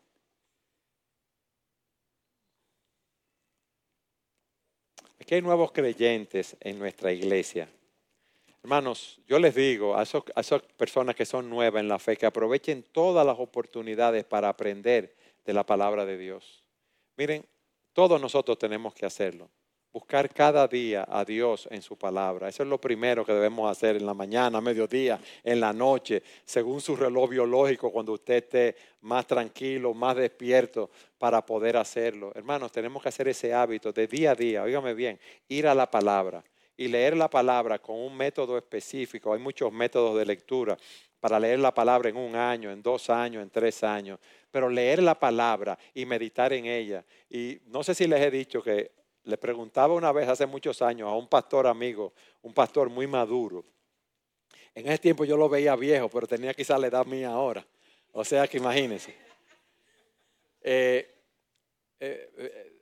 Aquí 5.19 5.36
hay 5.36 5.41
nuevos 5.41 5.71
creyentes 5.71 6.55
en 6.61 6.79
nuestra 6.79 7.11
iglesia. 7.11 7.69
Hermanos, 8.63 9.19
yo 9.27 9.38
les 9.39 9.53
digo 9.53 9.97
a, 9.97 10.03
esas 10.03 10.61
personas 10.77 11.15
que 11.15 11.25
son 11.25 11.49
nuevas 11.49 11.81
en 11.81 11.89
la 11.89 11.99
fe 11.99 12.15
que 12.15 12.25
aprovechen 12.25 12.84
todas 12.84 13.25
las 13.25 13.38
oportunidades 13.38 14.23
para 14.23 14.47
aprender 14.47 15.13
de 15.45 15.53
la 15.53 15.65
palabra 15.65 16.05
de 16.05 16.17
Dios. 16.17 16.63
Miren, 17.17 17.45
todos 17.91 18.19
nosotros 18.19 18.57
tenemos 18.57 18.93
que 18.93 19.05
hacerlo. 19.05 19.49
Buscar 19.94 20.28
cada 20.34 20.68
día 20.68 21.06
a 21.08 21.24
Dios 21.24 21.68
en 21.70 21.84
su 21.84 21.96
palabra. 21.96 22.50
Eso 22.50 22.64
es 22.64 22.70
lo 22.70 22.82
primero 22.82 23.24
que 23.24 23.32
debemos 23.32 23.70
hacer 23.70 23.96
en 23.96 24.08
la 24.08 24.16
mañana, 24.16 24.60
mediodía, 24.60 25.20
en 25.44 25.60
la 25.60 25.72
noche, 25.72 26.24
según 26.44 26.82
su 26.82 26.96
reloj 26.96 27.30
biológico, 27.30 27.91
cuando 27.91 28.14
usted 28.14 28.44
esté 28.44 28.76
más 29.02 29.28
tranquilo, 29.28 29.94
más 29.94 30.16
despierto 30.16 30.89
para 31.20 31.46
poder 31.46 31.78
hacerlo. 31.78 32.32
Hermanos, 32.34 32.72
tenemos 32.72 33.04
que 33.04 33.10
hacer 33.10 33.28
ese 33.28 33.54
hábito 33.54 33.94
de 33.94 34.08
día 34.08 34.32
a 34.32 34.36
día, 34.36 34.64
oígame 34.64 34.96
bien, 34.96 35.20
ir 35.48 35.68
a 35.68 35.76
la 35.76 35.91
palabra 35.91 36.44
y 36.76 36.88
leer 36.88 37.16
la 37.16 37.30
palabra 37.30 37.78
con 37.78 37.96
un 38.00 38.18
método 38.18 38.58
específico. 38.58 39.32
Hay 39.32 39.39
muchos 39.39 39.72
métodos 39.72 40.18
de 40.18 40.26
lectura 40.26 40.76
para 41.20 41.39
leer 41.39 41.60
la 41.60 41.72
palabra 41.72 42.10
en 42.10 42.18
un 42.18 42.36
año, 42.36 42.72
en 42.72 42.82
dos 42.82 43.12
años, 43.12 43.44
en 43.44 43.52
tres 43.52 43.84
años. 43.84 44.20
Pero 44.50 44.70
leer 44.70 45.04
la 45.04 45.20
palabra 45.20 45.78
y 45.94 46.04
meditar 46.08 46.52
en 46.52 46.66
ella. 46.66 47.06
Y 47.30 47.60
no 47.68 47.84
sé 47.84 47.94
si 47.94 48.08
les 48.08 48.20
he 48.22 48.32
dicho 48.32 48.64
que 48.64 49.03
le 49.24 49.38
preguntaba 49.38 49.93
una 49.93 50.11
vez 50.11 50.28
hace 50.28 50.45
muchos 50.45 50.82
años 50.82 51.07
a 51.07 51.13
un 51.13 51.28
pastor 51.28 51.67
amigo, 51.67 52.13
un 52.41 52.53
pastor 52.53 52.89
muy 52.89 53.07
maduro. 53.07 53.63
En 54.76 54.88
ese 54.88 54.97
tiempo 54.97 55.24
yo 55.24 55.38
lo 55.38 55.47
veía 55.47 55.76
viejo, 55.76 56.09
pero 56.09 56.28
tenía 56.28 56.53
quizás 56.53 56.80
la 56.80 56.88
edad 56.88 57.05
mía 57.05 57.30
ahora. 57.30 57.65
O 58.11 58.24
sea 58.24 58.47
que 58.47 58.57
imagínense. 58.57 59.15
Eh, 60.61 61.13
eh, 61.99 62.32
eh, 62.38 62.74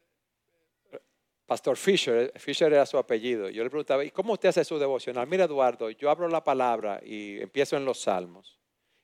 Pastor 1.46 1.76
Fisher, 1.76 2.32
Fisher 2.40 2.72
era 2.72 2.86
su 2.86 2.98
apellido. 2.98 3.50
Yo 3.50 3.64
le 3.64 3.70
preguntaba, 3.70 4.06
¿y 4.06 4.12
cómo 4.12 4.34
usted 4.34 4.50
hace 4.50 4.64
su 4.64 4.80
devocional? 4.80 5.28
Mira, 5.28 5.44
Eduardo, 5.44 5.90
yo 5.90 6.10
abro 6.10 6.30
la 6.30 6.42
palabra 6.44 7.02
y 7.04 7.42
empiezo 7.42 7.76
en 7.76 7.84
los 7.84 8.00
salmos. 8.00 8.61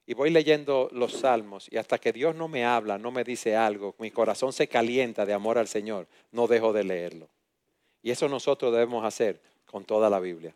Y 0.09 0.13
voy 0.13 0.29
leyendo 0.29 0.87
los 0.93 1.11
salmos 1.11 1.67
y 1.69 1.75
hasta 1.75 1.97
que 1.97 2.13
Dios 2.13 2.33
no 2.33 2.47
me 2.47 2.63
habla, 2.63 2.97
no 2.97 3.11
me 3.11 3.25
dice 3.25 3.57
algo, 3.57 3.93
mi 3.99 4.09
corazón 4.09 4.53
se 4.53 4.69
calienta 4.69 5.25
de 5.25 5.33
amor 5.33 5.57
al 5.57 5.67
Señor, 5.67 6.07
no 6.31 6.47
dejo 6.47 6.71
de 6.71 6.85
leerlo. 6.85 7.27
Y 8.01 8.11
eso 8.11 8.29
nosotros 8.29 8.71
debemos 8.71 9.03
hacer 9.03 9.41
con 9.65 9.83
toda 9.83 10.09
la 10.09 10.21
Biblia. 10.21 10.55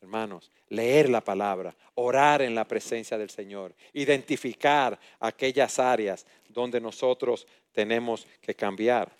Hermanos, 0.00 0.52
leer 0.68 1.08
la 1.10 1.22
palabra, 1.22 1.74
orar 1.94 2.40
en 2.42 2.54
la 2.54 2.64
presencia 2.68 3.18
del 3.18 3.30
Señor, 3.30 3.74
identificar 3.94 4.96
aquellas 5.18 5.80
áreas 5.80 6.24
donde 6.48 6.80
nosotros 6.80 7.48
tenemos 7.72 8.28
que 8.40 8.54
cambiar. 8.54 9.10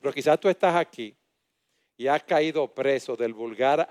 Pero 0.00 0.14
quizás 0.14 0.40
tú 0.40 0.48
estás 0.48 0.74
aquí 0.74 1.14
y 1.98 2.06
has 2.06 2.22
caído 2.22 2.66
preso 2.66 3.14
del 3.14 3.34
vulgar, 3.34 3.86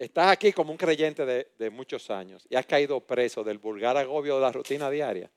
estás 0.00 0.32
aquí 0.32 0.52
como 0.52 0.72
un 0.72 0.78
creyente 0.78 1.26
de, 1.26 1.70
muchos 1.70 2.10
años 2.10 2.46
y 2.48 2.56
has 2.56 2.64
caído 2.64 3.00
preso 3.00 3.44
del 3.44 3.58
vulgar 3.58 3.96
agobio 3.96 4.36
de 4.36 4.40
la 4.40 4.50
rutina 4.50 4.90
diaria, 4.90 5.30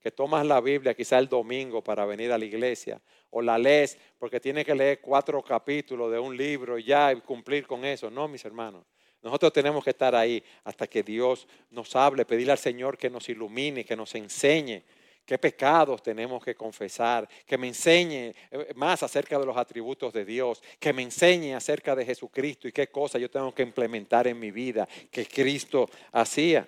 que 0.00 0.10
tomas 0.10 0.44
la 0.44 0.60
Biblia 0.60 0.92
quizá 0.94 1.18
el 1.18 1.28
domingo 1.28 1.82
para 1.82 2.04
venir 2.04 2.32
a 2.32 2.38
la 2.38 2.44
iglesia, 2.44 3.00
o 3.30 3.40
la 3.40 3.56
lees 3.56 3.96
porque 4.18 4.40
tienes 4.40 4.64
que 4.64 4.74
leer 4.74 5.00
cuatro 5.00 5.40
capítulos 5.42 6.10
de 6.10 6.18
un 6.18 6.36
libro 6.36 6.78
y 6.78 6.84
ya 6.84 7.14
cumplir 7.20 7.66
con 7.66 7.84
eso. 7.84 8.10
No, 8.10 8.26
mis 8.26 8.44
hermanos. 8.44 8.84
Nosotros 9.22 9.52
tenemos 9.52 9.82
que 9.82 9.90
estar 9.90 10.14
ahí 10.14 10.42
hasta 10.64 10.86
que 10.86 11.02
Dios 11.02 11.46
nos 11.70 11.94
hable, 11.96 12.24
pedirle 12.24 12.52
al 12.52 12.58
Señor 12.58 12.96
que 12.96 13.10
nos 13.10 13.28
ilumine, 13.28 13.84
que 13.84 13.96
nos 13.96 14.14
enseñe 14.14 14.84
qué 15.28 15.36
pecados 15.36 16.02
tenemos 16.02 16.42
que 16.42 16.54
confesar, 16.54 17.28
que 17.44 17.58
me 17.58 17.68
enseñe 17.68 18.34
eh, 18.50 18.72
más 18.74 19.02
acerca 19.02 19.38
de 19.38 19.44
los 19.44 19.58
atributos 19.58 20.10
de 20.10 20.24
Dios, 20.24 20.62
que 20.80 20.94
me 20.94 21.02
enseñe 21.02 21.54
acerca 21.54 21.94
de 21.94 22.06
Jesucristo 22.06 22.66
y 22.66 22.72
qué 22.72 22.86
cosas 22.86 23.20
yo 23.20 23.30
tengo 23.30 23.54
que 23.54 23.62
implementar 23.62 24.26
en 24.26 24.40
mi 24.40 24.50
vida 24.50 24.88
que 25.10 25.26
Cristo 25.26 25.90
hacía. 26.12 26.66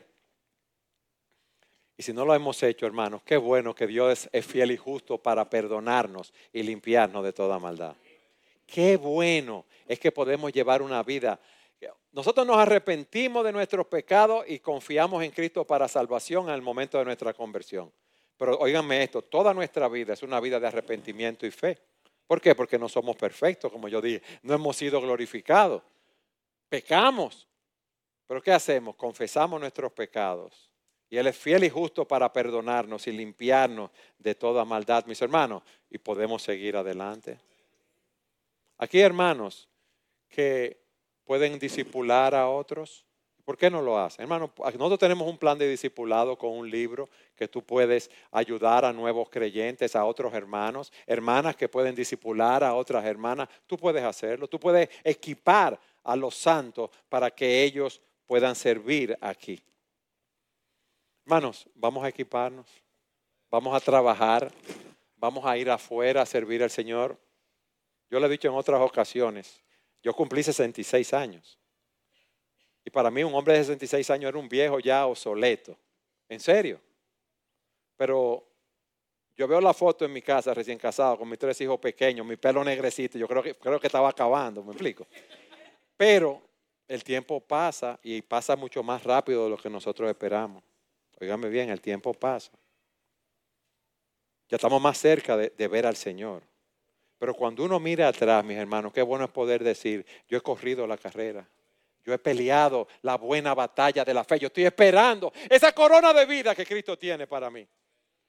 Y 1.96 2.02
si 2.02 2.12
no 2.12 2.26
lo 2.26 2.34
hemos 2.34 2.62
hecho, 2.62 2.84
hermanos, 2.84 3.22
qué 3.24 3.38
bueno 3.38 3.74
que 3.74 3.86
Dios 3.86 4.28
es 4.30 4.44
fiel 4.44 4.72
y 4.72 4.76
justo 4.76 5.16
para 5.16 5.48
perdonarnos 5.48 6.34
y 6.52 6.62
limpiarnos 6.62 7.24
de 7.24 7.32
toda 7.32 7.58
maldad. 7.58 7.96
Qué 8.66 8.98
bueno 8.98 9.64
es 9.88 9.98
que 9.98 10.12
podemos 10.12 10.52
llevar 10.52 10.82
una 10.82 11.02
vida. 11.02 11.40
Nosotros 12.12 12.46
nos 12.46 12.58
arrepentimos 12.58 13.42
de 13.42 13.52
nuestros 13.52 13.86
pecados 13.86 14.44
y 14.46 14.58
confiamos 14.58 15.24
en 15.24 15.30
Cristo 15.30 15.66
para 15.66 15.88
salvación 15.88 16.50
al 16.50 16.61
momento 16.61 16.98
de 16.98 17.06
nuestra 17.06 17.32
conversión. 17.32 17.90
Pero 18.41 18.57
oíganme 18.57 19.03
esto, 19.03 19.20
toda 19.20 19.53
nuestra 19.53 19.86
vida 19.86 20.14
es 20.14 20.22
una 20.22 20.41
vida 20.41 20.59
de 20.59 20.66
arrepentimiento 20.66 21.45
y 21.45 21.51
fe. 21.51 21.76
¿Por 22.26 22.41
qué? 22.41 22.55
Porque 22.55 22.78
no 22.78 22.88
somos 22.88 23.14
perfectos, 23.14 23.70
como 23.70 23.86
yo 23.86 24.01
dije, 24.01 24.22
no 24.41 24.55
hemos 24.55 24.78
sido 24.78 24.99
glorificados. 24.99 25.82
Pecamos. 26.66 27.47
Pero 28.26 28.43
¿qué 28.43 28.51
hacemos? 28.53 28.97
Confesamos 28.97 29.61
nuestros 29.61 29.93
pecados 29.93 30.70
Y 31.11 31.18
Él 31.18 31.26
es 31.26 31.36
fiel 31.36 31.64
y 31.64 31.68
justo 31.68 32.09
para 32.09 32.32
perdonarnos 32.32 33.07
y 33.09 33.12
limpiarnos 33.12 33.91
de 34.16 34.34
toda 34.34 34.64
maldad, 34.64 35.05
mis 35.05 35.20
hermanos, 35.20 35.62
y 35.91 35.99
podemos 35.99 36.43
seguir 36.43 36.78
adelante. 36.78 37.38
Aquí, 38.78 39.01
hermanos, 39.01 39.68
que 40.30 40.82
pueden 41.24 41.59
disipular 41.59 42.34
a 42.34 42.49
otros. 42.49 43.05
¿Por 43.51 43.59
qué 43.59 43.68
no 43.68 43.82
lo 43.82 43.98
hacen? 43.98 44.22
Hermano, 44.22 44.53
nosotros 44.57 45.01
tenemos 45.01 45.26
un 45.26 45.36
plan 45.36 45.59
de 45.59 45.68
discipulado 45.68 46.38
con 46.38 46.53
un 46.53 46.70
libro 46.70 47.09
que 47.34 47.48
tú 47.48 47.64
puedes 47.64 48.09
ayudar 48.30 48.84
a 48.84 48.92
nuevos 48.92 49.28
creyentes, 49.28 49.96
a 49.96 50.05
otros 50.05 50.32
hermanos, 50.34 50.92
hermanas 51.05 51.57
que 51.57 51.68
pueden 51.68 51.96
disipular 51.96 52.62
a 52.62 52.74
otras 52.74 53.05
hermanas. 53.05 53.48
Tú 53.66 53.76
puedes 53.76 54.05
hacerlo, 54.05 54.46
tú 54.46 54.61
puedes 54.61 54.88
equipar 55.03 55.80
a 56.05 56.14
los 56.14 56.36
santos 56.36 56.90
para 57.09 57.28
que 57.28 57.64
ellos 57.64 58.01
puedan 58.24 58.55
servir 58.55 59.18
aquí. 59.20 59.61
Hermanos, 61.24 61.68
vamos 61.74 62.05
a 62.05 62.09
equiparnos, 62.09 62.68
vamos 63.51 63.74
a 63.74 63.80
trabajar, 63.80 64.53
vamos 65.16 65.44
a 65.44 65.59
ir 65.59 65.68
afuera 65.72 66.22
a 66.22 66.26
servir 66.26 66.62
al 66.62 66.70
Señor. 66.70 67.18
Yo 68.09 68.20
le 68.20 68.26
he 68.26 68.30
dicho 68.30 68.46
en 68.46 68.55
otras 68.55 68.80
ocasiones, 68.80 69.61
yo 70.05 70.14
cumplí 70.14 70.40
66 70.40 71.12
años. 71.14 71.59
Y 72.85 72.91
para 72.91 73.11
mí 73.11 73.22
un 73.22 73.35
hombre 73.35 73.55
de 73.55 73.64
66 73.64 74.11
años 74.11 74.28
era 74.28 74.39
un 74.39 74.49
viejo 74.49 74.78
ya 74.81 75.07
obsoleto. 75.07 75.76
En 76.28 76.41
serio. 76.41 76.81
Pero 77.97 78.47
yo 79.37 79.49
veo 79.49 79.61
la 79.61 79.74
foto 79.74 80.05
en 80.05 80.12
mi 80.12 80.22
casa 80.22 80.53
recién 80.53 80.78
casado 80.78 81.18
con 81.18 81.28
mis 81.28 81.39
tres 81.39 81.61
hijos 81.61 81.78
pequeños, 81.78 82.26
mi 82.26 82.37
pelo 82.37 82.62
negrecito, 82.62 83.18
yo 83.18 83.26
creo 83.26 83.43
que, 83.43 83.55
creo 83.55 83.81
que 83.81 83.87
estaba 83.87 84.11
acabando, 84.11 84.62
me 84.62 84.72
explico. 84.72 85.07
Pero 85.97 86.43
el 86.87 87.05
tiempo 87.05 87.41
pasa 87.41 87.99
y 88.03 88.20
pasa 88.20 88.57
mucho 88.57 88.83
más 88.83 89.05
rápido 89.05 89.45
de 89.45 89.51
lo 89.51 89.57
que 89.57 89.70
nosotros 89.70 90.11
esperamos. 90.11 90.62
Óigame 91.20 91.49
bien, 91.49 91.70
el 91.70 91.81
tiempo 91.81 92.12
pasa. 92.12 92.51
Ya 94.49 94.57
estamos 94.57 94.83
más 94.83 94.99
cerca 94.99 95.37
de, 95.37 95.68
ver 95.68 95.87
al 95.87 95.95
Señor. 95.95 96.43
Pero 97.18 97.33
cuando 97.35 97.64
uno 97.64 97.78
mira 97.78 98.09
atrás, 98.09 98.45
mis 98.45 98.57
hermanos, 98.57 98.93
qué 98.93 99.03
bueno 99.03 99.24
es 99.24 99.31
poder 99.31 99.62
decir, 99.62 100.05
yo 100.28 100.39
he 100.39 100.41
corrido 100.41 100.87
la 100.87 100.99
carrera. 100.99 101.49
Yo 102.11 102.14
he 102.14 102.18
peleado 102.18 102.88
la 103.02 103.16
buena 103.16 103.54
batalla 103.54 104.04
de 104.04 104.12
la 104.12 104.24
fe. 104.24 104.40
Yo 104.40 104.48
estoy 104.48 104.64
esperando 104.64 105.32
esa 105.48 105.72
corona 105.72 106.12
de 106.12 106.26
vida 106.26 106.56
que 106.56 106.66
Cristo 106.66 106.98
tiene 106.98 107.28
para 107.28 107.48
mí. 107.50 107.64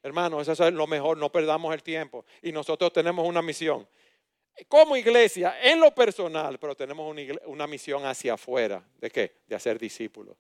Hermanos, 0.03 0.47
eso 0.47 0.67
es 0.67 0.73
lo 0.73 0.85
mejor. 0.85 1.17
No 1.17 1.31
perdamos 1.31 1.73
el 1.73 1.81
tiempo. 1.81 2.23
Y 2.43 2.51
nosotros 2.51 2.93
tenemos 2.93 3.27
una 3.27 3.41
misión. 3.41 3.87
Como 4.67 4.95
iglesia, 4.95 5.55
en 5.63 5.79
lo 5.79 5.95
personal, 5.95 6.59
pero 6.59 6.75
tenemos 6.75 7.15
una, 7.47 7.65
misión 7.65 8.05
hacia 8.05 8.35
afuera. 8.35 8.83
¿De 8.99 9.09
qué? 9.09 9.37
De 9.47 9.55
hacer 9.55 9.79
discípulos 9.79 10.37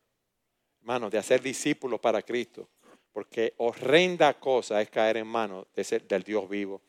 hermanos, 0.81 1.11
de 1.11 1.17
hacer 1.17 1.41
discípulos 1.41 1.99
para 1.99 2.21
Cristo. 2.21 2.69
Porque 3.11 3.55
horrenda 3.57 4.35
cosa 4.35 4.79
es 4.83 4.89
caer 4.91 5.17
en 5.17 5.25
manos 5.25 5.65
del 5.73 6.21
Dios 6.21 6.47
vivo. 6.47 6.79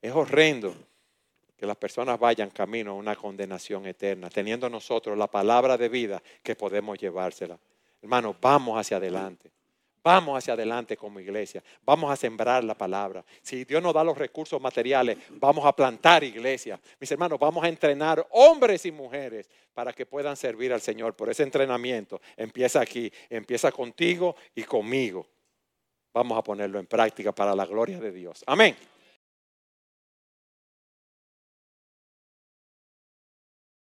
Es 0.00 0.12
horrendo 0.12 0.72
que 1.56 1.66
las 1.66 1.76
personas 1.76 2.18
vayan 2.18 2.50
camino 2.50 2.92
a 2.92 2.94
una 2.94 3.16
condenación 3.16 3.86
eterna, 3.86 4.28
teniendo 4.28 4.68
nosotros 4.68 5.16
la 5.16 5.26
palabra 5.26 5.76
de 5.76 5.88
vida 5.88 6.22
que 6.42 6.54
podemos 6.54 6.98
llevársela. 6.98 7.58
Hermanos, 8.02 8.36
vamos 8.40 8.78
hacia 8.78 8.98
adelante. 8.98 9.50
Vamos 10.06 10.38
hacia 10.38 10.52
adelante 10.52 10.96
como 10.96 11.18
iglesia. 11.18 11.64
Vamos 11.84 12.12
a 12.12 12.14
sembrar 12.14 12.62
la 12.62 12.76
palabra. 12.76 13.24
Si 13.42 13.64
Dios 13.64 13.82
nos 13.82 13.92
da 13.92 14.04
los 14.04 14.16
recursos 14.16 14.60
materiales, 14.60 15.18
vamos 15.30 15.66
a 15.66 15.74
plantar 15.74 16.22
iglesia. 16.22 16.78
Mis 17.00 17.10
hermanos, 17.10 17.40
vamos 17.40 17.64
a 17.64 17.68
entrenar 17.68 18.24
hombres 18.30 18.86
y 18.86 18.92
mujeres 18.92 19.50
para 19.74 19.92
que 19.92 20.06
puedan 20.06 20.36
servir 20.36 20.72
al 20.72 20.80
Señor. 20.80 21.16
Por 21.16 21.28
ese 21.28 21.42
entrenamiento 21.42 22.20
empieza 22.36 22.80
aquí, 22.80 23.12
empieza 23.28 23.72
contigo 23.72 24.36
y 24.54 24.62
conmigo. 24.62 25.26
Vamos 26.14 26.38
a 26.38 26.42
ponerlo 26.44 26.78
en 26.78 26.86
práctica 26.86 27.32
para 27.32 27.56
la 27.56 27.66
gloria 27.66 27.98
de 27.98 28.12
Dios. 28.12 28.44
Amén. 28.46 28.76